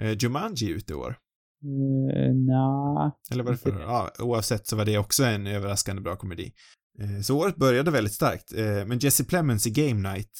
eh, 0.00 0.16
Jumanji 0.18 0.68
ut 0.68 0.90
i 0.90 0.94
år. 0.94 1.16
Uh, 1.64 2.34
Nja. 2.34 3.12
Eller 3.30 3.44
vad 3.44 3.52
det 3.52 3.58
för, 3.58 3.80
ja, 3.80 4.10
oavsett 4.18 4.66
så 4.66 4.76
var 4.76 4.84
det 4.84 4.98
också 4.98 5.24
en 5.24 5.46
överraskande 5.46 6.02
bra 6.02 6.16
komedi. 6.16 6.52
Eh, 7.00 7.20
Så 7.22 7.38
året 7.38 7.56
började 7.56 7.90
väldigt 7.90 8.14
starkt, 8.14 8.52
eh, 8.52 8.86
men 8.86 8.98
Jesse 8.98 9.24
Plemons 9.24 9.66
i 9.66 9.70
Game 9.70 10.12
Night, 10.12 10.30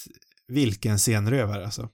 vilken 0.49 0.99
scenrövare 0.99 1.65
alltså. 1.65 1.89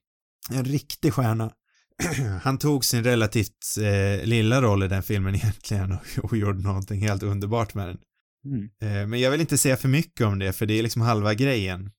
En 0.51 0.65
riktig 0.65 1.13
stjärna. 1.13 1.53
Han 2.43 2.59
tog 2.59 2.85
sin 2.85 3.05
relativt 3.05 3.77
eh, 3.81 4.27
lilla 4.27 4.63
roll 4.63 4.83
i 4.83 4.89
den 4.89 5.03
filmen 5.03 5.35
egentligen 5.35 5.93
och, 5.93 6.25
och 6.25 6.37
gjorde 6.37 6.63
någonting 6.63 7.01
helt 7.01 7.23
underbart 7.23 7.75
med 7.75 7.89
den. 7.89 7.99
Mm. 8.47 8.71
Eh, 8.81 9.07
men 9.07 9.21
jag 9.21 9.31
vill 9.31 9.41
inte 9.41 9.59
säga 9.59 9.77
för 9.77 9.89
mycket 9.89 10.27
om 10.27 10.39
det, 10.39 10.53
för 10.53 10.67
det 10.67 10.79
är 10.79 10.83
liksom 10.83 11.03
halva 11.03 11.35
grejen. 11.35 11.91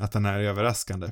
Att 0.00 0.14
han 0.14 0.26
är 0.26 0.40
överraskande. 0.40 1.06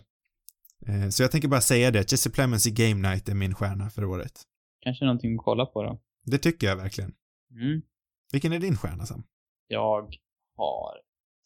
Eh, 0.86 1.08
så 1.08 1.22
jag 1.22 1.30
tänker 1.30 1.48
bara 1.48 1.60
säga 1.60 1.90
det, 1.90 2.12
Jesse 2.12 2.30
Plemons 2.30 2.66
i 2.66 2.70
Game 2.70 3.08
Night 3.10 3.28
är 3.28 3.34
min 3.34 3.54
stjärna 3.54 3.90
för 3.90 4.04
året. 4.04 4.42
Kanske 4.80 5.04
någonting 5.04 5.34
att 5.38 5.44
kolla 5.44 5.66
på 5.66 5.82
då. 5.82 6.00
Det 6.24 6.38
tycker 6.38 6.66
jag 6.66 6.76
verkligen. 6.76 7.14
Mm. 7.50 7.82
Vilken 8.32 8.52
är 8.52 8.58
din 8.58 8.76
stjärna 8.76 9.06
Sam? 9.06 9.22
Jag 9.66 10.16
har 10.56 11.00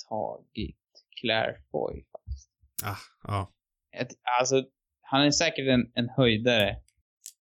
tagit 0.08 0.76
Claire 1.20 1.56
Foy 1.70 2.04
faktiskt. 2.12 2.50
Ah, 2.84 2.96
ja. 3.22 3.52
Ett, 3.92 4.08
alltså, 4.40 4.64
han 5.00 5.22
är 5.22 5.30
säkert 5.30 5.68
en, 5.68 5.92
en 5.94 6.08
höjdare, 6.08 6.76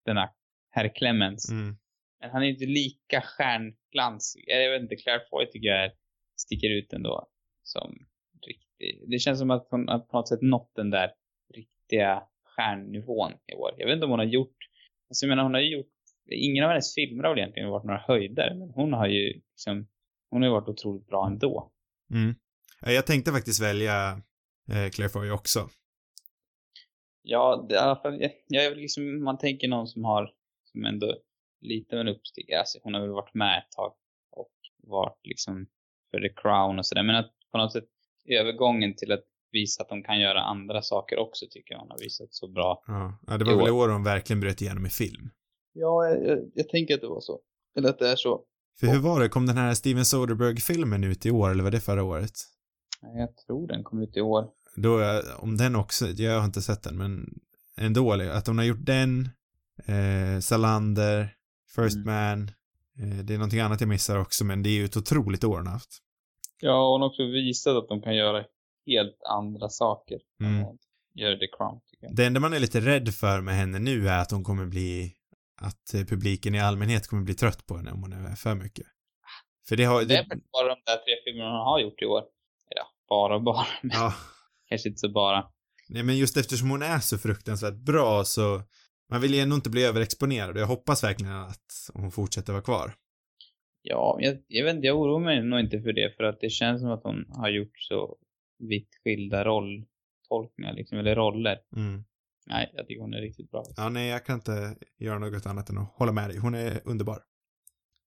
denna 0.05 0.29
herr 0.71 0.95
Clemens. 0.95 1.49
Mm. 1.49 1.77
Men 2.25 2.31
han 2.31 2.43
är 2.43 2.47
inte 2.47 2.65
lika 2.65 3.21
stjärnglansig. 3.21 4.43
Jag 4.47 4.71
vet 4.71 4.81
inte, 4.81 4.95
Claire 4.95 5.21
Foy 5.29 5.45
tycker 5.45 5.67
jag 5.67 5.83
är, 5.85 5.91
sticker 6.37 6.69
ut 6.69 6.93
ändå 6.93 7.27
som 7.63 8.07
riktig. 8.47 9.03
Det 9.07 9.19
känns 9.19 9.39
som 9.39 9.51
att 9.51 9.67
hon 9.69 9.87
har 9.87 9.99
på 9.99 10.17
något 10.17 10.27
sätt 10.27 10.41
nått 10.41 10.71
den 10.75 10.89
där 10.89 11.11
riktiga 11.53 12.23
stjärnnivån 12.43 13.31
i 13.31 13.55
år. 13.55 13.71
Jag 13.77 13.85
vet 13.87 13.93
inte 13.93 14.05
om 14.05 14.11
hon 14.11 14.19
har 14.19 14.25
gjort, 14.25 14.57
alltså 15.09 15.25
jag 15.25 15.29
menar 15.29 15.43
hon 15.43 15.53
har 15.53 15.61
ju 15.61 15.71
gjort, 15.77 15.91
ingen 16.31 16.63
av 16.63 16.69
hennes 16.69 16.95
filmer 16.95 17.23
har 17.23 17.31
väl 17.31 17.39
egentligen 17.39 17.69
varit 17.69 17.85
några 17.85 18.03
höjder, 18.07 18.55
men 18.55 18.69
hon 18.69 18.93
har 18.93 19.07
ju 19.07 19.33
liksom, 19.33 19.87
hon 20.29 20.41
har 20.41 20.49
ju 20.49 20.53
varit 20.53 20.69
otroligt 20.69 21.07
bra 21.07 21.27
ändå. 21.27 21.71
Mm. 22.13 22.35
Ja, 22.81 22.91
Jag 22.91 23.05
tänkte 23.05 23.31
faktiskt 23.31 23.61
välja 23.61 24.21
eh, 24.71 24.89
Claire 24.91 25.09
Foy 25.09 25.31
också. 25.31 25.69
Ja, 27.21 27.65
det, 27.69 27.75
i 27.75 27.77
alla 27.77 27.95
fall, 27.95 28.21
jag, 28.21 28.31
jag 28.47 28.65
är 28.65 28.69
väl 28.69 28.79
liksom, 28.79 29.23
man 29.23 29.37
tänker 29.37 29.67
någon 29.67 29.87
som 29.87 30.03
har, 30.03 30.31
som 30.71 30.85
ändå 30.85 31.17
lite 31.61 31.95
av 31.95 32.01
en 32.01 32.07
uppstickare. 32.07 32.59
Alltså, 32.59 32.79
hon 32.83 32.93
har 32.93 33.01
väl 33.01 33.09
varit 33.09 33.33
med 33.33 33.57
ett 33.57 33.71
tag 33.71 33.93
och 34.31 34.53
varit 34.83 35.19
liksom 35.23 35.67
för 36.11 36.19
The 36.19 36.33
Crown 36.41 36.79
och 36.79 36.85
sådär. 36.85 37.03
Men 37.03 37.15
att 37.15 37.31
på 37.51 37.57
något 37.57 37.73
sätt 37.73 37.89
övergången 38.29 38.95
till 38.95 39.11
att 39.11 39.23
visa 39.51 39.83
att 39.83 39.89
de 39.89 40.03
kan 40.03 40.19
göra 40.19 40.41
andra 40.41 40.81
saker 40.81 41.19
också 41.19 41.45
tycker 41.49 41.73
jag 41.73 41.79
hon 41.79 41.91
har 41.91 41.99
visat 41.99 42.33
så 42.33 42.47
bra. 42.47 42.83
Ja, 42.87 43.19
ja 43.27 43.37
det 43.37 43.45
var 43.45 43.55
väl 43.55 43.67
i 43.67 43.71
år 43.71 43.89
hon 43.89 44.03
verkligen 44.03 44.39
bröt 44.39 44.61
igenom 44.61 44.85
i 44.85 44.89
film. 44.89 45.29
Ja, 45.73 46.07
jag, 46.07 46.27
jag, 46.27 46.51
jag 46.53 46.69
tänker 46.69 46.95
att 46.95 47.01
det 47.01 47.07
var 47.07 47.21
så. 47.21 47.39
Eller 47.77 47.89
att 47.89 47.99
det 47.99 48.09
är 48.09 48.15
så. 48.15 48.45
För 48.79 48.87
hur 48.87 48.99
var 48.99 49.19
det, 49.19 49.29
kom 49.29 49.45
den 49.45 49.57
här 49.57 49.73
Steven 49.73 50.05
Soderbergh-filmen 50.05 51.03
ut 51.03 51.25
i 51.25 51.31
år, 51.31 51.51
eller 51.51 51.63
var 51.63 51.71
det 51.71 51.79
förra 51.79 52.03
året? 52.03 52.31
Jag 53.01 53.37
tror 53.37 53.67
den 53.67 53.83
kom 53.83 54.01
ut 54.01 54.17
i 54.17 54.21
år. 54.21 54.49
Då, 54.75 55.21
om 55.37 55.57
den 55.57 55.75
också, 55.75 56.07
jag 56.07 56.39
har 56.39 56.45
inte 56.45 56.61
sett 56.61 56.83
den, 56.83 56.97
men 56.97 57.39
ändå, 57.77 58.11
att 58.11 58.47
hon 58.47 58.57
har 58.57 58.65
gjort 58.65 58.85
den, 58.85 59.29
eh, 59.85 60.39
Salander, 60.41 61.35
First 61.75 61.95
Mm. 61.95 62.05
Man, 62.05 62.51
Eh, 62.99 63.17
det 63.25 63.33
är 63.33 63.37
någonting 63.37 63.59
annat 63.59 63.81
jag 63.81 63.87
missar 63.87 64.17
också, 64.17 64.43
men 64.45 64.63
det 64.63 64.69
är 64.69 64.73
ju 64.73 64.85
ett 64.85 64.97
otroligt 64.97 65.43
år 65.43 65.57
hon 65.57 65.67
haft. 65.67 65.89
Ja, 66.59 66.91
hon 66.91 67.01
har 67.01 67.09
också 67.09 67.23
visat 67.25 67.75
att 67.75 67.87
de 67.87 68.01
kan 68.01 68.15
göra 68.15 68.45
helt 68.87 69.23
andra 69.29 69.69
saker. 69.69 70.19
Mm. 70.43 70.65
Göra 71.13 71.37
The 71.39 71.47
Crown, 71.57 71.79
tycker 71.85 72.05
jag. 72.07 72.15
Det 72.15 72.25
enda 72.25 72.39
man 72.39 72.53
är 72.53 72.59
lite 72.59 72.79
rädd 72.81 73.13
för 73.13 73.41
med 73.41 73.55
henne 73.55 73.79
nu 73.79 74.07
är 74.09 74.19
att 74.21 74.31
hon 74.31 74.43
kommer 74.43 74.65
bli, 74.65 75.13
att 75.61 75.93
eh, 75.93 76.05
publiken 76.05 76.55
i 76.55 76.59
allmänhet 76.59 77.07
kommer 77.07 77.23
bli 77.23 77.33
trött 77.33 77.65
på 77.65 77.77
henne 77.77 77.91
om 77.91 78.01
hon 78.01 78.13
är 78.13 78.35
för 78.35 78.55
mycket. 78.55 78.85
För 79.67 79.75
det 79.75 79.83
har, 79.83 80.03
Det 80.03 80.17
är 80.17 80.23
det, 80.23 80.29
väl 80.29 80.41
bara 80.53 80.67
de 80.67 80.81
där 80.85 80.95
tre 80.97 81.13
filmerna 81.25 81.49
hon 81.49 81.59
har 81.59 81.79
gjort 81.79 82.01
i 82.01 82.05
år. 82.05 82.23
Ja, 82.75 82.87
bara 83.09 83.35
och 83.35 83.43
bara. 83.49 83.65
Men 83.81 83.91
ja, 83.97 84.13
kanske 84.69 84.89
inte 84.89 84.99
så 84.99 85.09
bara. 85.09 85.45
nej 85.89 86.03
men 86.03 86.17
just 86.17 86.37
eftersom 86.37 86.69
hon 86.69 86.81
är 86.81 86.99
så 86.99 87.17
fruktansvärt 87.17 87.75
bra 87.75 88.23
så, 88.23 88.61
man 89.09 89.21
vill 89.21 89.33
ju 89.33 89.39
ändå 89.39 89.55
inte 89.55 89.69
bli 89.69 89.83
överexponerad 89.83 90.55
och 90.55 90.61
jag 90.61 90.67
hoppas 90.67 91.03
verkligen 91.03 91.33
att 91.33 91.89
hon 91.93 92.11
fortsätter 92.11 92.53
vara 92.53 92.63
kvar. 92.63 92.93
Ja, 93.81 94.17
jag, 94.19 94.37
jag 94.47 94.65
vet 94.65 94.75
inte, 94.75 94.87
jag 94.87 94.99
oroar 94.99 95.19
mig 95.19 95.43
nog 95.43 95.59
inte 95.59 95.81
för 95.81 95.93
det. 95.93 96.15
För 96.17 96.23
att 96.23 96.39
det 96.39 96.49
känns 96.49 96.81
som 96.81 96.91
att 96.91 97.03
hon 97.03 97.25
har 97.29 97.49
gjort 97.49 97.79
så 97.79 98.17
vitt 98.59 98.89
skilda 99.03 99.43
rolltolkningar 99.45 100.73
liksom, 100.73 100.97
eller 100.97 101.15
roller. 101.15 101.59
Mm. 101.75 102.03
Nej, 102.47 102.71
jag 102.73 102.87
tycker 102.87 103.01
hon 103.01 103.13
är 103.13 103.21
riktigt 103.21 103.51
bra. 103.51 103.63
Ja, 103.77 103.89
nej, 103.89 104.09
jag 104.09 104.25
kan 104.25 104.35
inte 104.35 104.75
göra 104.97 105.19
något 105.19 105.45
annat 105.45 105.69
än 105.69 105.77
att 105.77 105.93
hålla 105.93 106.11
med 106.11 106.29
dig. 106.29 106.37
Hon 106.37 106.55
är 106.55 106.81
underbar. 106.85 107.19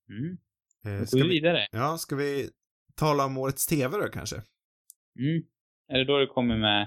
Mm. 0.09 0.38
Eh, 0.84 1.05
ska 1.05 1.16
vi 1.16 1.22
vi, 1.22 1.28
vidare. 1.28 1.66
ja, 1.72 1.99
ska 1.99 2.16
vi 2.16 2.51
tala 2.94 3.24
om 3.24 3.38
årets 3.38 3.66
TV 3.66 3.96
då 3.96 4.09
kanske? 4.09 4.36
Mm. 5.18 5.42
Är 5.88 5.99
det 5.99 6.05
då 6.05 6.18
det 6.18 6.26
kommer 6.26 6.57
med, 6.57 6.82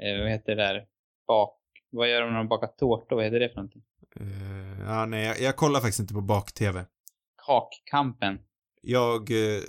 eh, 0.00 0.20
vad 0.20 0.30
heter 0.30 0.56
det 0.56 0.62
där, 0.62 0.86
bak, 1.26 1.60
vad 1.96 2.10
gör 2.10 2.20
de 2.20 2.30
när 2.30 2.38
de 2.38 2.48
bakar 2.48 2.66
tårta? 2.66 3.14
Vad 3.14 3.24
heter 3.24 3.40
det 3.40 3.48
för 3.48 3.56
någonting? 3.56 3.82
Eh, 4.20 4.80
ja, 4.80 5.06
nej, 5.06 5.26
jag, 5.26 5.40
jag 5.40 5.56
kollar 5.56 5.80
faktiskt 5.80 6.00
inte 6.00 6.14
på 6.14 6.20
bak-TV. 6.20 6.84
Kakkampen. 7.46 8.38
Jag, 8.82 9.30
eh, 9.30 9.62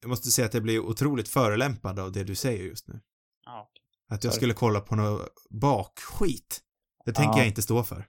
jag 0.00 0.08
måste 0.08 0.30
säga 0.30 0.46
att 0.46 0.54
jag 0.54 0.62
blir 0.62 0.78
otroligt 0.80 1.28
förelämpad 1.28 1.98
av 1.98 2.12
det 2.12 2.24
du 2.24 2.34
säger 2.34 2.64
just 2.64 2.88
nu. 2.88 3.00
Ja. 3.44 3.70
Att 4.08 4.24
jag 4.24 4.32
Sorry. 4.32 4.40
skulle 4.40 4.54
kolla 4.54 4.80
på 4.80 4.96
något 4.96 5.28
bakskit. 5.50 6.60
Det 7.04 7.12
tänker 7.12 7.32
Ja. 7.32 7.38
jag 7.38 7.46
inte 7.46 7.62
stå 7.62 7.82
för. 7.82 8.06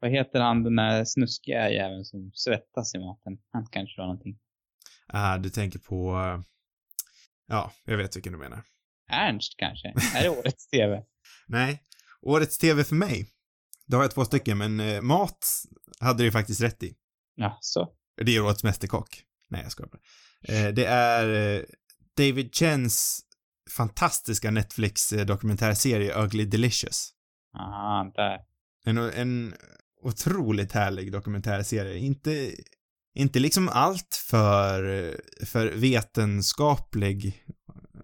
Vad 0.00 0.10
heter 0.10 0.40
han 0.40 0.62
den 0.62 0.76
där 0.76 1.04
snuskiga 1.04 1.70
jäveln 1.70 2.04
som 2.04 2.30
svettas 2.34 2.94
i 2.94 2.98
maten? 2.98 3.38
Han 3.52 3.66
kanske 3.66 4.00
har 4.00 4.06
någonting. 4.06 4.38
Ah, 5.06 5.38
du 5.38 5.50
tänker 5.50 5.78
på... 5.78 6.16
eh, 6.16 6.40
ja, 7.46 7.72
jag 7.84 7.96
vet 7.96 8.16
vilken 8.16 8.32
du 8.32 8.38
menar. 8.38 8.62
Ernst 9.10 9.54
kanske? 9.56 9.88
är 10.16 10.22
det 10.22 10.28
årets 10.28 10.66
TV? 10.68 11.02
Nej, 11.46 11.82
årets 12.22 12.58
TV 12.58 12.84
för 12.84 12.94
mig. 12.94 13.28
Då 13.86 13.96
har 13.96 14.04
jag 14.04 14.10
två 14.10 14.24
stycken, 14.24 14.58
men 14.58 14.80
eh, 14.80 15.02
mat 15.02 15.46
hade 16.00 16.22
du 16.24 16.32
faktiskt 16.32 16.60
rätt 16.60 16.82
i. 16.82 16.94
Ja, 17.34 17.58
så. 17.60 17.88
Det 18.24 18.36
är 18.36 18.40
årets 18.40 18.64
mästerkock. 18.64 19.22
Nej, 19.50 19.62
jag 19.62 19.72
skojar 19.72 19.88
bara. 19.88 20.00
Eh, 20.54 20.74
det 20.74 20.84
är 20.84 21.56
eh, 21.56 21.62
David 22.16 22.54
Chens 22.54 23.20
fantastiska 23.70 24.50
Netflix-dokumentärserie 24.50 26.24
Ugly 26.24 26.44
Delicious. 26.44 27.10
Aha, 27.58 28.12
där. 28.14 28.38
En, 28.84 28.98
en 28.98 29.54
otroligt 30.02 30.72
härlig 30.72 31.12
dokumentärserie. 31.12 31.98
Inte, 31.98 32.54
inte 33.14 33.38
liksom 33.38 33.68
allt 33.68 34.24
för, 34.26 35.14
för 35.44 35.66
vetenskaplig, 35.66 37.44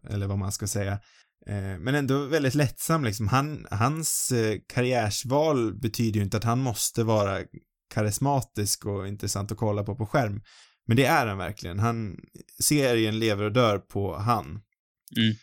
eller 0.09 0.27
vad 0.27 0.39
man 0.39 0.53
ska 0.53 0.67
säga. 0.67 0.99
Eh, 1.47 1.79
Men 1.79 1.95
ändå 1.95 2.27
väldigt 2.27 2.55
lättsam 2.55 3.05
liksom. 3.05 3.29
Han, 3.29 3.67
hans 3.71 4.33
eh, 4.33 4.59
karriärsval 4.69 5.75
betyder 5.75 6.19
ju 6.19 6.25
inte 6.25 6.37
att 6.37 6.45
han 6.45 6.61
måste 6.61 7.05
vara 7.05 7.41
karismatisk 7.95 8.87
och 8.87 9.09
intressant 9.09 9.53
att 9.53 9.59
kolla 9.59 9.85
på 9.85 9.97
på 9.97 10.07
skärm. 10.07 10.43
Men 10.87 10.97
det 10.97 11.05
är 11.05 11.27
han 11.27 11.39
verkligen. 11.39 11.79
Han, 11.79 12.17
serien 12.61 13.19
lever 13.19 13.45
och 13.45 13.53
dör 13.53 13.79
på 13.79 14.17
han. 14.17 14.61
Mm. 15.17 15.35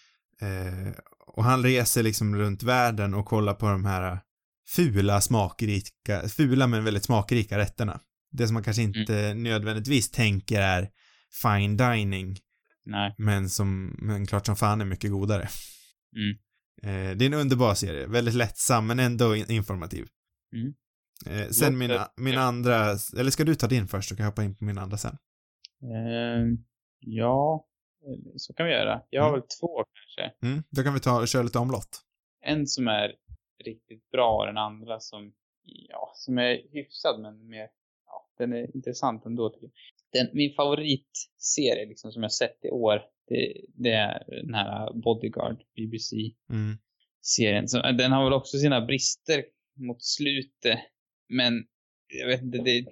Eh, 0.41 0.93
och 1.27 1.43
han 1.43 1.63
reser 1.63 2.03
liksom 2.03 2.35
runt 2.35 2.63
världen 2.63 3.13
och 3.13 3.25
kollar 3.25 3.53
på 3.53 3.65
de 3.65 3.85
här 3.85 4.19
fula, 4.67 5.21
smakrika, 5.21 6.29
fula 6.29 6.67
men 6.67 6.83
väldigt 6.83 7.03
smakrika 7.03 7.57
rätterna. 7.57 7.99
Det 8.31 8.47
som 8.47 8.53
man 8.53 8.63
kanske 8.63 8.81
inte 8.81 9.33
nödvändigtvis 9.33 10.11
tänker 10.11 10.61
är 10.61 10.89
fine 11.41 11.77
dining, 11.77 12.37
Nej. 12.85 13.15
men 13.17 13.49
som, 13.49 13.95
men 13.99 14.27
klart 14.27 14.45
som 14.45 14.55
fan 14.55 14.81
är 14.81 14.85
mycket 14.85 15.11
godare. 15.11 15.49
Mm. 16.15 16.37
Eh, 16.83 17.17
det 17.17 17.25
är 17.25 17.27
en 17.27 17.33
underbar 17.33 17.73
serie, 17.73 18.07
väldigt 18.07 18.33
lättsam 18.35 18.87
men 18.87 18.99
ändå 18.99 19.35
in- 19.35 19.51
informativ. 19.51 20.07
Mm. 20.55 20.73
Eh, 21.25 21.49
sen 21.49 21.77
min, 21.77 21.89
Låter- 21.89 22.07
min 22.21 22.37
andra, 22.37 22.75
eller 23.19 23.31
ska 23.31 23.43
du 23.43 23.55
ta 23.55 23.67
din 23.67 23.87
först 23.87 24.09
så 24.09 24.15
kan 24.15 24.23
jag 24.23 24.31
hoppa 24.31 24.43
in 24.43 24.55
på 24.55 24.63
min 24.65 24.77
andra 24.77 24.97
sen? 24.97 25.17
Ehm, 25.83 26.57
ja, 26.99 27.67
eh, 28.05 28.31
så 28.35 28.53
kan 28.53 28.65
vi 28.65 28.71
göra. 28.71 29.01
Jag 29.09 29.21
har 29.21 29.29
Mm. 29.29 29.39
väl 29.39 29.47
två 29.59 29.83
kanske. 29.93 30.47
Mm, 30.47 30.63
då 30.69 30.83
kan 30.83 30.93
vi 30.93 30.99
ta, 30.99 31.25
köra 31.25 31.43
lite 31.43 31.59
omlott. 31.59 32.01
En 32.45 32.67
som 32.67 32.87
är 32.87 33.15
riktigt 33.65 34.09
bra 34.11 34.37
och 34.39 34.45
den 34.45 34.57
andra 34.57 34.99
som, 34.99 35.33
ja, 35.63 36.11
som 36.15 36.37
är 36.37 36.61
hyfsad 36.71 37.21
men 37.21 37.47
mer, 37.49 37.67
ja, 38.05 38.29
den 38.37 38.53
är 38.53 38.75
intressant 38.75 39.25
ändå 39.25 39.49
tycker 39.49 39.65
jag. 39.65 39.73
Den, 40.13 40.29
min 40.33 40.53
favoritserie 40.55 41.85
liksom 41.87 42.11
som 42.11 42.23
jag 42.23 42.31
sett 42.31 42.65
i 42.65 42.69
år, 42.69 43.01
det, 43.31 43.53
det 43.75 43.91
är 43.91 44.23
den 44.43 44.53
här 44.53 44.93
Bodyguard, 44.93 45.63
BBC-serien. 45.75 47.57
Mm. 47.57 47.67
Så, 47.67 47.81
den 47.81 48.11
har 48.11 48.23
väl 48.23 48.33
också 48.33 48.57
sina 48.57 48.85
brister 48.85 49.43
mot 49.75 50.03
slutet, 50.03 50.79
men 51.29 51.65
jag 52.07 52.27
vet 52.27 52.41
inte, 52.41 52.57
det, 52.57 52.85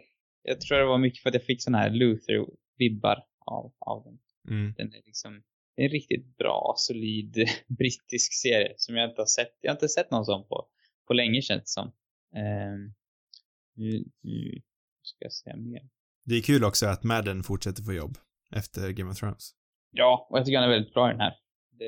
jag 0.43 0.61
tror 0.61 0.77
det 0.77 0.85
var 0.85 0.97
mycket 0.97 1.21
för 1.21 1.29
att 1.29 1.35
jag 1.35 1.43
fick 1.43 1.63
såna 1.63 1.77
här 1.77 1.89
Luther-vibbar 1.89 3.23
av, 3.45 3.73
av 3.79 4.03
den. 4.03 4.19
Mm. 4.55 4.73
Den 4.77 4.93
är 4.93 5.01
liksom 5.05 5.43
det 5.75 5.81
är 5.81 5.85
en 5.85 5.91
riktigt 5.91 6.37
bra, 6.37 6.73
solid 6.77 7.35
brittisk 7.67 8.33
serie 8.33 8.73
som 8.77 8.95
jag 8.95 9.09
inte 9.09 9.21
har 9.21 9.25
sett. 9.25 9.57
Jag 9.61 9.71
har 9.71 9.75
inte 9.75 9.89
sett 9.89 10.11
någon 10.11 10.25
sån 10.25 10.47
på, 10.47 10.67
på 11.07 11.13
länge 11.13 11.41
känns 11.41 11.61
det 11.61 11.67
som. 11.67 11.91
Ehm, 12.35 12.93
nu, 13.75 14.05
nu 14.21 14.61
ska 15.01 15.25
jag 15.25 15.33
säga 15.33 15.55
mer. 15.55 15.89
Det 16.25 16.35
är 16.35 16.41
kul 16.41 16.63
också 16.63 16.85
att 16.85 17.03
Madden 17.03 17.43
fortsätter 17.43 17.83
få 17.83 17.93
jobb 17.93 18.17
efter 18.55 18.89
Game 18.89 19.11
of 19.11 19.19
Thrones. 19.19 19.55
Ja, 19.91 20.27
och 20.29 20.37
jag 20.37 20.45
tycker 20.45 20.57
han 20.59 20.69
är 20.69 20.73
väldigt 20.73 20.93
bra 20.93 21.09
i 21.09 21.11
den 21.11 21.21
här. 21.21 21.33
Det, 21.71 21.85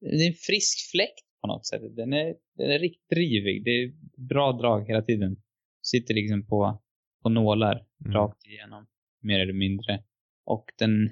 det 0.00 0.24
är 0.24 0.28
en 0.28 0.34
frisk 0.34 0.90
fläkt 0.90 1.24
på 1.40 1.46
något 1.46 1.66
sätt. 1.66 1.82
Den 1.96 2.12
är, 2.12 2.34
den 2.56 2.70
är 2.70 2.78
riktigt 2.78 3.08
drivig. 3.10 3.64
Det 3.64 3.70
är 3.70 3.92
bra 4.28 4.52
drag 4.52 4.88
hela 4.88 5.02
tiden. 5.02 5.36
Sitter 5.82 6.14
liksom 6.14 6.46
på, 6.46 6.82
på 7.22 7.28
nålar 7.28 7.86
Mm. 8.04 8.12
rakt 8.16 8.46
igenom, 8.46 8.86
mer 9.22 9.40
eller 9.40 9.52
mindre. 9.52 10.02
Och 10.44 10.64
den 10.78 11.10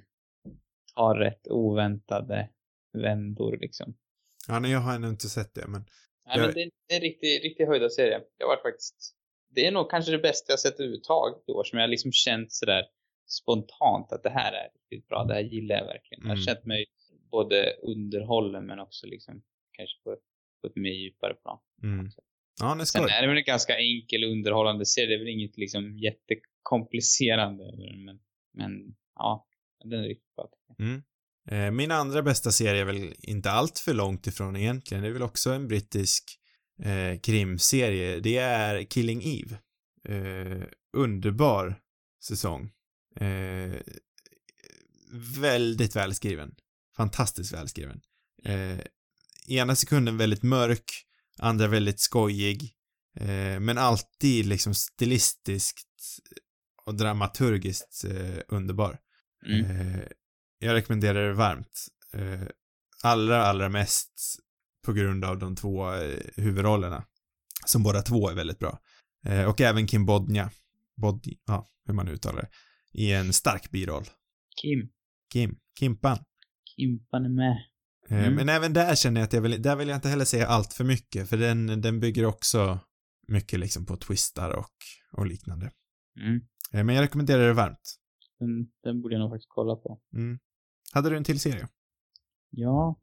har 0.95 1.15
rätt 1.19 1.47
oväntade 1.49 2.49
vändor 2.93 3.57
liksom. 3.61 3.95
Ja, 4.49 4.59
nej, 4.59 4.71
jag 4.71 4.79
har 4.79 4.95
ännu 4.95 5.09
inte 5.09 5.29
sett 5.29 5.55
det, 5.55 5.67
men 5.69 5.85
Nej, 6.27 6.39
Jag- 6.39 6.47
men 6.47 6.55
det, 6.55 6.71
det 6.89 6.95
är 6.95 6.97
en 6.97 7.03
riktig, 7.03 7.45
riktig 7.45 7.67
höjda 7.67 7.89
serie. 7.89 8.21
Jag 8.39 8.47
har 8.47 8.57
varit 8.57 8.63
faktiskt... 8.63 9.17
Det 9.55 9.67
är 9.67 9.73
nog 9.73 9.91
kanske 9.91 10.13
det 10.13 10.19
bästa 10.19 10.53
jag 10.53 10.61
sett 10.61 10.75
överhuvudtaget 10.81 11.49
i 11.49 11.53
år 11.53 11.65
som 11.65 11.79
jag 11.79 11.91
liksom 11.91 12.13
känt 12.13 12.53
sådär 12.53 12.83
spontant 13.27 14.13
att 14.13 14.23
det 14.23 14.31
här 14.31 14.53
är 14.53 14.69
riktigt 14.75 15.09
bra. 15.09 15.25
Det 15.25 15.35
här 15.35 15.41
gillar 15.41 15.77
jag 15.77 15.85
verkligen. 15.85 16.21
Jag 16.23 16.29
har 16.29 16.35
Mm. 16.37 16.45
känt 16.45 16.65
mig 16.65 16.87
både 17.31 17.73
underhållen 17.83 18.67
men 18.67 18.79
också 18.79 19.07
liksom 19.07 19.43
kanske 19.73 20.03
på, 20.05 20.17
på 20.61 20.67
ett 20.67 20.77
mer 20.77 20.91
djupare 20.93 21.35
plan. 21.35 21.59
mm. 21.83 22.11
Ja, 22.61 22.75
nej, 22.75 22.87
Sen 22.87 23.03
är 23.05 23.23
det 23.23 23.29
väl 23.29 23.37
en 23.37 23.45
ganska 23.45 23.77
enkel 23.79 24.25
underhållande 24.25 24.87
serie. 24.87 25.09
Det 25.09 25.15
är 25.15 25.19
väl 25.19 25.29
inget 25.29 25.57
liksom 25.59 25.99
jättekomplicerande. 25.99 27.65
Men, 28.05 28.19
men 28.55 28.95
ja, 29.15 29.47
den 29.85 29.93
är 30.05 30.09
riktigt 30.09 30.35
bra. 30.37 30.49
Mm. 30.79 31.03
Eh, 31.51 31.71
Min 31.71 31.91
andra 31.91 32.23
bästa 32.23 32.51
serie 32.51 32.81
är 32.81 32.85
väl 32.85 33.15
inte 33.19 33.51
allt 33.51 33.79
för 33.79 33.95
långt 33.95 34.27
ifrån 34.27 34.57
egentligen. 34.57 35.03
Det 35.03 35.09
är 35.09 35.13
väl 35.13 35.23
också 35.23 35.51
en 35.51 35.69
brittisk 35.69 36.39
eh, 36.85 37.21
krimserie. 37.21 38.21
Det 38.21 38.37
är 38.37 38.83
Killing 38.83 39.23
Eve. 39.25 39.57
Eh, 40.09 40.63
underbar 40.97 41.75
säsong. 42.25 42.71
Eh, 43.17 43.81
väldigt 45.39 45.97
välskriven. 45.97 46.55
Fantastiskt 46.97 47.53
välskriven. 47.53 48.01
Eh, 48.45 48.79
ena 49.49 49.77
sekunden 49.77 50.17
väldigt 50.17 50.43
mörk, 50.43 51.07
andra 51.39 51.69
väldigt 51.69 52.01
skojig. 52.01 52.75
Eh, 53.17 53.61
men 53.61 53.79
alltid 53.79 54.47
liksom 54.47 54.75
stilistiskt 54.75 55.89
och 56.85 56.95
dramaturgiskt 56.95 58.05
eh, 58.05 58.39
underbar. 58.49 58.99
Mm. 59.47 59.65
Eh, 59.65 60.03
jag 60.59 60.75
rekommenderar 60.75 61.29
det 61.29 61.35
varmt. 61.35 61.87
Eh, 62.13 62.49
allra, 63.03 63.43
allra 63.43 63.69
mest 63.69 64.39
på 64.85 64.93
grund 64.93 65.25
av 65.25 65.39
de 65.39 65.57
två 65.57 65.91
huvudrollerna. 66.37 67.05
Som 67.67 67.83
båda 67.83 68.03
två 68.03 68.29
är 68.29 68.35
väldigt 68.35 68.59
bra. 68.59 68.79
Och 69.49 69.61
även 69.61 69.87
Kim 69.87 70.07
Bodnia. 70.07 70.51
Bod, 70.97 71.27
ja, 71.47 71.69
hur 71.87 71.95
man 71.95 72.09
uttalar 72.09 72.43
det. 72.43 72.49
I 72.93 73.13
en 73.13 73.33
stark 73.33 73.71
biroll. 73.71 74.05
Kim. 74.63 74.89
Kim. 75.33 75.59
Kimpan. 75.79 76.19
Kimpan 76.77 77.25
är 77.25 77.29
med. 77.29 77.51
Eh, 78.11 78.19
Mm. 78.19 78.35
Men 78.35 78.49
även 78.49 78.73
där 78.73 78.95
känner 78.95 79.21
jag 79.21 79.27
att 79.27 79.33
jag 79.33 79.41
vill, 79.41 79.63
där 79.63 79.77
vill 79.77 79.89
jag 79.89 79.97
inte 79.97 80.09
heller 80.09 80.25
säga 80.25 80.47
allt 80.47 80.73
för 80.73 80.85
mycket, 80.85 81.29
för 81.29 81.37
den, 81.37 81.81
den 81.81 82.01
bygger 82.01 82.25
också 82.25 82.79
mycket 83.29 83.61
liksom 83.61 83.87
på 83.87 83.97
twistar 83.97 84.51
och, 84.51 84.77
och 85.13 85.27
liknande. 85.27 85.71
Mm. 86.21 86.41
Eh, 86.73 86.85
men 86.85 86.95
jag 86.95 87.03
rekommenderar 87.03 87.47
det 87.47 87.53
varmt. 87.53 87.99
Den, 88.39 88.71
den 88.83 89.03
borde 89.03 89.15
jag 89.15 89.21
nog 89.21 89.31
faktiskt 89.31 89.49
kolla 89.49 89.77
på. 89.77 90.01
Mm. 90.15 90.39
Hade 90.93 91.11
du 91.11 91.17
en 91.17 91.25
till 91.25 91.41
serie? 91.41 91.69
Ja. 92.51 93.01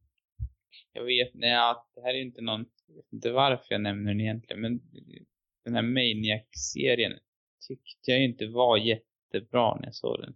Jag 0.94 1.04
vet, 1.04 1.34
nej, 1.34 1.76
det 1.96 2.02
här 2.02 2.10
är 2.10 2.22
inte 2.22 2.42
någon, 2.42 2.66
jag 2.88 2.96
vet 2.96 3.14
inte 3.14 3.32
varför 3.32 3.66
jag 3.70 3.82
nämner 3.82 4.12
den 4.12 4.22
egentligen, 4.22 4.62
men 4.62 4.82
den 5.66 5.76
här 5.76 5.82
Maniac-serien 5.82 7.14
tyckte 7.68 8.12
jag 8.12 8.24
inte 8.24 8.48
var 8.48 8.78
jättebra 9.34 9.76
när 9.76 9.86
jag 9.86 9.96
såg 9.96 10.20
den. 10.22 10.34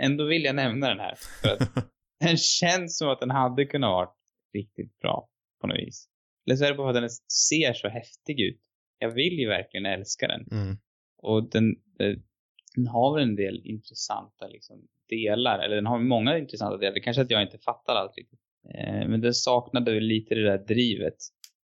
Ändå 0.00 0.24
vill 0.24 0.44
jag 0.44 0.54
nämna 0.54 0.88
den 0.88 1.00
här, 1.00 1.14
för 1.14 1.48
att 1.48 1.90
den 2.20 2.36
känns 2.36 2.98
som 2.98 3.08
att 3.08 3.20
den 3.20 3.30
hade 3.30 3.64
kunnat 3.64 3.88
vara 3.88 4.08
riktigt 4.54 4.98
bra 4.98 5.28
på 5.60 5.66
något 5.66 5.78
vis. 5.78 6.08
Eller 6.46 6.56
så 6.56 6.64
är 6.64 6.70
det 6.70 6.76
bara 6.76 6.92
för 6.92 6.98
att 6.98 7.02
den 7.02 7.10
ser 7.50 7.72
så 7.72 7.88
häftig 7.88 8.40
ut. 8.40 8.60
Jag 8.98 9.10
vill 9.10 9.38
ju 9.38 9.48
verkligen 9.48 9.86
älska 9.86 10.28
den. 10.28 10.46
Mm. 10.50 10.76
Och 11.18 11.50
den, 11.50 11.74
den, 11.98 12.22
den 12.76 12.86
har 12.86 13.14
väl 13.14 13.22
en 13.22 13.36
del 13.36 13.60
intressanta 13.64 14.48
liksom, 14.48 14.88
delar, 15.08 15.58
eller 15.58 15.76
den 15.76 15.86
har 15.86 15.98
många 15.98 16.38
intressanta 16.38 16.76
delar. 16.76 16.94
Det 16.94 17.00
kanske 17.00 17.22
att 17.22 17.30
jag 17.30 17.42
inte 17.42 17.58
fattar 17.58 17.94
allt 17.94 18.16
riktigt. 18.16 18.40
Eh, 18.74 19.08
men 19.08 19.20
den 19.20 19.34
saknade 19.34 19.94
väl 19.94 20.04
lite 20.04 20.34
det 20.34 20.44
där 20.44 20.58
drivet. 20.58 21.16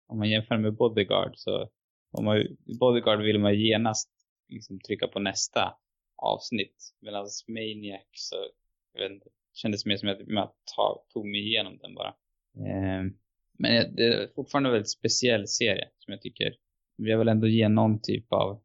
Om 0.08 0.18
man 0.18 0.30
jämför 0.30 0.58
med 0.58 0.76
Bodyguard 0.76 1.32
så, 1.36 1.70
om 2.12 2.26
man, 2.26 2.46
Bodyguard 2.80 3.22
vill 3.22 3.40
man 3.40 3.60
genast 3.60 4.12
liksom 4.50 4.80
trycka 4.80 5.08
på 5.08 5.20
nästa 5.20 5.74
avsnitt. 6.18 6.94
Medan 7.02 7.28
Maniac 7.48 8.06
så, 8.14 8.36
jag 8.94 9.02
vet 9.02 9.12
inte, 9.12 9.30
kändes 9.54 9.86
mer 9.86 9.98
som 9.98 10.10
att 10.10 10.20
jag 10.78 11.04
tog 11.14 11.26
mig 11.26 11.48
igenom 11.48 11.78
den 11.78 11.96
bara. 11.96 12.10
Eh, 12.58 13.04
men 13.60 13.96
det 13.96 14.04
är 14.04 14.28
fortfarande 14.36 14.70
en 14.70 14.74
väldigt 14.74 14.92
speciell 14.92 15.48
serie 15.48 15.90
som 15.98 16.12
jag 16.12 16.22
tycker, 16.22 16.54
jag 16.96 17.18
vill 17.20 17.28
ändå 17.28 17.48
ge 17.48 17.70
någon 17.70 18.02
typ 18.02 18.34
av 18.34 18.62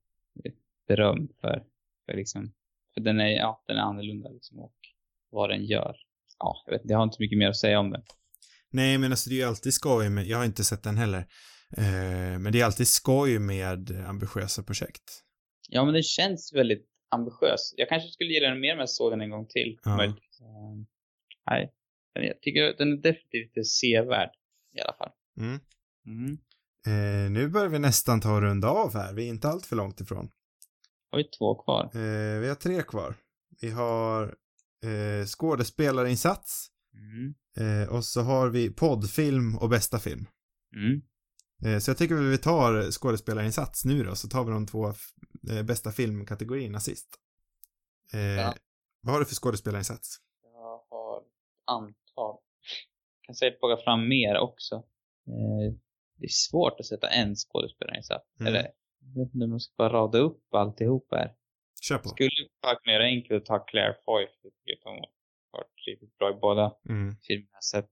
beröm 0.89 1.29
för, 1.41 1.65
för 2.07 2.17
liksom, 2.17 2.53
för 2.95 3.01
den 3.01 3.21
är, 3.21 3.31
ja, 3.31 3.65
den 3.67 3.77
är 3.77 3.81
annorlunda 3.81 4.29
liksom 4.29 4.59
och 4.59 4.77
vad 5.31 5.51
den 5.51 5.65
gör. 5.65 5.97
Ja, 6.39 6.63
jag 6.67 6.73
vet 6.73 6.83
jag 6.85 6.97
har 6.97 7.05
inte 7.05 7.17
så 7.17 7.23
mycket 7.23 7.39
mer 7.39 7.49
att 7.49 7.57
säga 7.57 7.81
om 7.81 7.91
den. 7.91 8.03
Nej, 8.71 8.99
men 8.99 9.11
alltså 9.11 9.31
det 9.31 9.35
är 9.35 9.39
ju 9.39 9.49
alltid 9.49 9.75
skoj 9.75 10.11
med, 10.11 10.27
jag 10.27 10.39
har 10.39 10.45
inte 10.45 10.65
sett 10.65 10.83
den 10.83 10.97
heller, 10.97 11.19
eh, 11.77 12.39
men 12.39 12.53
det 12.53 12.61
är 12.61 12.65
alltid 12.65 12.89
skoj 12.89 13.39
med 13.39 13.91
ambitiösa 14.07 14.63
projekt. 14.63 15.23
Ja, 15.69 15.85
men 15.85 15.95
det 15.95 16.03
känns 16.03 16.53
väldigt 16.55 16.92
ambitiös. 17.13 17.75
Jag 17.77 17.89
kanske 17.89 18.09
skulle 18.09 18.31
gilla 18.33 18.49
den 18.49 18.61
mer 18.61 18.73
om 18.73 18.79
jag 18.79 18.91
såg 18.91 19.13
den 19.13 19.21
en 19.21 19.31
gång 19.31 19.47
till. 19.47 19.79
Ja. 19.85 20.05
Uh, 20.05 20.15
nej, 21.51 21.73
jag 22.15 22.41
tycker 22.41 22.75
den 22.79 22.93
är 22.93 22.97
definitivt 22.97 23.67
sevärd 23.67 24.31
i 24.77 24.81
alla 24.81 24.97
fall. 24.99 25.11
Mm. 25.41 25.61
Mm. 26.07 26.39
Eh, 26.87 27.31
nu 27.31 27.49
börjar 27.49 27.69
vi 27.69 27.79
nästan 27.79 28.21
ta 28.21 28.35
och 28.35 28.43
runda 28.43 28.69
av 28.69 28.95
här, 28.95 29.13
vi 29.13 29.25
är 29.25 29.29
inte 29.29 29.49
allt 29.49 29.67
för 29.67 29.77
långt 29.77 30.01
ifrån. 30.01 30.31
Har 31.11 31.19
vi 31.19 31.25
två 31.25 31.63
kvar? 31.63 31.85
Eh, 31.85 32.41
vi 32.41 32.49
har 32.49 32.55
tre 32.55 32.83
kvar. 32.83 33.15
Vi 33.61 33.71
har 33.71 34.23
eh, 34.85 35.27
skådespelarinsats 35.27 36.69
Mm. 36.95 37.35
eh, 37.57 37.89
och 37.89 38.05
så 38.05 38.21
har 38.21 38.49
vi 38.49 38.71
poddfilm 38.71 39.59
och 39.59 39.69
bästa 39.69 39.99
film. 39.99 40.27
Mm. 40.77 41.03
Eh, 41.67 41.79
så 41.79 41.91
jag 41.91 41.99
tycker 41.99 42.15
väl 42.15 42.25
vi 42.25 42.39
tar 42.39 42.91
skådespelarinsats 42.91 43.85
nu 43.85 44.05
då, 44.05 44.15
så 44.15 44.29
tar 44.29 44.45
vi 44.45 44.51
de 44.51 44.67
två 44.67 44.87
eh, 45.51 45.63
bästa 45.65 45.93
filmkategorierna 45.93 46.81
sist. 46.81 47.09
Eh, 48.15 48.21
Ja. 48.21 48.55
Vad 49.05 49.13
har 49.13 49.21
du 49.21 49.27
för 49.27 49.35
skådespelarinsats? 49.35 50.17
Jag 50.43 50.85
har 50.91 51.23
antal. 51.65 51.95
Jag 53.21 53.27
kan 53.27 53.35
säkert 53.35 53.59
plocka 53.61 53.83
fram 53.85 54.09
mer 54.09 54.39
också. 54.39 54.75
Eh, 55.27 55.75
det 56.17 56.25
är 56.25 56.29
svårt 56.51 56.81
att 56.81 56.87
sätta 56.87 57.09
en 57.09 57.35
skådespelarinsats. 57.37 58.25
Mm. 58.41 58.47
Eller, 58.55 58.63
jag 59.01 59.25
vet 59.25 59.35
inte 59.35 59.45
om 59.45 59.51
man 59.51 59.61
ska 59.61 59.75
bara 59.79 59.93
rada 59.93 60.19
upp 60.19 60.55
alltihop 60.55 61.07
här. 61.11 61.35
Kör 61.81 61.99
på. 61.99 62.09
Skulle 62.09 62.31
bara 62.63 62.75
kunna 62.77 62.93
göra 62.93 63.05
enkelt 63.05 63.43
att 63.43 63.47
ta 63.47 63.59
Claire 63.59 63.95
Foy, 64.05 64.27
för 64.27 64.41
jag 64.43 64.53
tycker 64.55 64.73
att 64.79 64.85
hon 64.85 64.95
har 64.95 65.11
varit 65.59 65.87
riktigt 65.87 66.19
bra 66.19 66.31
i 66.31 66.35
båda 66.41 66.75
Mm. 66.89 67.17
filmerna 67.27 67.49
jag 67.53 67.65
sett. 67.65 67.91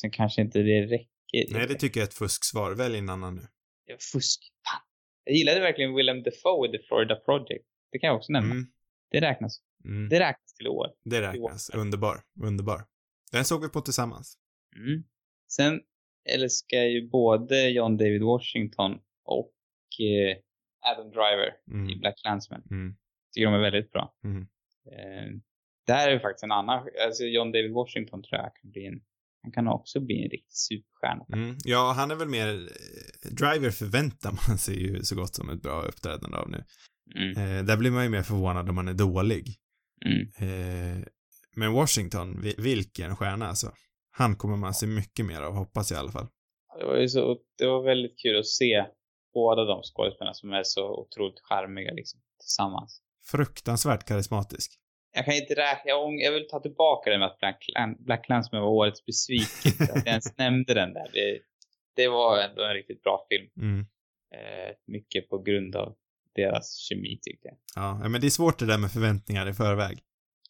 Sen 0.00 0.10
kanske 0.10 0.42
inte 0.42 0.58
det 0.58 0.82
räcker. 0.86 1.13
Nej, 1.50 1.66
det 1.66 1.74
tycker 1.74 2.00
jag 2.00 2.04
är 2.06 2.08
ett 2.08 2.14
fusksvar. 2.14 2.74
Välj 2.74 2.98
en 2.98 3.08
annan 3.08 3.34
nu. 3.34 3.42
Fusk. 4.12 4.40
Fan. 4.68 4.80
Jag 5.24 5.36
gillade 5.36 5.60
verkligen 5.60 5.94
Willem 5.94 6.22
Dafoe 6.22 6.68
i 6.68 6.72
The 6.72 6.84
Florida 6.88 7.16
Project. 7.16 7.64
Det 7.92 7.98
kan 7.98 8.08
jag 8.08 8.16
också 8.16 8.32
nämna. 8.32 8.54
Mm. 8.54 8.66
Det 9.10 9.20
räknas. 9.20 9.60
Mm. 9.84 10.08
Det 10.08 10.20
räknas 10.20 10.54
till 10.54 10.68
år. 10.68 10.86
Det 11.04 11.22
räknas. 11.22 11.70
Underbar. 11.70 12.22
Underbar. 12.42 12.84
Den 13.32 13.44
såg 13.44 13.62
vi 13.62 13.68
på 13.68 13.80
tillsammans. 13.80 14.38
Mm. 14.76 15.04
Sen 15.52 15.80
älskar 16.28 16.76
jag 16.76 16.90
ju 16.90 17.08
både 17.08 17.68
John 17.70 17.96
David 17.96 18.22
Washington 18.22 18.92
och 19.24 19.52
eh, 20.00 20.36
Adam 20.92 21.10
Driver 21.10 21.54
i 21.66 21.70
Mm. 21.70 22.00
Black 22.00 22.18
Clansman. 22.18 22.62
Mm. 22.70 22.96
Tycker 23.32 23.46
de 23.46 23.54
är 23.54 23.58
väldigt 23.70 23.92
bra. 23.92 24.14
Mm. 24.24 24.42
Eh, 24.92 25.40
där 25.86 26.08
är 26.08 26.12
ju 26.12 26.20
faktiskt 26.20 26.44
en 26.44 26.52
annan, 26.52 26.88
alltså 27.06 27.24
John 27.24 27.52
David 27.52 27.72
Washington 27.72 28.22
tror 28.22 28.40
jag 28.40 28.56
kan 28.56 28.70
bli 28.70 28.86
en, 28.86 29.00
han 29.44 29.52
kan 29.52 29.68
också 29.68 30.00
bli 30.00 30.24
en 30.24 30.30
riktig 30.30 30.52
superstjärna. 30.56 31.24
Mm. 31.32 31.56
Ja, 31.64 31.92
han 31.96 32.10
är 32.10 32.14
väl 32.14 32.28
mer... 32.28 32.48
eh, 32.48 33.30
Driver 33.30 33.70
förväntar 33.70 34.38
man 34.48 34.58
sig 34.58 34.82
ju 34.82 35.02
så 35.04 35.14
gott 35.16 35.34
som 35.34 35.50
ett 35.50 35.62
bra 35.62 35.82
uppträdande 35.82 36.36
av 36.36 36.50
nu. 36.50 36.64
Mm. 37.16 37.30
Eh, 37.58 37.64
där 37.64 37.76
blir 37.76 37.90
man 37.90 38.04
ju 38.04 38.10
mer 38.10 38.22
förvånad 38.22 38.68
om 38.68 38.74
man 38.74 38.88
är 38.88 38.94
dålig. 38.94 39.56
Mm. 40.06 40.20
Eh, 40.38 41.04
men 41.56 41.72
Washington, 41.72 42.40
vi- 42.40 42.54
vilken 42.58 43.16
stjärna 43.16 43.46
alltså. 43.46 43.72
Han 44.10 44.36
kommer 44.36 44.56
man 44.56 44.74
se 44.74 44.86
mycket 44.86 45.26
mer 45.26 45.42
av, 45.42 45.54
hoppas 45.54 45.90
jag 45.90 45.98
i 45.98 46.00
alla 46.00 46.12
fall. 46.12 46.26
Det 46.78 46.84
var 46.84 46.96
ju 46.96 47.08
så, 47.08 47.38
det 47.58 47.66
var 47.66 47.82
väldigt 47.82 48.18
kul 48.18 48.38
att 48.38 48.46
se 48.46 48.84
båda 49.34 49.64
de 49.64 49.82
skådespelarna 49.82 50.34
som 50.34 50.52
är 50.52 50.62
så 50.64 51.00
otroligt 51.00 51.40
charmiga 51.40 51.92
liksom, 51.92 52.20
tillsammans. 52.40 53.00
Fruktansvärt 53.26 54.08
karismatisk. 54.08 54.78
Jag 55.14 55.24
kan 55.24 55.34
inte 55.34 55.54
räkna, 55.54 55.90
jag, 55.90 56.32
vill 56.32 56.48
ta 56.48 56.60
tillbaka 56.60 57.10
det 57.10 57.18
med 57.18 57.26
att 57.26 57.38
Black, 57.38 57.66
Black 57.98 58.24
Clansman 58.24 58.62
var 58.62 58.68
årets 58.68 59.06
besvikelse. 59.06 59.84
att 59.92 59.96
jag 59.96 60.06
ens 60.06 60.38
nämnde 60.38 60.74
den 60.74 60.94
där. 60.94 61.10
Det, 61.12 61.40
det 61.96 62.08
var 62.08 62.38
ändå 62.38 62.64
en 62.64 62.74
riktigt 62.74 63.02
bra 63.02 63.26
film. 63.30 63.50
Mm. 63.56 63.86
Eh, 64.34 64.74
mycket 64.86 65.28
på 65.28 65.38
grund 65.38 65.76
av 65.76 65.94
deras 66.34 66.76
kemi 66.76 67.18
tyckte 67.22 67.48
jag. 67.48 67.56
Ja, 67.74 68.08
men 68.08 68.20
det 68.20 68.26
är 68.26 68.30
svårt 68.30 68.58
det 68.58 68.66
där 68.66 68.78
med 68.78 68.90
förväntningar 68.90 69.48
i 69.48 69.52
förväg. 69.52 69.98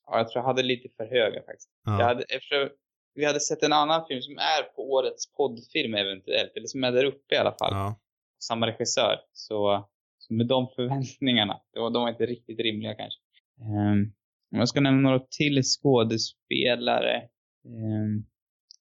Ja, 0.06 0.18
jag 0.18 0.28
tror 0.28 0.40
jag 0.40 0.46
hade 0.46 0.62
lite 0.62 0.88
för 0.96 1.04
höga 1.04 1.42
faktiskt. 1.42 1.70
Ja. 1.84 1.98
Jag 1.98 2.06
hade, 2.06 2.22
efter, 2.22 2.70
vi 3.14 3.24
hade 3.24 3.40
sett 3.40 3.62
en 3.62 3.72
annan 3.72 4.06
film 4.06 4.22
som 4.22 4.38
är 4.38 4.62
på 4.62 4.92
årets 4.92 5.32
poddfilm 5.32 5.94
eventuellt, 5.94 6.52
eller 6.56 6.66
som 6.66 6.84
är 6.84 6.92
där 6.92 7.04
uppe 7.04 7.34
i 7.34 7.38
alla 7.38 7.52
fall. 7.52 7.72
Ja. 7.72 8.00
Samma 8.38 8.66
regissör. 8.66 9.20
Så, 9.32 9.88
så 10.18 10.34
med 10.34 10.46
de 10.46 10.68
förväntningarna, 10.76 11.60
det 11.72 11.80
var, 11.80 11.90
de 11.90 12.02
var 12.02 12.10
inte 12.10 12.26
riktigt 12.26 12.58
rimliga 12.58 12.94
kanske. 12.94 13.20
Um, 13.60 14.12
om 14.54 14.58
jag 14.58 14.68
ska 14.68 14.80
nämna 14.80 15.00
några 15.00 15.26
till 15.30 15.62
skådespelare. 15.62 17.28
Um, 17.64 18.26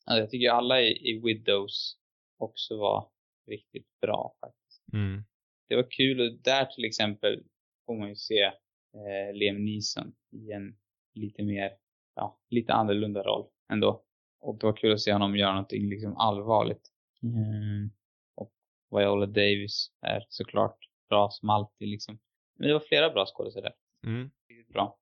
alltså 0.05 0.19
jag 0.19 0.29
tycker 0.29 0.49
alla 0.49 0.81
i, 0.81 1.09
i 1.09 1.21
Widows 1.23 1.97
också 2.37 2.77
var 2.77 3.09
riktigt 3.47 3.87
bra 4.01 4.35
faktiskt. 4.41 4.83
Mm. 4.93 5.23
Det 5.69 5.75
var 5.75 5.87
kul 5.89 6.21
och 6.21 6.39
där 6.43 6.65
till 6.65 6.85
exempel 6.85 7.43
får 7.85 7.95
man 7.95 8.09
ju 8.09 8.15
se 8.15 8.43
eh, 8.43 9.33
Liam 9.33 9.65
Neeson 9.65 10.13
i 10.31 10.51
en 10.51 10.75
lite 11.13 11.43
mer, 11.43 11.71
ja, 12.15 12.39
lite 12.49 12.73
annorlunda 12.73 13.23
roll 13.23 13.47
ändå. 13.71 14.03
Och 14.39 14.57
det 14.57 14.65
var 14.65 14.75
kul 14.75 14.93
att 14.93 15.01
se 15.01 15.13
honom 15.13 15.35
göra 15.35 15.51
någonting 15.51 15.89
liksom 15.89 16.17
allvarligt. 16.17 16.91
Mm. 17.23 17.91
Och 18.35 18.53
Viola 18.91 19.25
Davis 19.25 19.91
är 20.01 20.25
såklart 20.29 20.77
bra 21.09 21.29
som 21.29 21.49
alltid 21.49 21.87
liksom. 21.87 22.19
Men 22.57 22.67
det 22.67 22.73
var 22.73 22.79
flera 22.79 23.09
bra 23.09 23.25
skådespelare. 23.25 23.73
Mm. 24.05 24.31
Riktigt 24.49 24.73
bra. 24.73 24.99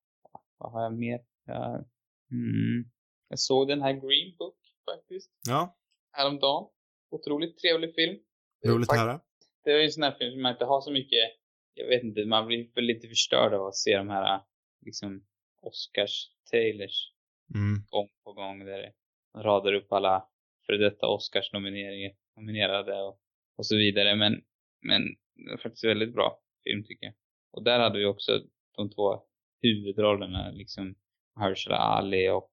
Vad 0.61 0.71
har 0.71 0.81
jag 0.83 0.93
mer? 0.93 1.19
Jag, 1.45 1.73
mm, 2.31 2.85
jag 3.27 3.39
såg 3.39 3.67
den 3.67 3.81
här 3.81 3.93
Green 3.93 4.35
Book 4.37 4.57
faktiskt 4.85 5.31
Ja, 5.47 5.77
häromdagen. 6.11 6.67
Otroligt 7.11 7.57
trevlig 7.57 7.95
film. 7.95 8.19
roligt 8.67 8.89
att 8.91 8.97
höra. 8.99 9.21
det 9.63 9.71
är 9.71 9.77
ju 9.77 9.83
en 9.85 9.91
sån 9.91 10.03
här 10.03 10.11
film 10.19 10.31
som 10.31 10.41
man 10.41 10.51
inte 10.51 10.65
har 10.65 10.81
så 10.81 10.91
mycket, 10.91 11.19
jag 11.73 11.87
vet 11.87 12.03
inte, 12.03 12.25
man 12.25 12.47
blir 12.47 12.73
väl 12.75 12.83
lite 12.83 13.07
förstörd 13.07 13.53
av 13.53 13.67
att 13.67 13.75
se 13.75 13.97
de 13.97 14.09
här 14.09 14.41
liksom 14.85 15.25
Oscars-trailers 15.61 17.11
Mm. 17.55 17.83
gång 17.89 18.09
på 18.23 18.33
gång 18.33 18.65
där 18.65 18.77
det 18.81 18.93
radar 19.41 19.73
upp 19.73 19.91
alla 19.91 20.29
för 20.65 20.73
detta 20.73 21.07
Oscars-nomineringar, 21.07 22.11
nominerade 22.35 23.01
och, 23.01 23.19
och 23.57 23.65
så 23.65 23.75
vidare. 23.75 24.15
Men, 24.15 24.43
men 24.81 25.01
det 25.35 25.51
är 25.53 25.57
faktiskt 25.57 25.83
väldigt 25.83 26.13
bra 26.13 26.41
film 26.63 26.83
tycker 26.83 27.05
jag. 27.05 27.13
Och 27.51 27.63
där 27.63 27.79
hade 27.79 27.99
vi 27.99 28.05
också 28.05 28.41
de 28.75 28.89
två 28.89 29.23
huvudrollerna, 29.61 30.51
liksom 30.51 30.95
Mahershala 31.39 31.77
Ali 31.77 32.29
och 32.29 32.51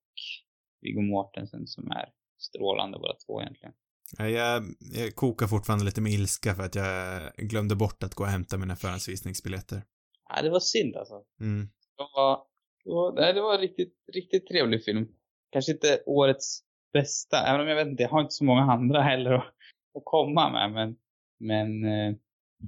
Viggo 0.81 1.01
Mortensen 1.01 1.67
som 1.67 1.91
är 1.91 2.09
strålande 2.39 2.99
båda 2.99 3.15
två 3.27 3.43
egentligen. 3.43 3.75
Ja, 4.19 4.29
Jag, 4.29 4.63
jag 4.95 5.15
kokar 5.15 5.47
fortfarande 5.47 5.85
lite 5.85 6.01
med 6.01 6.13
ilska 6.13 6.55
för 6.55 6.63
att 6.63 6.75
jag 6.75 7.33
glömde 7.37 7.77
bort 7.77 8.03
att 8.03 8.15
gå 8.15 8.25
och 8.25 8.31
hämta 8.31 8.59
mina 8.59 8.77
förhandsvisningsbiljetter. 8.77 9.83
Ja, 10.29 10.43
det 10.43 10.51
var 10.51 10.61
synd 10.61 10.97
alltså. 10.97 11.23
Mm. 11.41 11.69
Det 11.97 12.05
var, 12.15 12.43
det 12.85 12.91
var, 12.91 13.33
det 13.35 13.41
var 13.41 13.55
en 13.55 13.61
riktigt, 13.61 13.95
riktigt 14.15 14.47
trevlig 14.47 14.85
film. 14.85 15.09
Kanske 15.53 15.73
inte 15.73 16.03
årets 16.07 16.61
bästa, 16.93 17.47
även 17.47 17.61
om 17.61 17.69
jag 17.69 17.77
vet 17.77 17.89
inte, 17.89 18.03
jag 18.03 18.11
har 18.11 18.21
inte 18.21 18.35
så 18.35 18.45
många 18.45 18.63
andra 18.63 19.03
heller 19.03 19.33
att, 19.33 19.47
att 19.95 20.05
komma 20.05 20.51
med, 20.51 20.73
men, 20.73 20.97
men, 21.39 21.85
eh, 21.85 22.17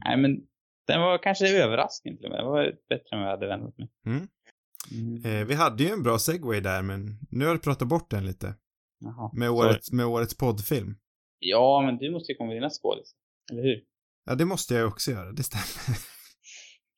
nej 0.05 0.17
men, 0.17 0.47
den 0.91 1.01
var 1.01 1.19
kanske 1.23 1.49
överraskning 1.49 2.17
till 2.17 2.27
och 2.27 2.31
med. 2.31 2.41
Den 2.41 2.47
var 2.47 2.73
bättre 2.89 3.09
än 3.13 3.19
vad 3.19 3.27
jag 3.27 3.31
hade 3.31 3.47
väntat 3.47 3.79
mig. 3.79 3.89
Mm. 4.07 4.29
Mm. 4.93 5.25
Eh, 5.25 5.47
vi 5.47 5.55
hade 5.55 5.83
ju 5.83 5.91
en 5.91 6.03
bra 6.03 6.19
segway 6.19 6.61
där, 6.61 6.83
men 6.83 7.19
nu 7.31 7.47
har 7.47 7.55
du 7.55 7.61
pratat 7.61 7.89
bort 7.89 8.11
den 8.11 8.27
lite. 8.27 8.55
Jaha. 9.01 9.31
Med 9.35 9.49
Sorry. 9.49 9.69
årets, 9.69 9.93
med 9.93 10.07
årets 10.07 10.37
poddfilm. 10.37 10.97
Ja, 11.39 11.83
men 11.87 11.99
du 11.99 12.11
måste 12.11 12.33
ju 12.33 12.37
komma 12.37 12.49
med 12.49 12.57
dina 12.57 12.71
skådisar. 12.71 13.17
Eller 13.53 13.63
hur? 13.63 13.81
Ja, 14.25 14.35
det 14.35 14.45
måste 14.45 14.75
jag 14.75 14.89
också 14.89 15.11
göra, 15.11 15.33
det 15.33 15.43
stämmer. 15.43 15.99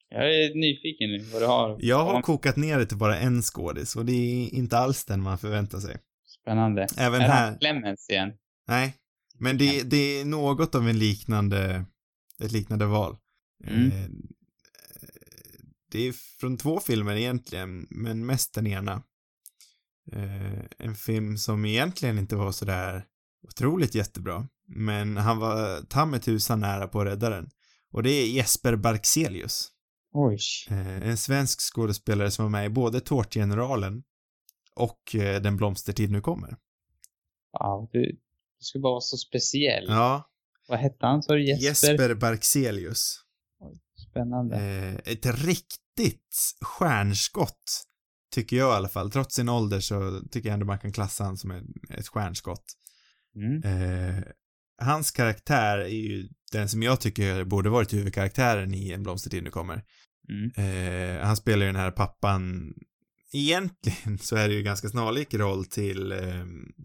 Jag 0.09 0.34
är 0.34 0.55
nyfiken 0.55 1.11
nu 1.11 1.18
vad 1.18 1.43
du 1.43 1.47
har. 1.47 1.76
Jag 1.80 2.05
har 2.05 2.22
kokat 2.22 2.57
ner 2.57 2.78
det 2.78 2.86
till 2.86 2.99
bara 2.99 3.18
en 3.18 3.43
skådis 3.43 3.97
och 3.97 4.05
det 4.05 4.12
är 4.12 4.55
inte 4.55 4.78
alls 4.78 5.05
den 5.05 5.22
man 5.22 5.38
förväntar 5.38 5.78
sig. 5.78 5.97
Spännande. 6.40 6.86
Även 6.99 7.20
är 7.20 7.28
här. 7.28 7.59
Clemens 7.59 8.11
igen? 8.11 8.32
Nej, 8.68 8.95
men 9.38 9.59
det, 9.59 9.90
det 9.90 10.20
är 10.20 10.24
något 10.24 10.74
av 10.74 10.88
en 10.88 10.99
liknande, 10.99 11.84
ett 12.45 12.53
liknande 12.53 12.86
val. 12.86 13.16
Mm. 13.66 13.86
Eh, 13.86 14.08
det 15.90 16.08
är 16.08 16.12
från 16.40 16.56
två 16.56 16.80
filmer 16.80 17.16
egentligen, 17.16 17.86
men 17.90 18.26
mest 18.26 18.54
den 18.54 18.66
ena. 18.66 19.02
Eh, 20.12 20.64
en 20.78 20.94
film 20.94 21.38
som 21.38 21.64
egentligen 21.64 22.18
inte 22.18 22.36
var 22.36 22.52
sådär 22.52 23.06
otroligt 23.48 23.94
jättebra, 23.94 24.48
men 24.66 25.16
han 25.16 25.38
var 25.38 25.82
ta 25.82 26.06
mig 26.06 26.20
tusan 26.20 26.60
nära 26.60 26.88
på 26.88 27.00
att 27.00 27.06
rädda 27.06 27.30
den. 27.30 27.50
Och 27.90 28.02
det 28.02 28.10
är 28.10 28.26
Jesper 28.26 28.76
Barkselius. 28.76 29.68
Oj. 30.12 30.38
Eh, 30.70 31.08
en 31.08 31.16
svensk 31.16 31.60
skådespelare 31.60 32.30
som 32.30 32.44
var 32.44 32.50
med 32.50 32.66
i 32.66 32.68
både 32.68 33.00
Tårtgeneralen 33.00 34.02
och 34.74 35.14
eh, 35.14 35.42
Den 35.42 35.56
blomstertid 35.56 36.10
nu 36.10 36.20
kommer. 36.20 36.56
Ja, 37.52 37.88
du, 37.92 38.00
du 38.58 38.64
ska 38.64 38.78
bara 38.78 38.92
vara 38.92 39.00
så 39.00 39.16
speciell. 39.16 39.84
Ja, 39.88 40.30
Vad 40.68 40.78
hette 40.78 41.06
han? 41.06 41.22
sa 41.22 41.32
du 41.34 41.48
Jesper? 41.48 41.88
Jesper 41.88 42.14
Barkselius. 42.14 43.18
Spännande. 44.12 44.56
Eh, 44.56 45.12
ett 45.12 45.26
riktigt 45.44 46.54
stjärnskott, 46.60 47.82
tycker 48.34 48.56
jag 48.56 48.72
i 48.72 48.76
alla 48.76 48.88
fall. 48.88 49.10
Trots 49.10 49.34
sin 49.34 49.48
ålder 49.48 49.80
så 49.80 50.20
tycker 50.30 50.48
jag 50.48 50.54
ändå 50.54 50.66
man 50.66 50.78
kan 50.78 50.92
klassa 50.92 51.24
han 51.24 51.36
som 51.36 51.50
ett 51.90 52.08
stjärnskott. 52.08 52.64
Mm. 53.36 53.62
Eh, 53.62 54.22
hans 54.82 55.10
karaktär 55.10 55.78
är 55.78 55.88
ju 55.88 56.28
den 56.52 56.68
som 56.68 56.82
jag 56.82 57.00
tycker 57.00 57.44
borde 57.44 57.70
varit 57.70 57.92
huvudkaraktären 57.92 58.74
i 58.74 58.92
En 58.92 59.02
blomstertid 59.02 59.44
nu 59.44 59.50
kommer. 59.50 59.82
Mm. 60.28 60.50
Eh, 60.56 61.26
han 61.26 61.36
spelar 61.36 61.60
ju 61.60 61.72
den 61.72 61.80
här 61.80 61.90
pappan 61.90 62.72
Egentligen 63.34 64.18
så 64.18 64.36
är 64.36 64.48
det 64.48 64.54
ju 64.54 64.62
ganska 64.62 64.88
snarlik 64.88 65.34
roll 65.34 65.64
till, 65.64 66.12
eh, 66.12 66.44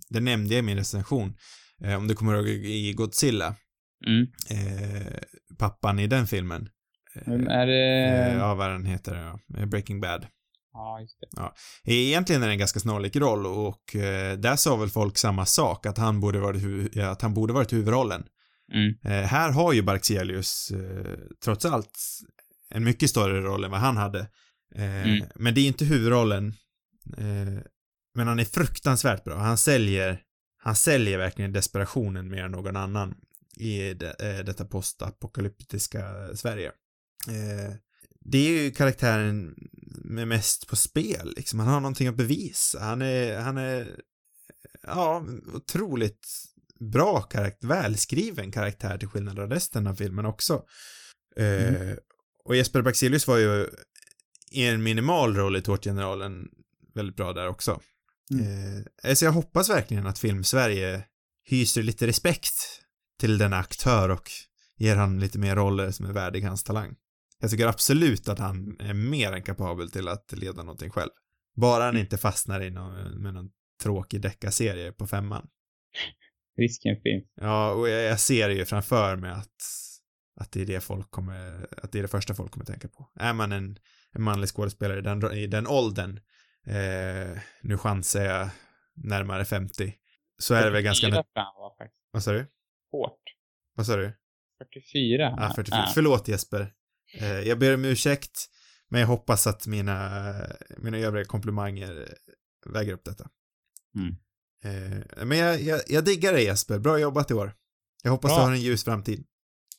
det 0.09 0.19
nämnde 0.19 0.53
jag 0.53 0.59
i 0.59 0.65
min 0.65 0.77
recension, 0.77 1.33
eh, 1.81 1.97
om 1.97 2.07
du 2.07 2.15
kommer 2.15 2.35
ihåg 2.35 2.47
i 2.47 2.93
Godzilla, 2.93 3.55
Mm. 4.05 4.27
eh, 4.49 5.17
pappan 5.57 5.99
i 5.99 6.07
den 6.07 6.27
filmen. 6.27 6.69
Men 7.25 7.47
är 7.47 7.67
det... 7.67 8.05
Eh, 8.31 8.37
ja, 8.37 8.55
vad 8.55 8.69
den 8.69 8.85
heter, 8.85 9.15
ja. 9.15 9.59
Eh, 9.59 9.65
Breaking 9.65 10.01
Bad. 10.01 10.27
Ja, 10.73 10.99
just 11.01 11.17
det. 11.21 11.27
Egentligen 11.93 12.43
är 12.43 12.47
det 12.47 12.53
en 12.53 12.59
ganska 12.59 12.79
snarlik 12.79 13.15
roll 13.15 13.45
och 13.45 13.95
eh, 13.95 14.37
där 14.37 14.55
sa 14.55 14.75
väl 14.75 14.89
folk 14.89 15.17
samma 15.17 15.45
sak, 15.45 15.85
att 15.85 15.97
han 15.97 16.19
borde 16.19 16.39
varit, 16.39 16.61
hu- 16.61 16.89
ja, 16.93 17.09
att 17.09 17.21
han 17.21 17.33
borde 17.33 17.53
varit 17.53 17.73
huvudrollen. 17.73 18.25
Mm. 18.73 18.95
Eh, 19.03 19.27
här 19.27 19.51
har 19.51 19.73
ju 19.73 19.81
Barkselius 19.81 20.71
eh, 20.71 21.13
trots 21.43 21.65
allt 21.65 21.99
en 22.69 22.83
mycket 22.83 23.09
större 23.09 23.41
roll 23.41 23.63
än 23.63 23.71
vad 23.71 23.79
han 23.79 23.97
hade. 23.97 24.19
Eh, 24.75 25.03
Mm. 25.07 25.27
Men 25.35 25.53
det 25.53 25.61
är 25.61 25.67
inte 25.67 25.85
huvudrollen. 25.85 26.47
Eh, 27.17 27.61
men 28.15 28.27
han 28.27 28.39
är 28.39 28.45
fruktansvärt 28.45 29.23
bra. 29.23 29.37
Han 29.37 29.57
säljer, 29.57 30.21
han 30.63 30.75
säljer 30.75 31.17
verkligen 31.17 31.53
desperationen 31.53 32.27
mer 32.29 32.43
än 32.43 32.51
någon 32.51 32.75
annan 32.75 33.15
i 33.59 33.93
de, 33.93 34.05
eh, 34.05 34.45
detta 34.45 34.65
postapokalyptiska 34.65 36.03
Sverige. 36.35 36.71
Eh, 37.27 37.73
det 38.19 38.37
är 38.37 38.63
ju 38.63 38.71
karaktären 38.71 39.55
med 40.03 40.27
mest 40.27 40.67
på 40.67 40.75
spel, 40.75 41.33
liksom. 41.35 41.59
Han 41.59 41.67
har 41.67 41.79
någonting 41.79 42.07
att 42.07 42.17
bevisa. 42.17 42.79
Han 42.79 43.01
är, 43.01 43.39
han 43.39 43.57
är, 43.57 43.99
ja, 44.83 45.25
otroligt 45.53 46.27
bra 46.79 47.21
karaktär, 47.21 47.67
välskriven 47.67 48.51
karaktär 48.51 48.97
till 48.97 49.07
skillnad 49.07 49.35
från 49.35 49.49
resten 49.49 49.87
av 49.87 49.95
filmen 49.95 50.25
också. 50.25 50.63
Eh, 51.35 51.95
och 52.43 52.55
Jesper 52.55 52.81
Baxelius 52.81 53.27
var 53.27 53.37
ju 53.37 53.67
i 54.51 54.63
en 54.67 54.83
minimal 54.83 55.35
roll 55.35 55.55
i 55.55 55.61
Tårtgeneralen 55.61 56.47
väldigt 56.95 57.15
bra 57.15 57.33
där 57.33 57.47
också. 57.47 57.81
Mm. 58.31 58.85
Eh, 59.03 59.13
så 59.13 59.25
jag 59.25 59.31
hoppas 59.31 59.69
verkligen 59.69 60.07
att 60.07 60.19
Film-Sverige 60.19 61.03
hyser 61.43 61.83
lite 61.83 62.07
respekt 62.07 62.53
till 63.19 63.37
denna 63.37 63.57
aktör 63.57 64.09
och 64.09 64.31
ger 64.77 64.95
han 64.95 65.19
lite 65.19 65.39
mer 65.39 65.55
roller 65.55 65.91
som 65.91 66.05
är 66.05 66.13
värdig 66.13 66.41
hans 66.41 66.63
talang. 66.63 66.95
Jag 67.39 67.51
tycker 67.51 67.67
absolut 67.67 68.27
att 68.29 68.39
han 68.39 68.75
är 68.79 68.93
mer 68.93 69.31
än 69.33 69.43
kapabel 69.43 69.91
till 69.91 70.07
att 70.07 70.31
leda 70.31 70.63
någonting 70.63 70.89
själv. 70.89 71.09
Bara 71.55 71.83
han 71.83 71.97
inte 71.97 72.17
fastnar 72.17 72.61
i 72.61 72.69
någon, 72.69 73.21
med 73.21 73.33
någon 73.33 73.49
tråkig 73.83 74.21
deckarserie 74.21 74.91
på 74.91 75.07
femman. 75.07 75.47
Risken 76.57 76.95
finns. 77.03 77.25
Ja, 77.35 77.71
och 77.71 77.89
jag, 77.89 78.03
jag 78.03 78.19
ser 78.19 78.49
ju 78.49 78.65
framför 78.65 79.15
mig 79.15 79.31
att, 79.31 79.55
att 80.39 80.51
det 80.51 80.61
är 80.61 80.65
det 80.65 80.79
folk 80.81 81.11
kommer, 81.11 81.67
att 81.83 81.91
det 81.91 81.97
är 81.99 82.01
det 82.01 82.07
första 82.07 82.33
folk 82.33 82.51
kommer 82.51 82.65
tänka 82.65 82.87
på. 82.87 83.11
Är 83.19 83.33
man 83.33 83.51
en, 83.51 83.77
en 84.11 84.21
manlig 84.23 84.49
skådespelare 84.49 84.99
i 84.99 85.01
den, 85.01 85.31
i 85.33 85.47
den 85.47 85.67
åldern, 85.67 86.19
eh, 86.67 87.37
nu 87.61 87.77
chansar 87.77 88.21
jag 88.23 88.49
närmare 88.95 89.45
50, 89.45 89.93
så 90.37 90.53
är 90.53 90.63
det 90.65 90.71
väl 90.71 90.83
ganska, 90.83 91.07
44 91.07 91.19
nat- 91.21 91.23
tror 91.23 91.31
jag 91.33 91.43
han 91.43 91.53
var 91.61 91.75
faktiskt. 91.77 91.99
vad 92.11 92.23
sa 92.23 92.31
du? 92.31 92.45
Hårt. 92.91 93.21
Vad 93.75 93.85
sa 93.85 93.95
du? 93.95 94.13
44. 94.73 95.35
Ja, 95.37 95.53
44. 95.55 95.77
Ja. 95.79 95.91
Förlåt 95.93 96.27
Jesper. 96.27 96.73
Eh, 97.13 97.39
jag 97.39 97.59
ber 97.59 97.73
om 97.73 97.85
ursäkt, 97.85 98.45
men 98.89 99.01
jag 99.01 99.07
hoppas 99.07 99.47
att 99.47 99.67
mina, 99.67 100.21
mina 100.77 100.97
övriga 100.97 101.25
komplimanger 101.25 102.07
väger 102.73 102.93
upp 102.93 103.03
detta. 103.05 103.29
Mm. 103.95 104.15
Eh, 104.63 105.25
men 105.25 105.37
jag, 105.37 105.61
jag, 105.61 105.81
jag 105.87 106.05
diggar 106.05 106.33
dig 106.33 106.43
Jesper, 106.43 106.79
bra 106.79 106.99
jobbat 106.99 107.31
i 107.31 107.33
år. 107.33 107.51
Jag 108.03 108.11
hoppas 108.11 108.31
Bra. 108.31 108.37
du 108.37 108.43
har 108.45 108.51
en 108.51 108.61
ljus 108.61 108.83
framtid. 108.83 109.25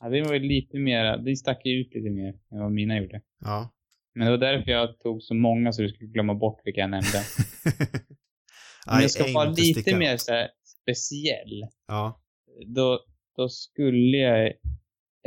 Ja, 0.01 0.09
det 0.09 0.22
var 0.22 0.35
ju 0.35 0.41
lite 0.41 0.79
mer, 0.79 1.16
det 1.18 1.37
stack 1.37 1.66
ju 1.66 1.81
ut 1.81 1.95
lite 1.95 2.11
mer 2.11 2.29
än 2.29 2.59
vad 2.61 2.72
mina 2.72 2.99
gjorde. 2.99 3.22
Ja. 3.41 3.74
Men 4.14 4.24
det 4.24 4.31
var 4.31 4.39
därför 4.39 4.70
jag 4.70 4.99
tog 4.99 5.22
så 5.22 5.35
många 5.35 5.72
så 5.72 5.83
du 5.83 5.89
skulle 5.89 6.11
glömma 6.11 6.35
bort 6.35 6.61
vilka 6.64 6.81
jag 6.81 6.91
nämnde. 6.91 7.24
Om 8.87 9.01
jag 9.01 9.11
ska 9.11 9.33
vara 9.33 9.51
lite 9.51 9.97
mer 9.97 10.16
så 10.16 10.33
här 10.33 10.49
speciell, 10.83 11.62
Ja. 11.89 12.22
då, 12.66 13.01
då 13.37 13.49
skulle 13.49 14.16
jag 14.16 14.53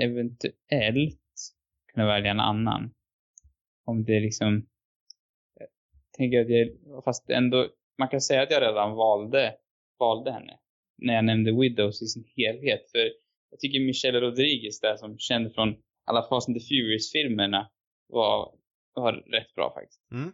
eventuellt 0.01 1.20
kunna 1.93 2.07
välja 2.07 2.31
en 2.31 2.39
annan. 2.39 2.93
Om 3.85 4.03
det 4.03 4.19
liksom, 4.19 4.67
jag 5.59 5.67
tänker 6.17 6.41
att 6.41 6.49
jag, 6.49 7.03
fast 7.03 7.29
ändå, 7.29 7.69
man 7.97 8.07
kan 8.07 8.21
säga 8.21 8.41
att 8.41 8.51
jag 8.51 8.61
redan 8.61 8.95
valde, 8.95 9.55
valde 9.99 10.31
henne. 10.31 10.57
När 10.97 11.13
jag 11.13 11.25
nämnde 11.25 11.51
Widows 11.51 12.01
i 12.01 12.05
sin 12.05 12.25
helhet. 12.35 12.91
För 12.91 13.11
jag 13.49 13.59
tycker 13.59 13.79
Michelle 13.79 14.21
Rodriguez 14.21 14.79
där 14.79 14.95
som 14.97 15.17
känd 15.17 15.53
från 15.53 15.75
alla 16.05 16.27
Fast 16.29 16.49
and 16.49 16.57
the 16.57 16.65
Furious-filmerna 16.65 17.69
var, 18.07 18.53
var 18.93 19.13
rätt 19.13 19.55
bra 19.55 19.73
faktiskt. 19.73 20.01
Var 20.09 20.31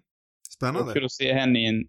Spännande. 0.50 0.94
kul 0.94 1.06
att 1.06 1.12
se 1.12 1.34
henne 1.34 1.60
i 1.60 1.66
en, 1.66 1.82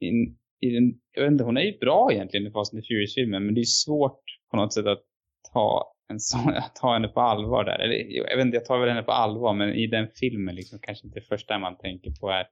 i 0.00 0.08
en, 0.08 0.38
i 0.60 0.70
den, 0.74 1.00
jag 1.12 1.22
vet 1.22 1.32
inte, 1.32 1.44
hon 1.44 1.56
är 1.56 1.62
ju 1.62 1.78
bra 1.78 2.12
egentligen 2.12 2.46
i 2.46 2.50
Fast 2.50 2.74
and 2.74 2.82
the 2.82 2.86
Furious-filmen, 2.86 3.46
men 3.46 3.54
det 3.54 3.60
är 3.60 3.64
svårt 3.64 4.22
på 4.50 4.56
något 4.56 4.74
sätt 4.74 4.86
att 4.86 5.04
ta 5.52 5.92
en 6.08 6.20
sån, 6.20 6.54
ta 6.74 6.92
henne 6.92 7.08
på 7.08 7.20
allvar 7.20 7.64
där. 7.64 7.78
Eller, 7.78 7.94
jag 8.30 8.36
vet 8.36 8.46
inte, 8.46 8.56
jag 8.56 8.64
tar 8.64 8.78
väl 8.78 8.88
henne 8.88 9.02
på 9.02 9.12
allvar, 9.12 9.54
men 9.54 9.68
i 9.68 9.86
den 9.86 10.08
filmen 10.20 10.54
liksom 10.54 10.78
kanske 10.82 11.06
inte 11.06 11.20
det 11.20 11.26
första 11.26 11.58
man 11.58 11.78
tänker 11.78 12.10
på 12.20 12.30
är 12.30 12.46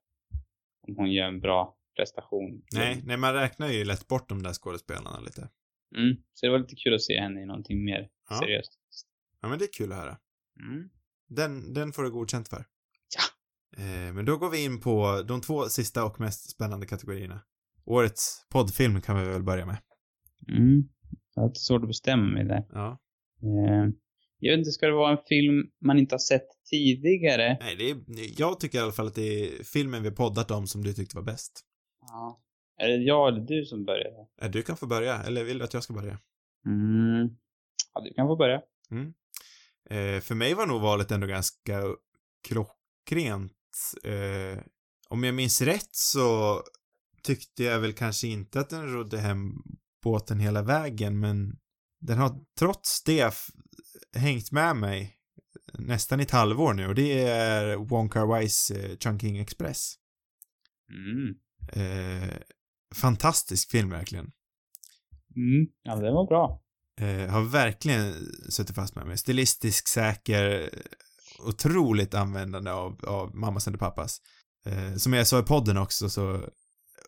om 0.88 0.96
hon 0.96 1.12
gör 1.12 1.28
en 1.28 1.40
bra 1.40 1.76
prestation. 1.96 2.62
Nej, 2.74 3.02
nej, 3.04 3.16
man 3.16 3.34
räknar 3.34 3.68
ju 3.68 3.84
lätt 3.84 4.08
bort 4.08 4.28
de 4.28 4.42
där 4.42 4.52
skådespelarna 4.52 5.20
lite. 5.20 5.48
Mm, 5.96 6.16
så 6.34 6.46
det 6.46 6.52
var 6.52 6.58
lite 6.58 6.74
kul 6.76 6.94
att 6.94 7.02
se 7.02 7.20
henne 7.20 7.42
i 7.42 7.46
någonting 7.46 7.84
mer 7.84 8.08
Ja. 8.30 8.36
seriöst. 8.36 8.72
Ja, 9.42 9.48
men 9.48 9.58
det 9.58 9.64
är 9.64 9.72
kul 9.72 9.92
att 9.92 9.98
höra. 9.98 10.18
Mm. 10.60 10.88
Den, 11.28 11.72
den 11.74 11.92
får 11.92 12.02
du 12.02 12.10
godkänt 12.10 12.48
för. 12.48 12.64
Ja. 13.16 13.82
Eh, 13.82 14.12
men 14.14 14.24
då 14.24 14.36
går 14.36 14.50
vi 14.50 14.64
in 14.64 14.80
på 14.80 15.22
de 15.28 15.40
två 15.40 15.64
sista 15.64 16.04
och 16.04 16.20
mest 16.20 16.50
spännande 16.50 16.86
kategorierna. 16.86 17.40
Årets 17.84 18.46
poddfilm 18.52 19.00
kan 19.00 19.20
vi 19.20 19.28
väl 19.28 19.42
börja 19.42 19.66
med. 19.66 19.76
Mm. 20.48 20.88
Jag 21.34 21.42
har 21.42 21.54
svårt 21.54 21.82
att 21.82 21.88
bestämma 21.88 22.32
mig 22.32 22.44
där. 22.44 22.66
Ja. 22.72 22.98
Eh, 23.42 23.88
jag 24.38 24.52
vet 24.52 24.58
inte, 24.58 24.70
ska 24.70 24.86
det 24.86 24.92
vara 24.92 25.12
en 25.12 25.24
film 25.28 25.70
man 25.80 25.98
inte 25.98 26.14
har 26.14 26.18
sett 26.18 26.46
tidigare? 26.70 27.58
Nej, 27.60 27.76
det 27.76 27.90
är, 27.90 27.96
jag 28.40 28.60
tycker 28.60 28.78
i 28.78 28.80
alla 28.80 28.92
fall 28.92 29.06
att 29.06 29.14
det 29.14 29.44
är 29.44 29.64
filmen 29.64 30.02
vi 30.02 30.10
poddat 30.10 30.50
om 30.50 30.66
som 30.66 30.84
du 30.84 30.92
tyckte 30.92 31.16
var 31.16 31.22
bäst. 31.22 31.60
Ja. 32.00 32.40
Är 32.78 32.88
det 32.88 32.96
jag 32.96 33.28
eller 33.28 33.40
du 33.40 33.64
som 33.64 33.84
börjar? 33.84 34.48
Du 34.48 34.62
kan 34.62 34.76
få 34.76 34.86
börja, 34.86 35.22
eller 35.22 35.44
vill 35.44 35.58
du 35.58 35.64
att 35.64 35.74
jag 35.74 35.82
ska 35.82 35.92
börja? 35.92 36.18
Mm. 36.66 37.36
Ja, 37.94 38.00
du 38.00 38.14
kan 38.14 38.26
få 38.26 38.36
börja. 38.36 38.62
Eh, 39.90 40.20
för 40.20 40.34
mig 40.34 40.54
var 40.54 40.66
nog 40.66 40.80
valet 40.80 41.10
ändå 41.10 41.26
ganska 41.26 41.82
klockrent. 42.48 43.52
Eh, 44.04 44.62
om 45.08 45.24
jag 45.24 45.34
minns 45.34 45.60
rätt 45.60 45.94
så 45.94 46.62
tyckte 47.22 47.64
jag 47.64 47.80
väl 47.80 47.92
kanske 47.92 48.26
inte 48.26 48.60
att 48.60 48.70
den 48.70 48.92
rodde 48.92 49.18
hem 49.18 49.52
båten 50.04 50.40
hela 50.40 50.62
vägen, 50.62 51.20
men 51.20 51.58
den 52.00 52.18
har 52.18 52.40
trots 52.58 53.04
det 53.04 53.34
hängt 54.16 54.52
med 54.52 54.76
mig 54.76 55.16
nästan 55.78 56.20
i 56.20 56.22
ett 56.22 56.30
halvår 56.30 56.74
nu 56.74 56.86
och 56.86 56.94
det 56.94 57.22
är 57.22 57.76
Wong 57.76 58.08
Kar 58.08 58.26
Wais 58.26 58.70
eh, 58.70 58.96
Chungking 58.98 59.38
Express. 59.38 59.94
Mm. 60.90 61.34
Eh, 61.72 62.34
fantastisk 62.94 63.70
film 63.70 63.90
verkligen. 63.90 64.30
Mm. 65.36 65.66
Ja, 65.82 65.96
det 65.96 66.12
var 66.12 66.26
bra. 66.26 66.60
Eh, 67.00 67.30
har 67.30 67.42
verkligen 67.42 68.14
suttit 68.48 68.76
fast 68.76 68.94
med 68.94 69.06
mig. 69.06 69.18
Stilistisk, 69.18 69.88
säker, 69.88 70.70
otroligt 71.38 72.14
användande 72.14 72.70
av, 72.70 73.04
av 73.04 73.36
Mammas 73.36 73.68
and 73.68 73.78
Pappas. 73.78 74.20
Eh, 74.66 74.94
som 74.94 75.12
jag 75.12 75.26
sa 75.26 75.38
i 75.38 75.42
podden 75.42 75.76
också 75.76 76.10
så 76.10 76.48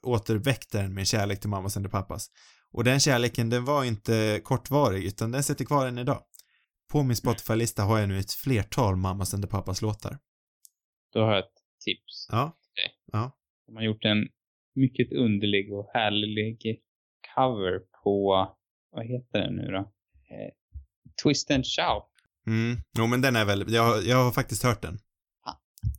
återväckte 0.03 0.83
den 0.83 0.95
min 0.95 1.05
kärlek 1.05 1.41
till 1.41 1.51
Mammas 1.51 1.77
and 1.77 1.91
Pappas. 1.91 2.31
Och 2.77 2.85
den 2.85 3.01
kärleken, 3.01 3.51
den 3.51 3.65
var 3.65 3.85
inte 3.85 4.41
kortvarig, 4.45 5.05
utan 5.05 5.33
den 5.33 5.43
sitter 5.43 5.65
kvar 5.65 5.87
än 5.87 5.99
idag. 5.99 6.23
På 6.93 7.03
min 7.03 7.17
Spotify-lista 7.17 7.83
har 7.83 7.99
jag 7.99 8.09
nu 8.09 8.19
ett 8.19 8.33
flertal 8.33 8.97
Mammas 8.97 9.35
and 9.35 9.43
the 9.45 9.51
Pappas-låtar. 9.51 10.19
Då 11.13 11.21
har 11.21 11.31
jag 11.31 11.39
ett 11.39 11.55
tips. 11.85 12.27
Ja. 12.31 12.57
Ja. 13.13 13.33
De 13.67 13.77
har 13.77 13.83
gjort 13.83 14.05
en 14.05 14.29
mycket 14.75 15.13
underlig 15.13 15.73
och 15.73 15.91
härlig 15.95 16.81
cover 17.35 17.79
på, 18.03 18.49
vad 18.91 19.07
heter 19.07 19.41
den 19.41 19.57
nu 19.57 19.67
då? 19.71 19.79
Eh, 19.79 20.53
Twist 21.23 21.51
and 21.51 21.65
Shout. 21.67 22.05
Mm. 22.47 22.77
Jo, 22.99 23.07
men 23.07 23.21
den 23.21 23.37
är 23.37 23.45
väldigt, 23.45 23.71
jag, 23.71 24.05
jag 24.05 24.25
har 24.25 24.33
faktiskt 24.33 24.63
hört 24.63 24.83
den. 24.83 24.99
Ah, 25.45 25.55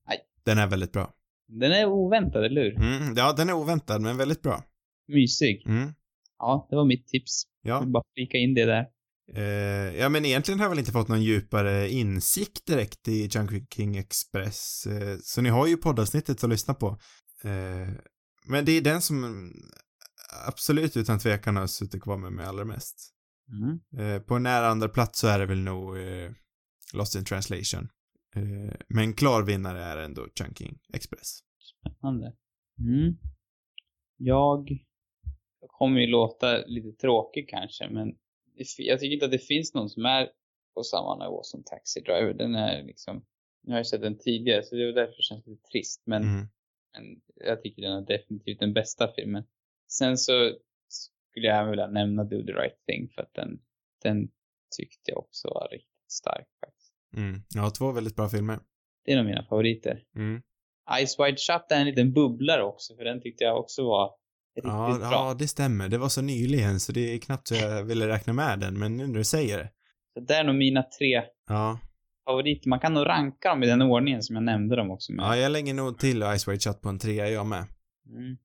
aj. 0.06 0.18
Den 0.46 0.58
är 0.58 0.68
väldigt 0.68 0.92
bra. 0.92 1.14
Den 1.48 1.72
är 1.72 1.86
oväntad, 1.86 2.46
eller 2.46 2.62
hur? 2.62 2.76
Mm. 2.76 3.14
Ja, 3.18 3.34
den 3.34 3.50
är 3.50 3.54
oväntad, 3.54 4.02
men 4.02 4.18
väldigt 4.18 4.42
bra. 4.42 4.64
Mysig. 5.08 5.64
Mm. 5.68 5.94
Ja, 6.40 6.68
det 6.70 6.76
var 6.76 6.86
mitt 6.86 7.08
tips. 7.08 7.44
Jag 7.62 7.76
Ja. 7.76 7.80
vill 7.80 7.90
bara 7.90 8.04
flika 8.16 8.38
in 8.38 8.54
det 8.54 8.66
där. 8.66 8.86
Eh, 9.34 9.96
ja, 10.00 10.10
men 10.10 10.26
egentligen 10.26 10.60
har 10.60 10.66
jag 10.66 10.70
väl 10.70 10.80
inte 10.80 10.92
fått 10.92 11.08
någon 11.08 11.24
djupare 11.24 11.90
insikt 11.90 12.66
direkt 12.66 13.08
i 13.08 13.28
Junkie 13.32 13.66
King 13.76 13.98
Express. 13.98 14.86
Eh, 14.88 15.18
så 15.24 15.42
ni 15.42 15.50
har 15.50 15.68
ju 15.68 15.78
poddavsnittet 15.78 16.44
att 16.44 16.50
lyssna 16.50 16.74
på. 16.74 16.88
Eh, 17.44 17.90
men 18.46 18.66
det 18.66 18.72
är 18.72 18.82
den 18.82 19.02
som 19.02 19.52
absolut 20.48 20.98
utan 20.98 21.20
tvekan 21.20 21.56
har 21.56 21.68
suttit 21.68 22.02
kvar 22.04 22.18
med 22.18 22.32
mig 22.32 22.46
allra 22.46 22.66
mest. 22.66 23.14
Mm. 23.52 23.80
Eh, 24.16 24.22
på 24.22 24.40
nära 24.40 24.68
andra 24.68 24.90
plats 24.90 25.20
så 25.20 25.28
är 25.28 25.40
det 25.40 25.46
väl 25.46 25.60
nog 25.60 25.98
eh, 25.98 26.32
Lost 26.94 27.16
in 27.16 27.26
translation. 27.26 27.90
Eh, 28.36 28.76
men 28.88 29.14
klar 29.14 29.44
vinnare 29.44 29.84
är 29.84 29.98
ändå 29.98 30.28
Chunking 30.40 30.78
Express. 30.94 31.40
Spännande. 31.80 32.34
Mm. 32.80 33.18
Jag 34.18 34.68
jag 35.62 35.70
kommer 35.70 36.00
ju 36.02 36.08
låta 36.08 36.58
lite 36.66 36.92
tråkig 36.92 37.50
kanske, 37.50 37.90
men 37.90 38.18
jag 38.78 39.00
tycker 39.00 39.14
inte 39.14 39.26
att 39.26 39.32
det 39.32 39.40
finns 39.40 39.74
någon 39.74 39.90
som 39.90 40.06
är 40.06 40.30
på 40.74 40.84
samma 40.84 41.24
nivå 41.24 41.44
som 41.44 41.64
Taxi 41.64 42.00
Driver. 42.02 42.34
Den 42.34 42.56
är 42.56 42.84
liksom, 42.84 43.26
nu 43.64 43.72
har 43.74 43.80
jag 43.80 43.88
sett 43.88 44.02
den 44.02 44.18
tidigare 44.18 44.64
så 44.64 44.76
det 44.76 44.84
är 44.84 44.94
därför 44.94 45.22
känns 45.22 45.44
det 45.46 45.52
lite 45.52 45.70
trist, 45.70 46.04
men, 46.06 46.24
Mm. 46.24 46.48
men 46.94 47.22
jag 47.48 47.62
tycker 47.62 47.82
den 47.82 47.92
är 48.04 48.06
definitivt 48.06 48.60
den 48.60 48.74
bästa 48.74 49.12
filmen. 49.16 49.44
Sen 49.92 50.18
så 50.18 50.52
skulle 51.32 51.48
jag 51.48 51.58
även 51.58 51.70
vilja 51.70 51.88
nämna 51.88 52.24
Do 52.24 52.46
the 52.46 52.52
right 52.54 52.86
thing 52.88 53.10
för 53.10 53.22
att 53.22 53.34
den, 53.34 53.60
den 54.04 54.28
tyckte 54.78 55.12
jag 55.12 55.18
också 55.18 55.48
var 55.48 55.68
riktigt 55.72 56.12
stark 56.12 56.48
faktiskt. 56.66 56.94
Mm. 57.16 57.42
Ja, 57.56 57.70
två 57.70 57.92
väldigt 57.92 58.16
bra 58.16 58.30
filmer. 58.30 58.60
Det 59.06 59.14
är 59.14 59.20
av 59.20 59.26
mina 59.26 59.44
favoriter. 59.44 60.04
Mm. 60.16 60.42
Ice 61.06 61.20
Wide 61.20 61.38
Shut 61.38 61.72
är 61.72 61.80
en 61.80 61.88
liten 61.88 62.14
bubblare 62.14 62.64
också, 62.64 62.96
för 62.96 63.04
den 63.04 63.22
tyckte 63.22 63.44
jag 63.44 63.60
också 63.60 63.84
var 63.88 64.16
Ja, 64.64 64.98
bra. 65.00 65.08
ja, 65.12 65.36
det 65.40 65.48
stämmer. 65.48 65.90
Det 65.90 65.98
var 65.98 66.10
så 66.10 66.22
nyligen 66.22 66.80
så 66.80 66.92
det 66.92 67.14
är 67.14 67.18
knappt 67.18 67.48
så 67.48 67.56
jag 67.56 67.84
ville 67.84 68.08
räkna 68.08 68.34
med 68.34 68.60
den, 68.60 68.80
men 68.80 68.98
nu 68.98 69.08
när 69.08 69.18
du 69.18 69.24
säger 69.24 69.58
det. 69.58 69.70
Så 70.14 70.20
det 70.20 70.34
är 70.36 70.44
nog 70.44 70.56
mina 70.56 70.84
tre 70.84 71.24
Ja, 71.48 71.80
favoriter. 72.26 72.70
Man 72.70 72.80
kan 72.80 72.94
nog 72.94 73.08
ranka 73.08 73.50
dem 73.50 73.64
i 73.64 73.68
den 73.68 73.82
ordningen 73.82 74.24
som 74.24 74.36
jag 74.36 74.44
nämnde 74.44 74.76
dem 74.76 74.92
också 74.92 75.14
med. 75.14 75.24
ja 75.26 75.38
jag 75.38 75.52
lägger 75.52 75.74
nog 75.74 76.00
till 76.00 76.24
Ice 76.38 76.48
White 76.48 76.60
Shut 76.70 76.82
på 76.82 76.90
en 76.90 77.00
trea 77.00 77.30
jag 77.30 77.46
med. 77.46 77.66
Mm. 78.10 78.38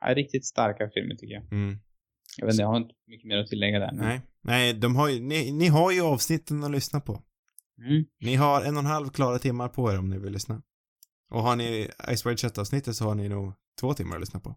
Ja, 0.00 0.14
riktigt 0.14 0.46
starka 0.46 0.90
filmer 0.94 1.14
tycker 1.14 1.34
jag. 1.34 1.52
Mm. 1.52 1.78
Jag 2.38 2.46
vet 2.46 2.54
inte, 2.54 2.62
jag 2.62 2.68
har 2.68 2.76
inte 2.76 2.94
mycket 3.06 3.26
mer 3.28 3.36
att 3.38 3.46
tillägga 3.46 3.78
där. 3.78 3.92
Nej, 3.92 4.20
nej, 4.42 4.72
de 4.74 4.96
har 4.96 5.08
ju, 5.08 5.20
ni, 5.20 5.52
ni 5.52 5.66
har 5.68 5.92
ju 5.92 6.00
avsnitten 6.00 6.64
att 6.64 6.70
lyssna 6.70 7.00
på. 7.00 7.22
Mm. 7.78 8.04
Ni 8.20 8.34
har 8.34 8.62
en 8.62 8.76
och 8.76 8.80
en 8.80 8.86
halv 8.86 9.08
klara 9.08 9.38
timmar 9.38 9.68
på 9.68 9.92
er 9.92 9.98
om 9.98 10.10
ni 10.10 10.18
vill 10.18 10.32
lyssna. 10.32 10.62
Och 11.30 11.42
har 11.42 11.56
ni 11.56 11.88
Ice 12.16 12.26
White 12.26 12.36
Shut 12.36 12.58
avsnittet 12.58 12.96
så 12.96 13.04
har 13.04 13.14
ni 13.14 13.28
nog 13.28 13.52
två 13.80 13.94
timmar 13.94 14.16
att 14.16 14.20
lyssna 14.20 14.40
på. 14.40 14.54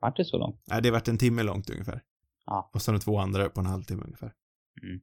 Vart 0.00 0.16
det 0.16 0.24
så 0.24 0.38
långt? 0.38 0.62
Nej, 0.66 0.82
det 0.82 0.88
har 0.88 0.92
varit 0.92 1.08
en 1.08 1.18
timme 1.18 1.42
långt 1.42 1.70
ungefär. 1.70 2.02
Ja. 2.46 2.70
Och 2.74 2.82
så 2.82 2.92
de 2.92 3.00
två 3.00 3.18
andra 3.18 3.48
på 3.48 3.60
en 3.60 3.66
halvtimme 3.66 4.02
ungefär. 4.04 4.32
Mm. 4.82 5.00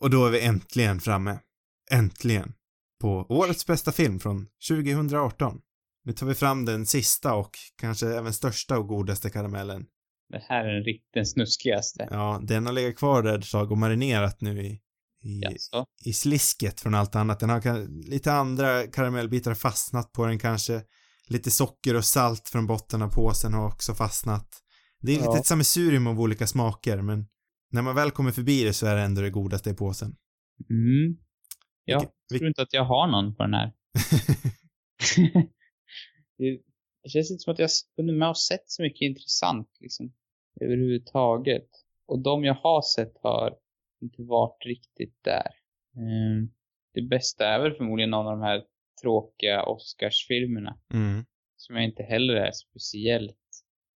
Och 0.00 0.10
då 0.10 0.26
är 0.26 0.30
vi 0.30 0.40
äntligen 0.40 1.00
framme. 1.00 1.38
Äntligen. 1.90 2.54
På 3.00 3.26
årets 3.28 3.66
bästa 3.66 3.92
film 3.92 4.20
från 4.20 4.46
2018. 4.68 5.60
Nu 6.04 6.12
tar 6.12 6.26
vi 6.26 6.34
fram 6.34 6.64
den 6.64 6.86
sista 6.86 7.34
och 7.34 7.50
kanske 7.76 8.06
även 8.06 8.32
största 8.32 8.78
och 8.78 8.88
godaste 8.88 9.30
karamellen. 9.30 9.86
Det 10.28 10.42
här 10.48 10.64
är 10.64 10.74
den 10.74 10.84
riktigt 10.84 11.28
snuskigaste. 11.28 12.08
Ja, 12.10 12.40
den 12.42 12.66
har 12.66 12.72
legat 12.72 12.96
kvar 12.96 13.22
där 13.22 13.38
ett 13.38 13.50
tag 13.50 13.72
och 13.72 13.78
marinerat 13.78 14.40
nu 14.40 14.62
i, 14.62 14.80
i, 15.22 15.40
Jaså? 15.40 15.86
i 16.04 16.12
slisket 16.12 16.80
från 16.80 16.94
allt 16.94 17.16
annat. 17.16 17.40
Den 17.40 17.50
har 17.50 17.88
lite 18.10 18.32
andra 18.32 18.86
karamellbitar 18.86 19.54
fastnat 19.54 20.12
på 20.12 20.26
den 20.26 20.38
kanske. 20.38 20.82
Lite 21.28 21.50
socker 21.50 21.96
och 21.96 22.04
salt 22.04 22.48
från 22.48 22.66
botten 22.66 23.02
av 23.02 23.08
påsen 23.14 23.54
har 23.54 23.66
också 23.66 23.94
fastnat. 23.94 24.48
Det 25.00 25.12
är 25.12 25.16
Ja. 25.16 25.26
lite 25.26 25.38
ett 25.38 25.46
sammelsurium 25.46 26.06
av 26.06 26.20
olika 26.20 26.46
smaker, 26.46 27.02
men 27.02 27.26
när 27.70 27.82
man 27.82 27.94
väl 27.94 28.10
kommer 28.10 28.30
förbi 28.30 28.64
det 28.64 28.72
så 28.72 28.86
är 28.86 28.96
det 28.96 29.02
ändå 29.02 29.20
det 29.20 29.30
godaste 29.30 29.70
i 29.70 29.74
påsen. 29.74 30.16
Mm. 30.70 31.16
Jag 31.84 32.00
tror 32.30 32.46
inte 32.46 32.62
att 32.62 32.72
jag 32.72 32.84
har 32.84 33.06
någon 33.06 33.34
på 33.34 33.42
den 33.42 33.54
här. 33.54 33.72
det, 36.38 36.60
känns 37.10 37.30
inte 37.30 37.42
som 37.42 37.52
att 37.52 37.58
jag 37.58 37.68
har 37.68 38.02
hunnit 38.02 38.18
med 38.18 38.28
och 38.28 38.38
sett 38.38 38.70
så 38.70 38.82
mycket 38.82 39.02
intressant 39.02 39.68
liksom. 39.80 40.12
Överhuvudtaget. 40.60 41.68
Och 42.06 42.22
de 42.22 42.44
jag 42.44 42.54
har 42.54 42.82
sett 42.82 43.12
har 43.22 43.54
inte 44.02 44.22
varit 44.22 44.66
riktigt 44.66 45.18
där. 45.24 45.50
Ehm, 45.96 46.50
det 46.94 47.02
bästa 47.02 47.46
är 47.46 47.60
väl 47.62 47.72
förmodligen 47.76 48.10
någon 48.10 48.26
av 48.26 48.38
de 48.38 48.42
här 48.42 48.62
tråkiga 49.02 49.62
Oscarsfilmerna. 49.62 50.78
mm. 50.94 51.24
Som 51.56 51.76
jag 51.76 51.84
inte 51.84 52.02
heller 52.02 52.34
är 52.34 52.52
speciellt. 52.52 53.38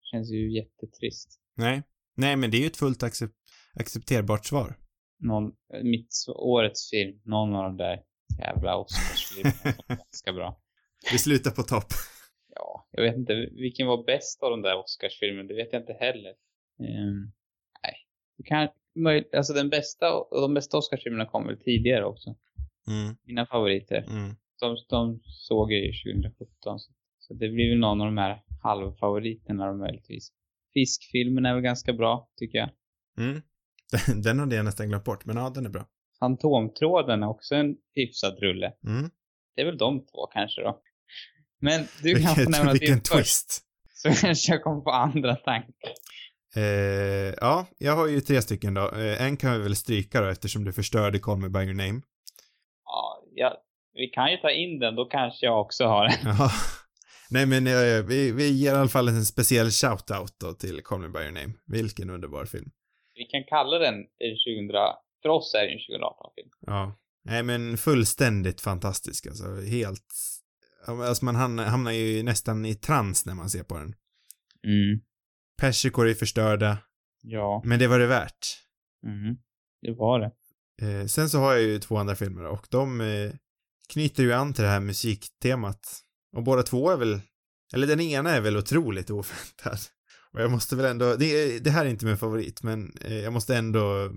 Känns 0.03 0.31
ju 0.33 0.53
jättetrist. 0.57 1.41
Nej. 1.57 1.83
Nej, 2.15 2.37
men 2.37 2.51
det 2.51 2.57
är 2.57 2.61
ju 2.61 2.67
ett 2.67 2.77
fullt 2.77 3.03
accep 3.03 3.31
accepterbart 3.75 4.45
svar. 4.47 4.77
Någon, 5.19 5.53
mitt 5.83 6.15
årets 6.37 6.91
film, 6.91 7.21
någon 7.25 7.55
av 7.55 7.63
de 7.65 7.77
där 7.77 8.03
jävla 8.39 8.77
Oscarsfilmerna 8.77 9.77
var 9.89 9.97
ganska 9.97 10.33
bra. 10.33 10.61
Vi 11.13 11.19
slutar 11.19 11.51
på 11.51 11.63
topp. 11.63 11.87
Ja, 12.55 12.89
jag 12.91 13.03
vet 13.03 13.17
inte. 13.17 13.35
Vilken 13.35 13.87
var 13.87 14.05
bäst 14.05 14.43
av 14.43 14.51
de 14.51 14.63
där 14.63 14.79
Oscarsfilmerna? 14.79 15.49
Det 15.49 15.55
vet 15.55 15.73
jag 15.73 15.83
inte 15.83 15.93
heller. 15.93 16.31
Ehm, 16.81 17.33
nej. 17.83 17.95
Det 18.39 18.43
kan, 18.45 18.69
alltså 19.37 19.53
den 19.53 19.71
bästa, 19.71 20.15
och 20.15 20.41
de 20.41 20.55
bästa 20.55 20.79
Oscarsfilmerna 20.79 21.27
kom 21.27 21.47
väl 21.47 21.59
tidigare 21.59 22.05
också. 22.05 22.37
Mm, 22.89 23.17
Mina 23.25 23.47
favoriter. 23.47 24.05
mm. 24.09 24.37
De, 24.61 24.77
de 24.89 25.21
såg 25.25 25.73
jag 25.73 25.81
ju 25.81 25.93
2017. 25.93 26.79
Så, 26.79 26.93
så 27.19 27.35
det 27.35 27.49
blir 27.49 27.71
väl 27.71 27.79
någon 27.79 28.01
av 28.01 28.07
de 28.07 28.19
här 28.19 28.43
halvfavoriterna 28.63 29.73
möjligtvis. 29.73 30.33
Fiskfilmen 30.75 31.47
är 31.47 31.55
väl 31.55 31.63
ganska 31.63 31.93
bra, 31.93 32.31
tycker 32.37 32.59
jag. 32.59 32.71
Mm. 33.19 33.43
Den, 34.07 34.23
den 34.23 34.39
hade 34.39 34.57
jag 34.57 34.65
nästan 34.65 34.89
glömt 34.89 35.05
bort, 35.05 35.25
men 35.25 35.37
ja, 35.37 35.51
den 35.51 35.67
är 35.67 35.71
bra. 35.71 35.87
Fantomtråden 36.21 37.23
är 37.23 37.29
också 37.29 37.55
en 37.55 37.77
hyfsad 37.95 38.39
rulle. 38.39 38.73
Mm. 38.87 39.11
Det 39.55 39.63
är 39.63 39.67
väl 39.67 39.79
de 39.79 40.01
två 40.01 40.27
kanske 40.27 40.63
då. 40.63 40.81
Men 41.61 41.87
du 42.03 42.15
kan 42.15 42.23
få 42.23 42.35
Vilket, 42.35 42.49
nämna 42.49 42.73
vilken 42.73 42.91
din 42.91 43.01
först. 43.01 43.13
twist. 43.13 43.63
Så 43.95 44.27
kanske 44.27 44.53
jag 44.53 44.63
kommer 44.63 44.81
på 44.81 44.91
andra 44.91 45.37
tankar. 45.37 45.93
Eh, 46.57 47.35
ja, 47.41 47.67
jag 47.79 47.97
har 47.97 48.07
ju 48.07 48.21
tre 48.21 48.43
stycken 48.43 48.75
då. 48.75 48.91
Eh, 48.91 49.23
en 49.23 49.37
kan 49.37 49.53
vi 49.53 49.59
väl 49.59 49.77
stryka 49.77 50.21
då 50.21 50.29
eftersom 50.29 50.65
du 50.65 50.73
förstörde 50.73 51.19
Call 51.19 51.39
Me 51.39 51.49
By 51.49 51.61
Your 51.61 51.75
Name. 51.75 52.01
Ja, 52.85 53.23
ja, 53.35 53.63
vi 53.97 54.07
kan 54.07 54.31
ju 54.31 54.37
ta 54.37 54.51
in 54.51 54.79
den, 54.79 54.95
då 54.95 55.05
kanske 55.05 55.47
jag 55.47 55.61
också 55.61 55.85
har 55.85 56.09
den. 56.09 56.17
Jaha. 56.25 56.51
Nej 57.31 57.47
men 57.47 57.67
eh, 57.67 58.05
vi, 58.09 58.33
vi 58.33 58.49
ger 58.53 58.73
i 58.73 58.77
alla 58.77 58.89
fall 58.89 59.09
en 59.09 59.25
speciell 59.27 59.67
shout-out 59.67 60.35
då 60.41 60.53
till 60.53 60.83
Call 60.85 61.01
Me 61.01 61.09
By 61.09 61.19
Your 61.19 61.33
Name. 61.33 61.53
Vilken 61.67 62.11
underbar 62.11 62.45
film. 62.45 62.71
Vi 63.15 63.25
kan 63.25 63.45
kalla 63.45 63.79
den 63.79 63.95
en 63.95 64.37
2000, 64.69 64.73
för 65.23 65.29
oss 65.29 65.55
är 65.55 65.59
det 65.67 65.73
en 65.73 65.79
2018-film. 65.79 66.49
Ja. 66.61 66.97
Nej 67.25 67.43
men 67.43 67.77
fullständigt 67.77 68.61
fantastisk 68.61 69.27
alltså. 69.27 69.45
Helt, 69.61 70.05
ja, 70.87 71.07
alltså 71.07 71.25
man 71.25 71.37
hamnar, 71.37 71.65
hamnar 71.65 71.93
ju 71.93 72.23
nästan 72.23 72.65
i 72.65 72.75
trans 72.75 73.27
när 73.27 73.35
man 73.35 73.51
ser 73.51 73.63
på 73.63 73.75
den. 73.75 73.95
Mm. 74.67 75.01
Persikor 75.61 76.09
är 76.09 76.15
förstörda, 76.15 76.79
Ja. 77.23 77.63
men 77.65 77.79
det 77.79 77.87
var 77.87 77.99
det 77.99 78.07
värt. 78.07 78.47
Mm. 79.07 79.37
Det 79.83 79.93
var 79.93 80.21
det. 80.21 80.31
Eh, 80.83 81.07
sen 81.07 81.29
så 81.31 81.39
har 81.39 81.53
jag 81.53 81.63
ju 81.63 81.79
två 81.79 81.97
andra 81.97 82.15
filmer 82.15 82.45
och 82.45 82.67
de 82.71 83.01
eh, 83.01 83.31
knyter 83.93 84.22
ju 84.22 84.32
an 84.32 84.53
till 84.53 84.64
det 84.64 84.70
här 84.70 84.80
musiktemat. 84.80 86.03
Och 86.37 86.43
båda 86.43 86.62
två 86.62 86.91
är 86.91 86.97
väl, 86.97 87.20
eller 87.74 87.87
den 87.87 88.01
ena 88.01 88.30
är 88.30 88.41
väl 88.41 88.57
otroligt 88.57 89.11
oväntad. 89.11 89.78
Och 90.32 90.43
jag 90.43 90.51
måste 90.51 90.76
väl 90.76 90.87
ändå, 90.87 91.16
det, 91.16 91.59
det 91.59 91.70
här 91.70 91.84
är 91.84 91.89
inte 91.89 92.07
min 92.07 92.18
favorit, 92.18 92.62
men 92.62 92.93
eh, 93.01 93.18
jag 93.18 93.32
måste 93.32 93.57
ändå 93.57 94.11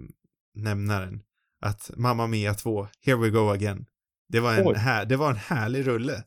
nämna 0.56 1.00
den. 1.00 1.22
Att 1.62 1.92
Mamma 1.96 2.28
Mia 2.28 2.54
2, 2.54 2.88
Here 3.02 3.18
We 3.18 3.30
Go 3.30 3.50
Again. 3.50 3.86
Det 4.30 4.40
var 4.40 4.54
en, 4.54 4.68
Oj. 4.68 4.76
här, 4.76 5.06
det 5.06 5.16
var 5.16 5.30
en 5.30 5.36
härlig 5.36 5.88
rulle. 5.88 6.24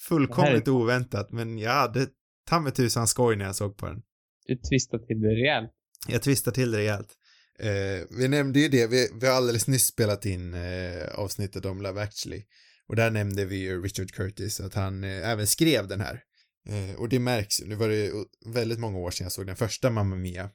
Fullkomligt 0.00 0.68
oväntat, 0.68 1.32
men 1.32 1.58
jag 1.58 1.72
hade 1.72 2.06
ta 2.48 2.60
mig 2.60 2.72
tusan 2.72 3.06
skoj 3.06 3.36
när 3.36 3.44
jag 3.44 3.56
såg 3.56 3.76
på 3.76 3.86
den. 3.86 4.02
Du 4.46 4.56
twistade 4.56 5.06
till 5.06 5.20
det 5.20 5.28
rejält. 5.28 5.70
Jag 6.08 6.22
twistar 6.22 6.52
till 6.52 6.70
det 6.70 6.78
rejält. 6.78 7.14
Eh, 7.58 8.06
vi 8.18 8.28
nämnde 8.28 8.60
ju 8.60 8.68
det, 8.68 8.86
vi, 8.86 9.08
vi 9.20 9.26
har 9.26 9.34
alldeles 9.34 9.68
nyss 9.68 9.86
spelat 9.86 10.26
in 10.26 10.54
eh, 10.54 11.08
avsnittet 11.14 11.64
om 11.64 11.82
Love 11.82 12.02
actually. 12.02 12.42
Och 12.88 12.96
där 12.96 13.10
nämnde 13.10 13.44
vi 13.44 13.56
ju 13.56 13.82
Richard 13.82 14.12
Curtis, 14.12 14.60
att 14.60 14.74
han 14.74 15.04
eh, 15.04 15.30
även 15.30 15.46
skrev 15.46 15.88
den 15.88 16.00
här. 16.00 16.22
Eh, 16.68 16.96
och 16.96 17.08
det 17.08 17.18
märks 17.18 17.60
ju, 17.60 17.66
nu 17.66 17.74
var 17.74 17.88
det 17.88 18.12
väldigt 18.46 18.78
många 18.78 18.98
år 18.98 19.10
sedan 19.10 19.24
jag 19.24 19.32
såg 19.32 19.46
den 19.46 19.56
första 19.56 19.90
Mamma 19.90 20.16
Mia. 20.16 20.50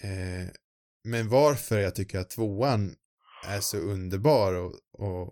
Eh, 0.00 0.50
men 1.04 1.28
varför 1.28 1.78
jag 1.78 1.94
tycker 1.94 2.18
att 2.18 2.30
tvåan 2.30 2.94
är 3.46 3.60
så 3.60 3.76
underbar 3.76 4.52
och, 4.52 4.74
och, 4.92 5.22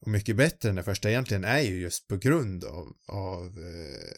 och 0.00 0.08
mycket 0.08 0.36
bättre 0.36 0.68
än 0.68 0.74
den 0.74 0.84
första 0.84 1.10
egentligen 1.10 1.44
är 1.44 1.60
ju 1.60 1.80
just 1.80 2.08
på 2.08 2.16
grund 2.16 2.64
av, 2.64 2.92
av, 3.08 3.46
eh, 3.46 4.16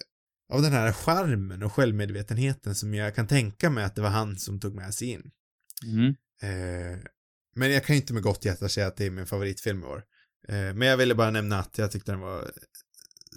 av 0.53 0.63
den 0.63 0.73
här 0.73 0.93
charmen 0.93 1.63
och 1.63 1.73
självmedvetenheten 1.73 2.75
som 2.75 2.95
jag 2.95 3.15
kan 3.15 3.27
tänka 3.27 3.71
mig 3.71 3.85
att 3.85 3.95
det 3.95 4.03
var 4.03 4.09
han 4.09 4.39
som 4.39 4.61
tog 4.61 4.75
med 4.75 4.95
sig 4.95 5.09
in. 5.09 5.31
Mm. 5.87 6.15
Eh, 6.43 6.99
men 7.55 7.73
jag 7.73 7.85
kan 7.85 7.97
ju 7.97 8.01
inte 8.01 8.15
med 8.15 8.23
gott 8.23 8.45
hjärta 8.45 8.69
säga 8.69 8.87
att 8.87 8.97
det 8.97 9.07
är 9.07 9.11
min 9.11 9.27
favoritfilm 9.27 9.83
i 9.83 9.87
år. 9.87 10.05
Eh, 10.49 10.75
men 10.75 10.89
jag 10.89 10.97
ville 10.97 11.15
bara 11.15 11.31
nämna 11.31 11.59
att 11.59 11.79
jag 11.79 11.91
tyckte 11.91 12.13
den 12.13 12.21
var 12.21 12.51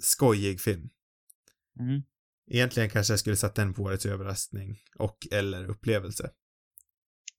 skojig 0.00 0.60
film. 0.60 0.88
Mm. 1.80 2.02
Egentligen 2.50 2.90
kanske 2.90 3.12
jag 3.12 3.20
skulle 3.20 3.36
satt 3.36 3.54
den 3.54 3.74
på 3.74 3.82
årets 3.82 4.06
överraskning 4.06 4.78
och 4.98 5.26
eller 5.30 5.64
upplevelse. 5.64 6.30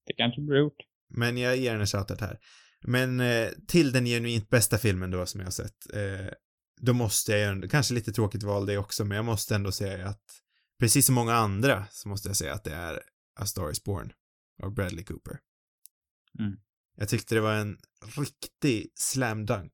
Det 0.06 0.14
kanske 0.14 0.42
blir 0.42 0.58
gjort. 0.58 0.78
Men 1.10 1.38
jag 1.38 1.58
ger 1.58 1.72
den 1.72 1.82
en 1.82 1.88
shoutout 1.88 2.22
här. 2.22 2.40
Men 2.82 3.20
eh, 3.20 3.50
till 3.68 3.92
den 3.92 4.06
genuint 4.06 4.50
bästa 4.50 4.78
filmen 4.78 5.12
då 5.12 5.26
som 5.26 5.40
jag 5.40 5.48
har 5.48 5.52
sett, 5.52 5.94
eh, 5.94 6.34
då 6.82 6.94
måste 6.94 7.32
jag 7.32 7.56
ju, 7.56 7.68
kanske 7.68 7.94
lite 7.94 8.12
tråkigt 8.12 8.44
val 8.44 8.66
det 8.66 8.78
också, 8.78 9.06
men 9.06 9.16
jag 9.16 9.26
måste 9.26 9.56
ändå 9.56 9.72
säga 9.72 10.08
att 10.08 10.24
precis 10.80 11.06
som 11.06 11.16
många 11.16 11.34
andra 11.34 11.86
så 11.92 12.10
måste 12.10 12.30
jag 12.30 12.36
säga 12.36 12.54
att 12.54 12.64
det 12.64 12.74
är 12.74 13.02
A 13.40 13.46
Star 13.46 13.72
Is 13.72 13.84
Born 13.84 14.14
av 14.64 14.74
Bradley 14.74 15.04
Cooper. 15.04 15.40
Mm. 16.40 16.56
Jag 16.98 17.10
tyckte 17.10 17.36
det 17.36 17.42
var 17.42 17.54
en 17.54 17.78
riktig 18.18 18.92
slam 18.96 19.46
dunk. 19.46 19.72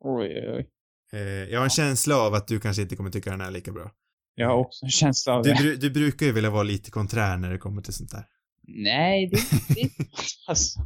Oj, 0.00 0.26
oj, 0.26 0.48
oj. 0.56 0.66
Eh, 1.12 1.20
jag 1.44 1.58
har 1.60 1.64
en 1.64 1.70
känsla 1.70 2.16
av 2.16 2.34
att 2.34 2.48
du 2.48 2.60
kanske 2.60 2.82
inte 2.82 2.96
kommer 2.96 3.10
tycka 3.10 3.30
den 3.30 3.40
är 3.40 3.50
lika 3.50 3.72
bra. 3.72 3.90
Jag 4.34 4.48
har 4.48 4.56
också 4.56 4.84
en 4.84 4.90
känsla 4.90 5.34
av 5.34 5.42
Du, 5.42 5.50
det. 5.50 5.56
bru- 5.56 5.76
du 5.76 5.90
brukar 5.90 6.26
ju 6.26 6.32
vilja 6.32 6.50
vara 6.50 6.62
lite 6.62 6.90
konträr 6.90 7.36
när 7.36 7.50
det 7.50 7.58
kommer 7.58 7.82
till 7.82 7.92
sånt 7.92 8.10
där. 8.10 8.24
Nej, 8.68 9.26
det, 9.30 9.38
det 9.74 9.90
alltså. 10.46 10.80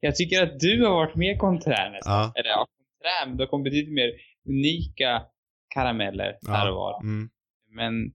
Jag 0.00 0.16
tycker 0.16 0.42
att 0.42 0.60
du 0.60 0.84
har 0.84 0.90
varit 0.94 1.16
mer 1.16 1.36
konträr 1.38 1.90
nästan. 1.90 2.12
Ja. 2.12 2.32
Eller 2.36 2.48
ja, 2.50 2.66
konträr, 2.78 3.26
men 3.28 3.36
du 3.36 3.42
har 3.42 3.48
kommit 3.48 3.64
betydligt 3.64 3.94
mer 3.94 4.10
unika 4.48 5.22
karameller 5.74 6.38
här 6.48 6.70
och 6.70 6.76
var. 6.76 7.02
Mm. 7.02 7.30
Men, 7.70 8.12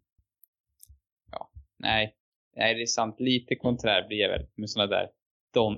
ja, 1.32 1.51
nej. 1.80 2.15
Nej, 2.55 2.76
det 2.76 2.82
är 2.82 2.86
sant. 2.86 3.15
Lite 3.19 3.55
konträr 3.55 4.07
blir 4.07 4.17
jag 4.17 4.30
väl 4.30 4.45
med 4.55 4.69
såna 4.69 4.88
där 4.88 5.07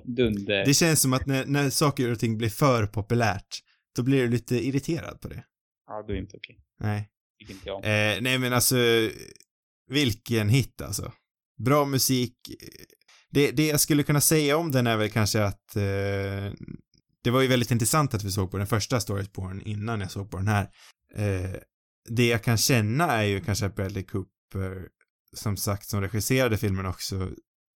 dunder... 0.04 0.64
Det 0.66 0.74
känns 0.74 1.00
som 1.00 1.12
att 1.12 1.26
när, 1.26 1.46
när 1.46 1.70
saker 1.70 2.12
och 2.12 2.18
ting 2.18 2.38
blir 2.38 2.48
för 2.48 2.86
populärt, 2.86 3.62
då 3.96 4.02
blir 4.02 4.22
du 4.22 4.28
lite 4.28 4.66
irriterad 4.66 5.20
på 5.20 5.28
det. 5.28 5.44
Ja, 5.86 6.04
du 6.06 6.12
är 6.12 6.18
inte 6.18 6.36
okej. 6.36 6.58
Nej. 6.80 7.10
Inte 7.48 7.68
jag. 7.68 7.76
Eh, 7.76 8.20
nej 8.20 8.38
men 8.38 8.52
alltså, 8.52 8.76
vilken 9.88 10.48
hit 10.48 10.80
alltså. 10.80 11.12
Bra 11.64 11.84
musik. 11.84 12.34
Det, 13.30 13.50
det 13.50 13.66
jag 13.66 13.80
skulle 13.80 14.02
kunna 14.02 14.20
säga 14.20 14.56
om 14.56 14.72
den 14.72 14.86
är 14.86 14.96
väl 14.96 15.10
kanske 15.10 15.44
att 15.44 15.76
eh, 15.76 16.52
det 17.24 17.30
var 17.30 17.40
ju 17.40 17.48
väldigt 17.48 17.70
intressant 17.70 18.14
att 18.14 18.24
vi 18.24 18.30
såg 18.30 18.50
på 18.50 18.58
den 18.58 18.66
första 18.66 19.00
Storyborn 19.00 19.60
innan 19.60 20.00
jag 20.00 20.10
såg 20.10 20.30
på 20.30 20.36
den 20.36 20.48
här. 20.48 20.70
Eh, 21.14 21.56
det 22.08 22.26
jag 22.26 22.44
kan 22.44 22.58
känna 22.58 23.12
är 23.12 23.22
ju 23.22 23.40
kanske 23.40 23.66
att 23.66 23.76
Bradley 23.76 24.02
Cooper, 24.02 24.88
som 25.34 25.56
sagt, 25.56 25.88
som 25.88 26.00
regisserade 26.00 26.56
filmen 26.56 26.86
också, 26.86 27.30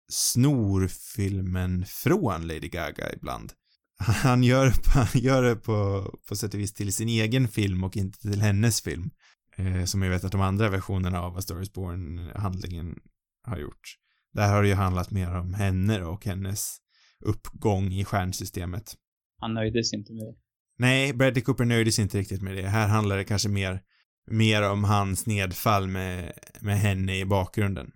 snor 0.09 0.89
filmen 0.89 1.85
från 1.87 2.47
Lady 2.47 2.69
Gaga 2.69 3.13
ibland. 3.13 3.53
Han 4.01 4.43
gör, 4.43 4.73
han 4.95 5.23
gör 5.23 5.43
det 5.43 5.57
på, 5.57 6.11
på 6.29 6.37
sätt 6.37 6.55
och 6.55 6.61
vis 6.61 6.75
till 6.75 6.93
sin 6.93 7.09
egen 7.09 7.49
film 7.49 7.85
och 7.85 7.97
inte 7.97 8.19
till 8.19 8.41
hennes 8.41 8.83
film. 8.83 9.11
Eh, 9.57 9.85
som 9.85 10.03
jag 10.03 10.11
vet 10.11 10.25
att 10.25 10.33
de 10.33 10.41
andra 10.41 10.69
versionerna 10.69 11.23
av 11.23 11.37
A 11.37 11.41
Star 11.43 11.63
is 11.63 11.73
Born-handlingen 11.73 12.99
har 13.43 13.59
gjort. 13.59 13.97
Där 14.33 14.49
har 14.49 14.63
det 14.63 14.69
ju 14.69 14.75
handlat 14.75 15.11
mer 15.11 15.35
om 15.35 15.55
henne 15.55 16.05
och 16.05 16.25
hennes 16.25 16.77
uppgång 17.21 17.93
i 17.93 18.05
stjärnsystemet. 18.05 18.95
Han 19.41 19.55
nöjdes 19.55 19.93
inte 19.93 20.13
med 20.13 20.27
det. 20.27 20.35
Nej, 20.79 21.13
Bradley 21.13 21.43
Cooper 21.43 21.65
nöjde 21.65 21.93
sig 21.93 22.03
inte 22.03 22.19
riktigt 22.19 22.43
med 22.43 22.57
det. 22.57 22.69
Här 22.69 22.89
handlar 22.89 23.17
det 23.17 23.25
kanske 23.25 23.49
mer, 23.49 23.83
mer 24.31 24.71
om 24.71 24.85
hans 24.85 25.27
nedfall 25.27 25.89
med, 25.89 26.33
med 26.61 26.79
henne 26.79 27.19
i 27.19 27.25
bakgrunden. 27.25 27.91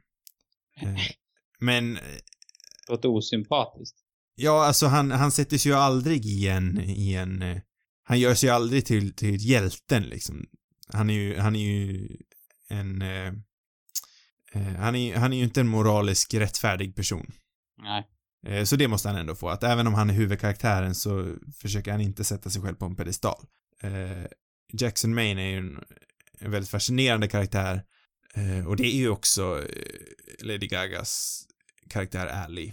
Eh, 0.80 0.96
men, 1.62 1.98
Låter 2.88 3.08
osympatiskt. 3.08 3.96
ja, 4.34 4.64
alltså 4.64 4.86
han, 4.86 5.10
han 5.10 5.32
sätter 5.32 5.58
sig 5.58 5.72
ju 5.72 5.78
aldrig 5.78 6.26
i 6.26 6.48
en, 6.48 6.80
i 6.80 7.14
en, 7.14 7.60
han 8.04 8.20
gör 8.20 8.34
sig 8.34 8.50
aldrig 8.50 8.86
till, 8.86 9.14
till 9.16 9.48
hjälten 9.50 10.02
liksom. 10.02 10.46
Han 10.92 11.10
är 11.10 11.14
ju, 11.14 11.38
han 11.38 11.56
är 11.56 11.60
ju 11.60 12.08
en, 12.68 13.02
eh, 13.02 13.26
eh, 14.52 14.74
han 14.76 14.94
är, 14.96 15.16
han 15.16 15.32
är 15.32 15.36
ju 15.36 15.44
inte 15.44 15.60
en 15.60 15.68
moralisk 15.68 16.34
rättfärdig 16.34 16.96
person. 16.96 17.32
Nej. 17.82 18.06
Eh, 18.46 18.64
Så 18.64 18.76
det 18.76 18.88
måste 18.88 19.08
han 19.08 19.18
ändå 19.18 19.34
få, 19.34 19.48
att 19.48 19.62
även 19.62 19.86
om 19.86 19.94
han 19.94 20.10
är 20.10 20.14
huvudkaraktären 20.14 20.94
så 20.94 21.36
försöker 21.60 21.90
han 21.90 22.00
inte 22.00 22.24
sätta 22.24 22.50
sig 22.50 22.62
själv 22.62 22.74
på 22.76 22.84
en 22.84 22.96
pedestal. 22.96 23.46
Eh, 23.82 24.26
Jackson 24.72 25.14
Maine 25.14 25.38
är 25.38 25.50
ju 25.50 25.58
en, 25.58 25.84
en 26.38 26.50
väldigt 26.50 26.70
fascinerande 26.70 27.28
karaktär 27.28 27.82
eh, 28.34 28.66
och 28.66 28.76
det 28.76 28.86
är 28.86 28.96
ju 28.96 29.08
också 29.08 29.58
eh, 29.62 30.46
Lady 30.46 30.66
Gagas 30.66 31.42
karaktär 31.92 32.26
Ally. 32.26 32.72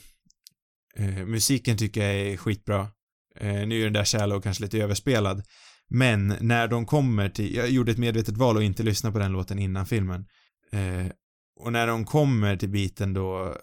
Eh, 0.95 1.25
musiken 1.25 1.77
tycker 1.77 2.01
jag 2.01 2.15
är 2.15 2.37
skitbra. 2.37 2.87
Eh, 3.35 3.67
nu 3.67 3.79
är 3.79 3.83
den 3.83 3.93
där 3.93 4.05
Shallow 4.05 4.41
kanske 4.41 4.63
lite 4.63 4.77
överspelad, 4.77 5.43
men 5.89 6.35
när 6.41 6.67
de 6.67 6.85
kommer 6.85 7.29
till, 7.29 7.55
jag 7.55 7.69
gjorde 7.69 7.91
ett 7.91 7.97
medvetet 7.97 8.37
val 8.37 8.57
att 8.57 8.63
inte 8.63 8.83
lyssna 8.83 9.11
på 9.11 9.19
den 9.19 9.31
låten 9.31 9.59
innan 9.59 9.85
filmen. 9.85 10.25
Eh, 10.71 11.11
och 11.59 11.71
när 11.71 11.87
de 11.87 12.05
kommer 12.05 12.57
till 12.57 12.69
biten 12.69 13.13
då 13.13 13.55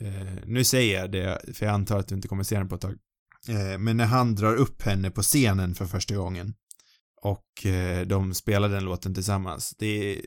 Eh, 0.00 0.38
nu 0.46 0.64
säger 0.64 1.00
jag 1.00 1.12
det, 1.12 1.40
för 1.54 1.66
jag 1.66 1.72
antar 1.74 1.98
att 1.98 2.08
du 2.08 2.14
inte 2.14 2.28
kommer 2.28 2.42
se 2.42 2.56
den 2.56 2.68
på 2.68 2.74
ett 2.74 2.80
tag. 2.80 2.96
Eh, 3.48 3.78
men 3.78 3.96
när 3.96 4.06
han 4.06 4.34
drar 4.34 4.56
upp 4.56 4.82
henne 4.82 5.10
på 5.10 5.22
scenen 5.22 5.74
för 5.74 5.86
första 5.86 6.14
gången 6.14 6.54
och 7.22 7.66
eh, 7.66 8.06
de 8.06 8.34
spelar 8.34 8.68
den 8.68 8.84
låten 8.84 9.14
tillsammans. 9.14 9.74
Det 9.78 9.86
är, 9.86 10.20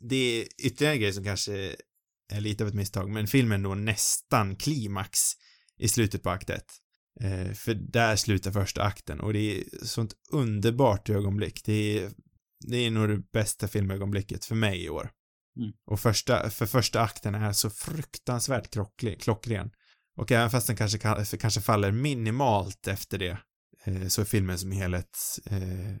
det 0.00 0.16
är 0.16 0.46
ytterligare 0.64 0.94
en 0.94 1.00
grej 1.00 1.12
som 1.12 1.24
kanske 1.24 1.76
är 2.32 2.40
lite 2.40 2.64
av 2.64 2.68
ett 2.68 2.74
misstag, 2.74 3.10
men 3.10 3.26
filmen 3.26 3.62
då 3.62 3.74
nästan 3.74 4.56
klimax 4.56 5.18
i 5.78 5.88
slutet 5.88 6.22
på 6.22 6.30
akt 6.30 6.50
ett. 6.50 6.72
Eh, 7.20 7.52
för 7.52 7.74
där 7.74 8.16
slutar 8.16 8.52
första 8.52 8.82
akten 8.82 9.20
och 9.20 9.32
det 9.32 9.38
är 9.38 9.64
sånt 9.82 10.14
underbart 10.32 11.10
ögonblick. 11.10 11.64
Det 11.64 11.98
är, 11.98 12.10
det 12.66 12.76
är 12.76 12.90
nog 12.90 13.08
det 13.08 13.22
bästa 13.32 13.68
filmögonblicket 13.68 14.44
för 14.44 14.54
mig 14.54 14.84
i 14.84 14.88
år. 14.88 15.10
Mm. 15.58 15.72
Och 15.86 16.00
första, 16.00 16.50
för 16.50 16.66
första 16.66 17.00
akten 17.00 17.34
är 17.34 17.52
så 17.52 17.70
fruktansvärt 17.70 18.70
klockren, 18.70 19.16
klockren. 19.16 19.70
Och 20.16 20.32
även 20.32 20.50
fast 20.50 20.66
den 20.66 20.76
kanske, 20.76 20.98
kan- 20.98 21.24
kanske 21.24 21.60
faller 21.60 21.92
minimalt 21.92 22.88
efter 22.88 23.18
det, 23.18 23.38
eh, 23.84 24.06
så 24.06 24.20
är 24.20 24.24
filmen 24.24 24.58
som 24.58 24.72
helhet 24.72 25.18
eh, 25.50 25.96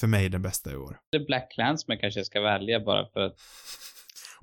för 0.00 0.06
mig 0.06 0.28
den 0.28 0.42
bästa 0.42 0.72
i 0.72 0.76
år. 0.76 0.98
The 1.12 1.18
Black 1.18 1.50
Clansman 1.54 1.98
kanske 1.98 2.20
jag 2.20 2.26
ska 2.26 2.40
välja 2.40 2.80
bara 2.80 3.10
för 3.12 3.20
att 3.20 3.36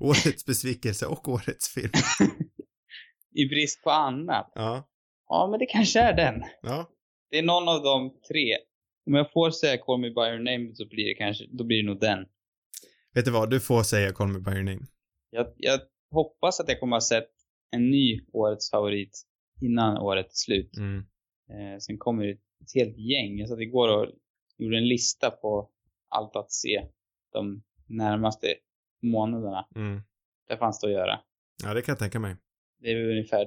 Årets 0.00 0.46
besvikelse 0.46 1.06
och 1.06 1.28
årets 1.28 1.68
film. 1.68 1.92
i 3.36 3.46
brist 3.46 3.82
på 3.82 3.90
annat. 3.90 4.52
Ja. 4.54 4.88
Ja, 5.28 5.48
men 5.50 5.58
det 5.58 5.66
kanske 5.66 6.00
är 6.00 6.16
den. 6.16 6.42
Ja. 6.62 6.90
Det 7.30 7.38
är 7.38 7.42
någon 7.42 7.68
av 7.68 7.82
de 7.82 8.10
tre. 8.28 8.56
Om 9.06 9.14
jag 9.14 9.32
får 9.32 9.50
säga 9.50 9.78
Call 9.78 10.00
Me 10.00 10.10
By 10.10 10.20
Your 10.20 10.38
Name 10.38 10.74
så 10.74 10.88
blir 10.88 11.04
det 11.04 11.14
kanske, 11.14 11.44
då 11.50 11.64
blir 11.64 11.82
det 11.82 11.88
nog 11.88 12.00
den. 12.00 12.26
Vet 13.14 13.24
du 13.24 13.30
vad, 13.30 13.50
du 13.50 13.60
får 13.60 13.82
säga 13.82 14.12
Call 14.12 14.28
Me 14.28 14.38
By 14.38 14.50
Your 14.50 14.62
Name. 14.62 14.86
Jag, 15.30 15.46
jag 15.56 15.80
hoppas 16.10 16.60
att 16.60 16.68
jag 16.68 16.80
kommer 16.80 16.96
ha 16.96 17.00
sett 17.00 17.30
en 17.70 17.90
ny 17.90 18.20
årets 18.32 18.70
favorit 18.70 19.22
innan 19.62 19.98
året 19.98 20.26
är 20.26 20.34
slut. 20.34 20.76
Mm. 20.76 20.98
Eh, 21.50 21.78
sen 21.78 21.98
kommer 21.98 22.24
det 22.24 22.32
ett 22.32 22.74
helt 22.74 22.98
gäng. 22.98 23.38
Jag 23.38 23.48
satt 23.48 23.60
igår 23.60 23.88
och 23.88 24.06
gjorde 24.58 24.78
en 24.78 24.88
lista 24.88 25.30
på 25.30 25.70
allt 26.08 26.36
att 26.36 26.52
se 26.52 26.86
de 27.32 27.62
närmaste 27.86 28.54
månaderna. 29.06 29.66
Mm. 29.76 30.02
Det 30.48 30.56
fanns 30.56 30.80
det 30.80 30.86
att 30.86 30.92
göra. 30.92 31.20
Ja, 31.64 31.74
det 31.74 31.82
kan 31.82 31.92
jag 31.92 31.98
tänka 31.98 32.20
mig. 32.20 32.36
Det 32.80 32.90
är 32.90 33.10
ungefär 33.10 33.46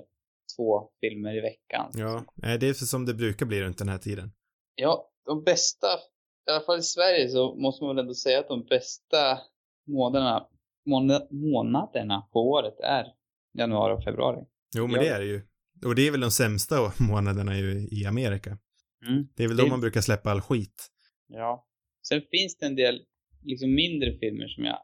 två 0.58 0.90
filmer 1.02 1.38
i 1.38 1.42
veckan. 1.42 1.92
Ja, 1.94 2.26
det 2.60 2.68
är 2.70 2.74
för 2.74 2.86
som 2.86 3.06
det 3.06 3.14
brukar 3.14 3.46
bli 3.46 3.62
runt 3.62 3.78
den 3.78 3.90
här 3.90 3.98
tiden. 3.98 4.32
Ja, 4.76 5.10
de 5.26 5.44
bästa, 5.44 5.88
i 6.48 6.52
alla 6.52 6.66
fall 6.66 6.80
i 6.80 6.82
Sverige 6.82 7.30
så 7.30 7.56
måste 7.56 7.84
man 7.84 7.96
väl 7.96 8.04
ändå 8.04 8.14
säga 8.14 8.40
att 8.40 8.48
de 8.48 8.66
bästa 8.66 9.40
månaderna, 9.88 10.48
måna, 10.86 11.22
månaderna 11.32 12.22
på 12.34 12.40
året 12.50 12.80
är 12.80 13.06
januari 13.58 13.94
och 13.94 14.04
februari. 14.04 14.46
Jo, 14.76 14.88
men 14.88 14.96
Ja. 14.96 15.02
det 15.02 15.08
är 15.08 15.20
det 15.20 15.26
ju. 15.26 15.42
Och 15.86 15.96
det 15.96 16.08
är 16.08 16.12
väl 16.12 16.22
de 16.22 16.32
sämsta 16.32 16.76
månaderna 17.10 17.58
i 17.92 18.06
Amerika. 18.08 18.58
Mm. 19.08 19.28
Det 19.36 19.44
är 19.44 19.48
väl 19.48 19.58
Det- 19.58 19.64
då 19.64 19.70
man 19.70 19.82
brukar 19.82 20.02
släppa 20.02 20.32
all 20.32 20.42
skit. 20.42 20.88
Ja. 21.28 21.68
Sen 22.08 22.22
finns 22.32 22.58
det 22.58 22.66
en 22.66 22.76
del 22.76 23.02
liksom 23.44 23.74
mindre 23.76 24.18
filmer 24.20 24.48
som 24.48 24.64
jag 24.64 24.78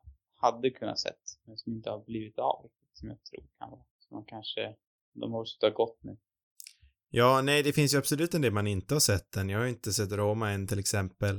hade 0.51 0.69
kunnat 0.69 0.99
sett. 0.99 1.19
men 1.45 1.57
som 1.57 1.73
inte 1.73 1.89
har 1.89 2.05
blivit 2.05 2.39
av 2.39 2.69
som 2.93 3.09
jag 3.09 3.23
tror 3.23 3.43
kan 3.59 3.69
vara. 3.71 3.81
Som 3.99 4.15
man 4.17 4.25
kanske, 4.25 4.75
de 5.13 5.33
har 5.33 5.45
suttit 5.45 5.73
gott 5.75 5.99
nu. 6.03 6.17
Ja, 7.09 7.41
nej, 7.41 7.63
det 7.63 7.73
finns 7.73 7.93
ju 7.93 7.97
absolut 7.97 8.33
en 8.33 8.41
del 8.41 8.51
man 8.53 8.67
inte 8.67 8.95
har 8.95 8.99
sett 8.99 9.35
än. 9.37 9.49
Jag 9.49 9.59
har 9.59 9.65
inte 9.65 9.93
sett 9.93 10.11
Roma 10.11 10.51
än 10.51 10.67
till 10.67 10.79
exempel. 10.79 11.37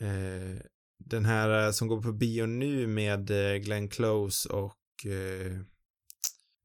Eh, 0.00 0.60
den 0.98 1.24
här 1.24 1.66
eh, 1.66 1.72
som 1.72 1.88
går 1.88 2.02
på 2.02 2.12
bio 2.12 2.46
nu 2.46 2.86
med 2.86 3.30
eh, 3.30 3.56
Glenn 3.56 3.88
Close 3.88 4.48
och 4.48 5.06
eh, 5.06 5.60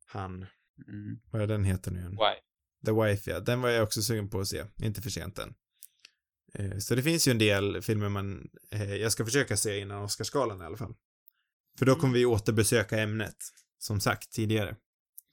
han, 0.06 0.46
Mm. 0.88 1.20
vad 1.32 1.42
är 1.42 1.48
den 1.48 1.64
heter 1.64 1.92
nu 1.92 2.00
igen? 2.00 2.12
Why? 2.12 2.36
The 2.86 2.92
Wife, 2.92 3.32
ja. 3.32 3.40
Den 3.40 3.62
var 3.62 3.70
jag 3.70 3.84
också 3.84 4.02
sugen 4.02 4.30
på 4.30 4.40
att 4.40 4.48
se. 4.48 4.66
Inte 4.84 5.02
för 5.02 5.10
sent 5.10 5.40
än. 5.40 5.54
Eh, 6.54 6.78
Så 6.78 6.96
det 6.96 7.04
finns 7.04 7.28
ju 7.28 7.32
en 7.32 7.38
del 7.38 7.82
filmer 7.82 8.10
man, 8.10 8.50
eh, 8.72 8.96
jag 8.96 9.12
ska 9.12 9.26
försöka 9.26 9.58
se 9.58 9.80
innan 9.80 10.04
Oscarsgalan 10.04 10.62
i 10.62 10.66
alla 10.66 10.78
fall. 10.78 10.94
För 11.80 11.86
då 11.86 11.96
kommer 11.96 12.14
vi 12.14 12.26
återbesöka 12.26 13.00
ämnet, 13.00 13.38
som 13.78 14.00
sagt 14.00 14.32
tidigare. 14.32 14.76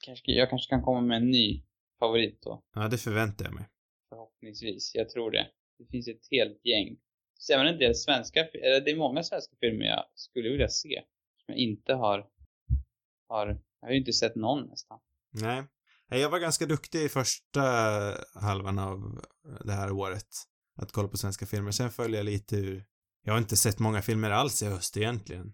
Kanske, 0.04 0.32
jag 0.32 0.50
kanske 0.50 0.70
kan 0.70 0.82
komma 0.82 1.00
med 1.00 1.16
en 1.16 1.30
ny 1.30 1.64
favorit 1.98 2.42
då. 2.42 2.62
Ja, 2.74 2.88
det 2.88 2.98
förväntar 2.98 3.44
jag 3.44 3.54
mig. 3.54 3.68
Förhoppningsvis. 4.08 4.94
Jag 4.94 5.08
tror 5.10 5.30
det. 5.30 5.46
Det 5.78 5.86
finns 5.90 6.08
ett 6.08 6.28
helt 6.30 6.64
gäng. 6.64 6.96
Så 7.38 7.52
även 7.52 7.66
en 7.66 7.78
del 7.78 7.94
svenska, 7.94 8.40
eller 8.40 8.80
det 8.80 8.90
är 8.90 8.96
många 8.96 9.22
svenska 9.22 9.56
filmer 9.60 9.86
jag 9.86 10.04
skulle 10.14 10.48
vilja 10.48 10.68
se. 10.68 11.02
Som 11.36 11.54
jag 11.54 11.56
inte 11.58 11.94
har, 11.94 12.26
har, 13.28 13.46
jag 13.80 13.88
har 13.88 13.92
ju 13.92 13.98
inte 13.98 14.12
sett 14.12 14.36
någon 14.36 14.66
nästan. 14.68 14.98
Nej, 15.30 15.64
Jag 16.10 16.30
var 16.30 16.38
ganska 16.38 16.66
duktig 16.66 17.02
i 17.02 17.08
första 17.08 17.62
halvan 18.34 18.78
av 18.78 19.24
det 19.64 19.72
här 19.72 19.92
året. 19.92 20.28
Att 20.76 20.92
kolla 20.92 21.08
på 21.08 21.16
svenska 21.16 21.46
filmer. 21.46 21.70
Sen 21.70 21.90
följer 21.90 22.16
jag 22.16 22.24
lite 22.26 22.56
ur... 22.56 22.84
Jag 23.24 23.32
har 23.32 23.38
inte 23.38 23.56
sett 23.56 23.78
många 23.78 24.02
filmer 24.02 24.30
alls 24.30 24.62
i 24.62 24.66
höst 24.66 24.96
egentligen. 24.96 25.52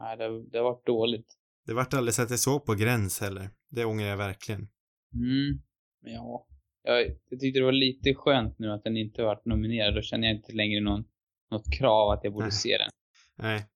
Nej, 0.00 0.16
det, 0.16 0.50
det 0.50 0.58
har 0.58 0.64
varit 0.64 0.86
dåligt. 0.86 1.38
Det 1.66 1.74
vart 1.74 1.94
aldrig 1.94 2.14
så 2.14 2.22
att 2.22 2.30
jag 2.30 2.38
såg 2.38 2.66
på 2.66 2.74
gräns 2.74 3.20
heller. 3.20 3.50
Det 3.70 3.84
ångrar 3.84 4.06
jag 4.06 4.16
verkligen. 4.16 4.68
Mm. 5.14 5.62
Ja. 6.04 6.46
Jag, 6.82 7.00
jag 7.28 7.40
tyckte 7.40 7.60
det 7.60 7.64
var 7.64 7.72
lite 7.72 8.14
skönt 8.14 8.58
nu 8.58 8.72
att 8.72 8.84
den 8.84 8.96
inte 8.96 9.22
varit 9.22 9.44
nominerad. 9.44 9.94
Då 9.94 10.02
känner 10.02 10.28
jag 10.28 10.36
inte 10.36 10.52
längre 10.52 10.80
någon, 10.80 11.04
något 11.50 11.72
krav 11.78 12.10
att 12.10 12.20
jag 12.22 12.32
borde 12.32 12.44
Nej. 12.44 12.52
se 12.52 12.78
den. 12.78 12.90
Nej. 13.36 13.66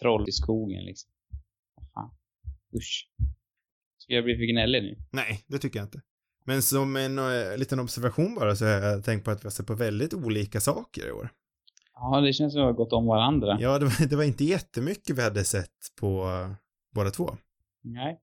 Troll 0.00 0.28
i 0.28 0.32
skogen 0.32 0.84
liksom. 0.84 1.10
Fan. 1.94 2.10
Usch. 2.76 3.10
Ska 3.98 4.14
jag 4.14 4.24
bli 4.24 4.36
för 4.36 4.52
gnällig 4.52 4.82
nu? 4.82 4.96
Nej, 5.12 5.44
det 5.46 5.58
tycker 5.58 5.78
jag 5.78 5.86
inte. 5.86 6.02
Men 6.44 6.62
som 6.62 6.96
en 6.96 7.18
eh, 7.18 7.58
liten 7.58 7.80
observation 7.80 8.34
bara 8.34 8.56
så 8.56 8.64
har 8.64 8.72
jag 8.72 9.04
tänkt 9.04 9.24
på 9.24 9.30
att 9.30 9.44
vi 9.44 9.46
har 9.46 9.50
sett 9.50 9.66
på 9.66 9.74
väldigt 9.74 10.14
olika 10.14 10.60
saker 10.60 11.08
i 11.08 11.10
år. 11.10 11.28
Ja, 11.94 12.20
det 12.20 12.32
känns 12.32 12.52
som 12.52 12.60
att 12.60 12.64
vi 12.64 12.66
har 12.66 12.72
gått 12.72 12.92
om 12.92 13.06
varandra. 13.06 13.56
Ja, 13.60 13.78
det 13.78 13.84
var, 13.84 14.06
det 14.08 14.16
var 14.16 14.24
inte 14.24 14.44
jättemycket 14.44 15.18
vi 15.18 15.22
hade 15.22 15.44
sett 15.44 15.70
på 16.00 16.24
uh, 16.26 16.52
båda 16.94 17.10
två. 17.10 17.36
Nej. 17.82 18.20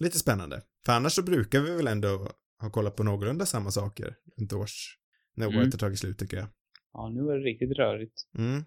Lite 0.00 0.18
spännande. 0.18 0.62
För 0.86 0.92
annars 0.92 1.12
så 1.12 1.22
brukar 1.22 1.60
vi 1.60 1.70
väl 1.76 1.86
ändå 1.86 2.28
ha 2.60 2.70
kollat 2.70 2.96
på 2.96 3.02
någorlunda 3.02 3.46
samma 3.46 3.70
saker 3.70 4.14
runt 4.36 4.52
års, 4.52 4.98
när 5.34 5.46
Mm. 5.46 5.58
året 5.58 5.72
har 5.74 5.78
tagit 5.78 5.98
slut 5.98 6.18
tycker 6.18 6.36
jag. 6.36 6.46
Ja, 6.92 7.08
nu 7.08 7.22
var 7.22 7.34
det 7.34 7.44
riktigt 7.44 7.72
rörigt. 7.78 8.22
Mm. 8.38 8.64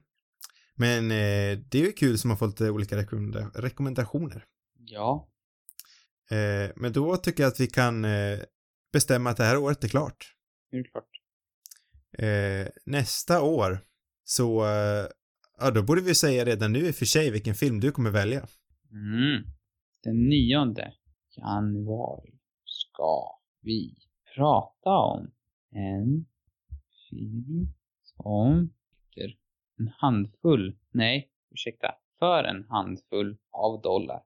Men 0.76 1.12
eh, 1.12 1.60
det 1.70 1.76
är 1.82 1.86
ju 1.86 1.91
kul 1.91 2.18
som 2.18 2.30
har 2.30 2.38
fått 2.38 2.50
lite 2.50 2.70
olika 2.70 2.97
rekommenda- 2.97 3.52
rekommendationer. 3.56 4.45
Ja. 4.80 5.30
Eh, 6.32 6.72
men 6.76 6.93
då 6.93 7.18
tycker 7.18 7.43
jag 7.43 7.47
att 7.52 7.60
vi 7.60 7.68
kan 7.68 8.06
eh, 8.06 8.39
bestämma 8.93 9.30
att 9.30 9.38
det 9.38 9.43
här 9.43 9.58
året 9.58 9.84
är 9.84 9.88
klart. 9.88 10.36
Det 10.72 10.78
är 10.78 10.84
klart. 10.84 11.10
Eh, 12.18 12.68
nästa 12.86 13.41
år 13.41 13.80
så, 14.30 14.65
eh, 14.65 15.05
ja 15.59 15.71
då 15.71 15.84
borde 15.84 16.01
vi 16.01 16.15
säga 16.15 16.45
redan 16.45 16.73
nu 16.73 16.80
i 16.80 16.91
och 16.91 16.95
för 16.95 17.05
sig 17.05 17.32
vilken 17.32 17.55
film 17.55 17.80
du 17.80 17.91
kommer 17.91 18.09
välja. 18.09 18.47
Mm. 18.91 19.43
Den 20.03 20.30
nionde 20.30 20.93
januari 21.38 22.39
ska 22.65 23.39
vi 23.61 23.95
prata 24.36 24.89
om 24.89 25.32
en 25.71 26.25
film 27.09 27.73
som 28.03 28.73
heter 29.15 29.38
En 29.80 29.88
handfull, 29.97 30.77
nej, 30.91 31.32
ursäkta, 31.51 31.95
för 32.19 32.43
en 32.43 32.65
handfull 32.69 33.38
av 33.51 33.82
dollar. 33.82 34.23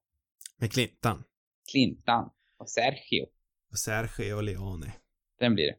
Med 0.57 0.71
Clintan. 0.71 1.23
Clintan 1.71 2.29
och 2.57 2.69
Sergio. 2.69 3.25
Och 3.71 3.77
Sergio 3.77 4.41
Leone. 4.41 4.93
Den 5.39 5.55
blir 5.55 5.65
det. 5.65 5.77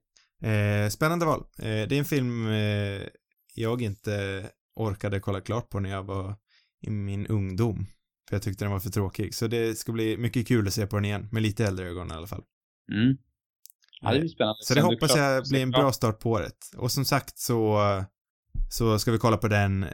Eh, 0.49 0.89
spännande 0.89 1.27
val. 1.27 1.41
Eh, 1.59 1.89
det 1.89 1.93
är 1.93 1.99
en 1.99 2.05
film 2.05 2.47
eh, 2.47 3.03
jag 3.55 3.83
inte 3.83 4.51
orkade 4.77 5.21
kolla 5.21 5.41
klart 5.41 5.71
på 5.71 5.81
när 5.81 5.91
jag 5.91 6.03
var 6.03 6.37
i 6.87 6.91
min 6.91 7.27
ungdom. 7.27 7.87
För 8.29 8.37
jag 8.37 8.43
tyckte 8.43 8.65
den 8.65 8.73
var 8.73 8.81
för 8.81 8.91
tråkig. 8.91 9.35
Så 9.35 9.47
det 9.47 9.79
ska 9.79 9.93
bli 9.93 10.17
mycket 10.17 10.49
kul 10.49 10.67
att 10.67 10.75
se 10.75 10.87
på 10.87 10.97
den 10.97 11.05
igen. 11.05 11.29
Med 11.33 11.43
lite 11.43 11.67
äldre 11.67 11.87
ögon 11.87 12.11
i 12.11 12.15
alla 12.15 12.27
fall. 12.27 12.43
Mm. 12.93 13.17
Ja, 14.01 14.13
det 14.13 14.21
blir 14.21 14.29
spännande. 14.29 14.65
Så 14.65 14.75
det 14.75 14.81
hoppas 14.81 15.17
jag 15.17 15.45
blir 15.45 15.63
en 15.63 15.71
bra 15.71 15.93
start 15.93 16.19
på 16.19 16.31
året. 16.31 16.71
Och 16.77 16.93
som 16.93 17.05
sagt 17.05 17.39
så, 17.39 17.81
så 18.71 18.99
ska 18.99 19.13
vi 19.13 19.19
kolla 19.19 19.37
på 19.37 19.49
den. 19.49 19.87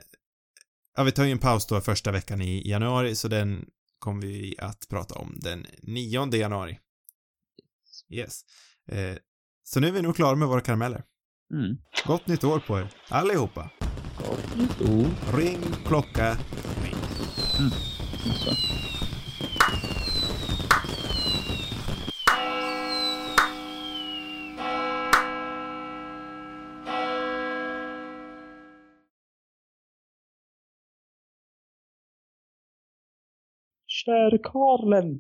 Ja, 0.97 1.03
vi 1.03 1.13
tar 1.13 1.25
ju 1.25 1.31
en 1.31 1.39
paus 1.39 1.67
då 1.67 1.81
första 1.81 2.13
veckan 2.13 2.41
i 2.41 2.69
januari, 2.71 3.15
så 3.15 3.29
den 3.29 3.67
kommer 3.99 4.23
vi 4.23 4.55
att 4.59 4.89
prata 4.89 5.15
om 5.15 5.39
den 5.41 5.67
9 5.83 6.35
januari. 6.35 6.79
Yes. 8.11 8.41
Eh, 8.89 9.17
så 9.63 9.81
nu 9.81 9.89
är 9.89 9.93
vi 9.93 10.03
nog 10.03 10.17
klara 10.17 10.37
med 10.37 10.49
våra 10.49 10.61
karameller. 10.61 11.05
Mm. 11.51 11.79
Gott 12.07 12.27
nytt 12.27 12.45
år 12.45 12.59
på 12.67 12.77
er, 12.79 12.87
allihopa. 13.09 13.71
Gott 14.19 14.57
nytt 14.59 14.81
år. 14.81 15.07
Ring, 15.39 15.63
klocka, 15.87 16.37
Så. 18.35 18.53
Käre 34.01 34.39
Karlen, 34.39 35.11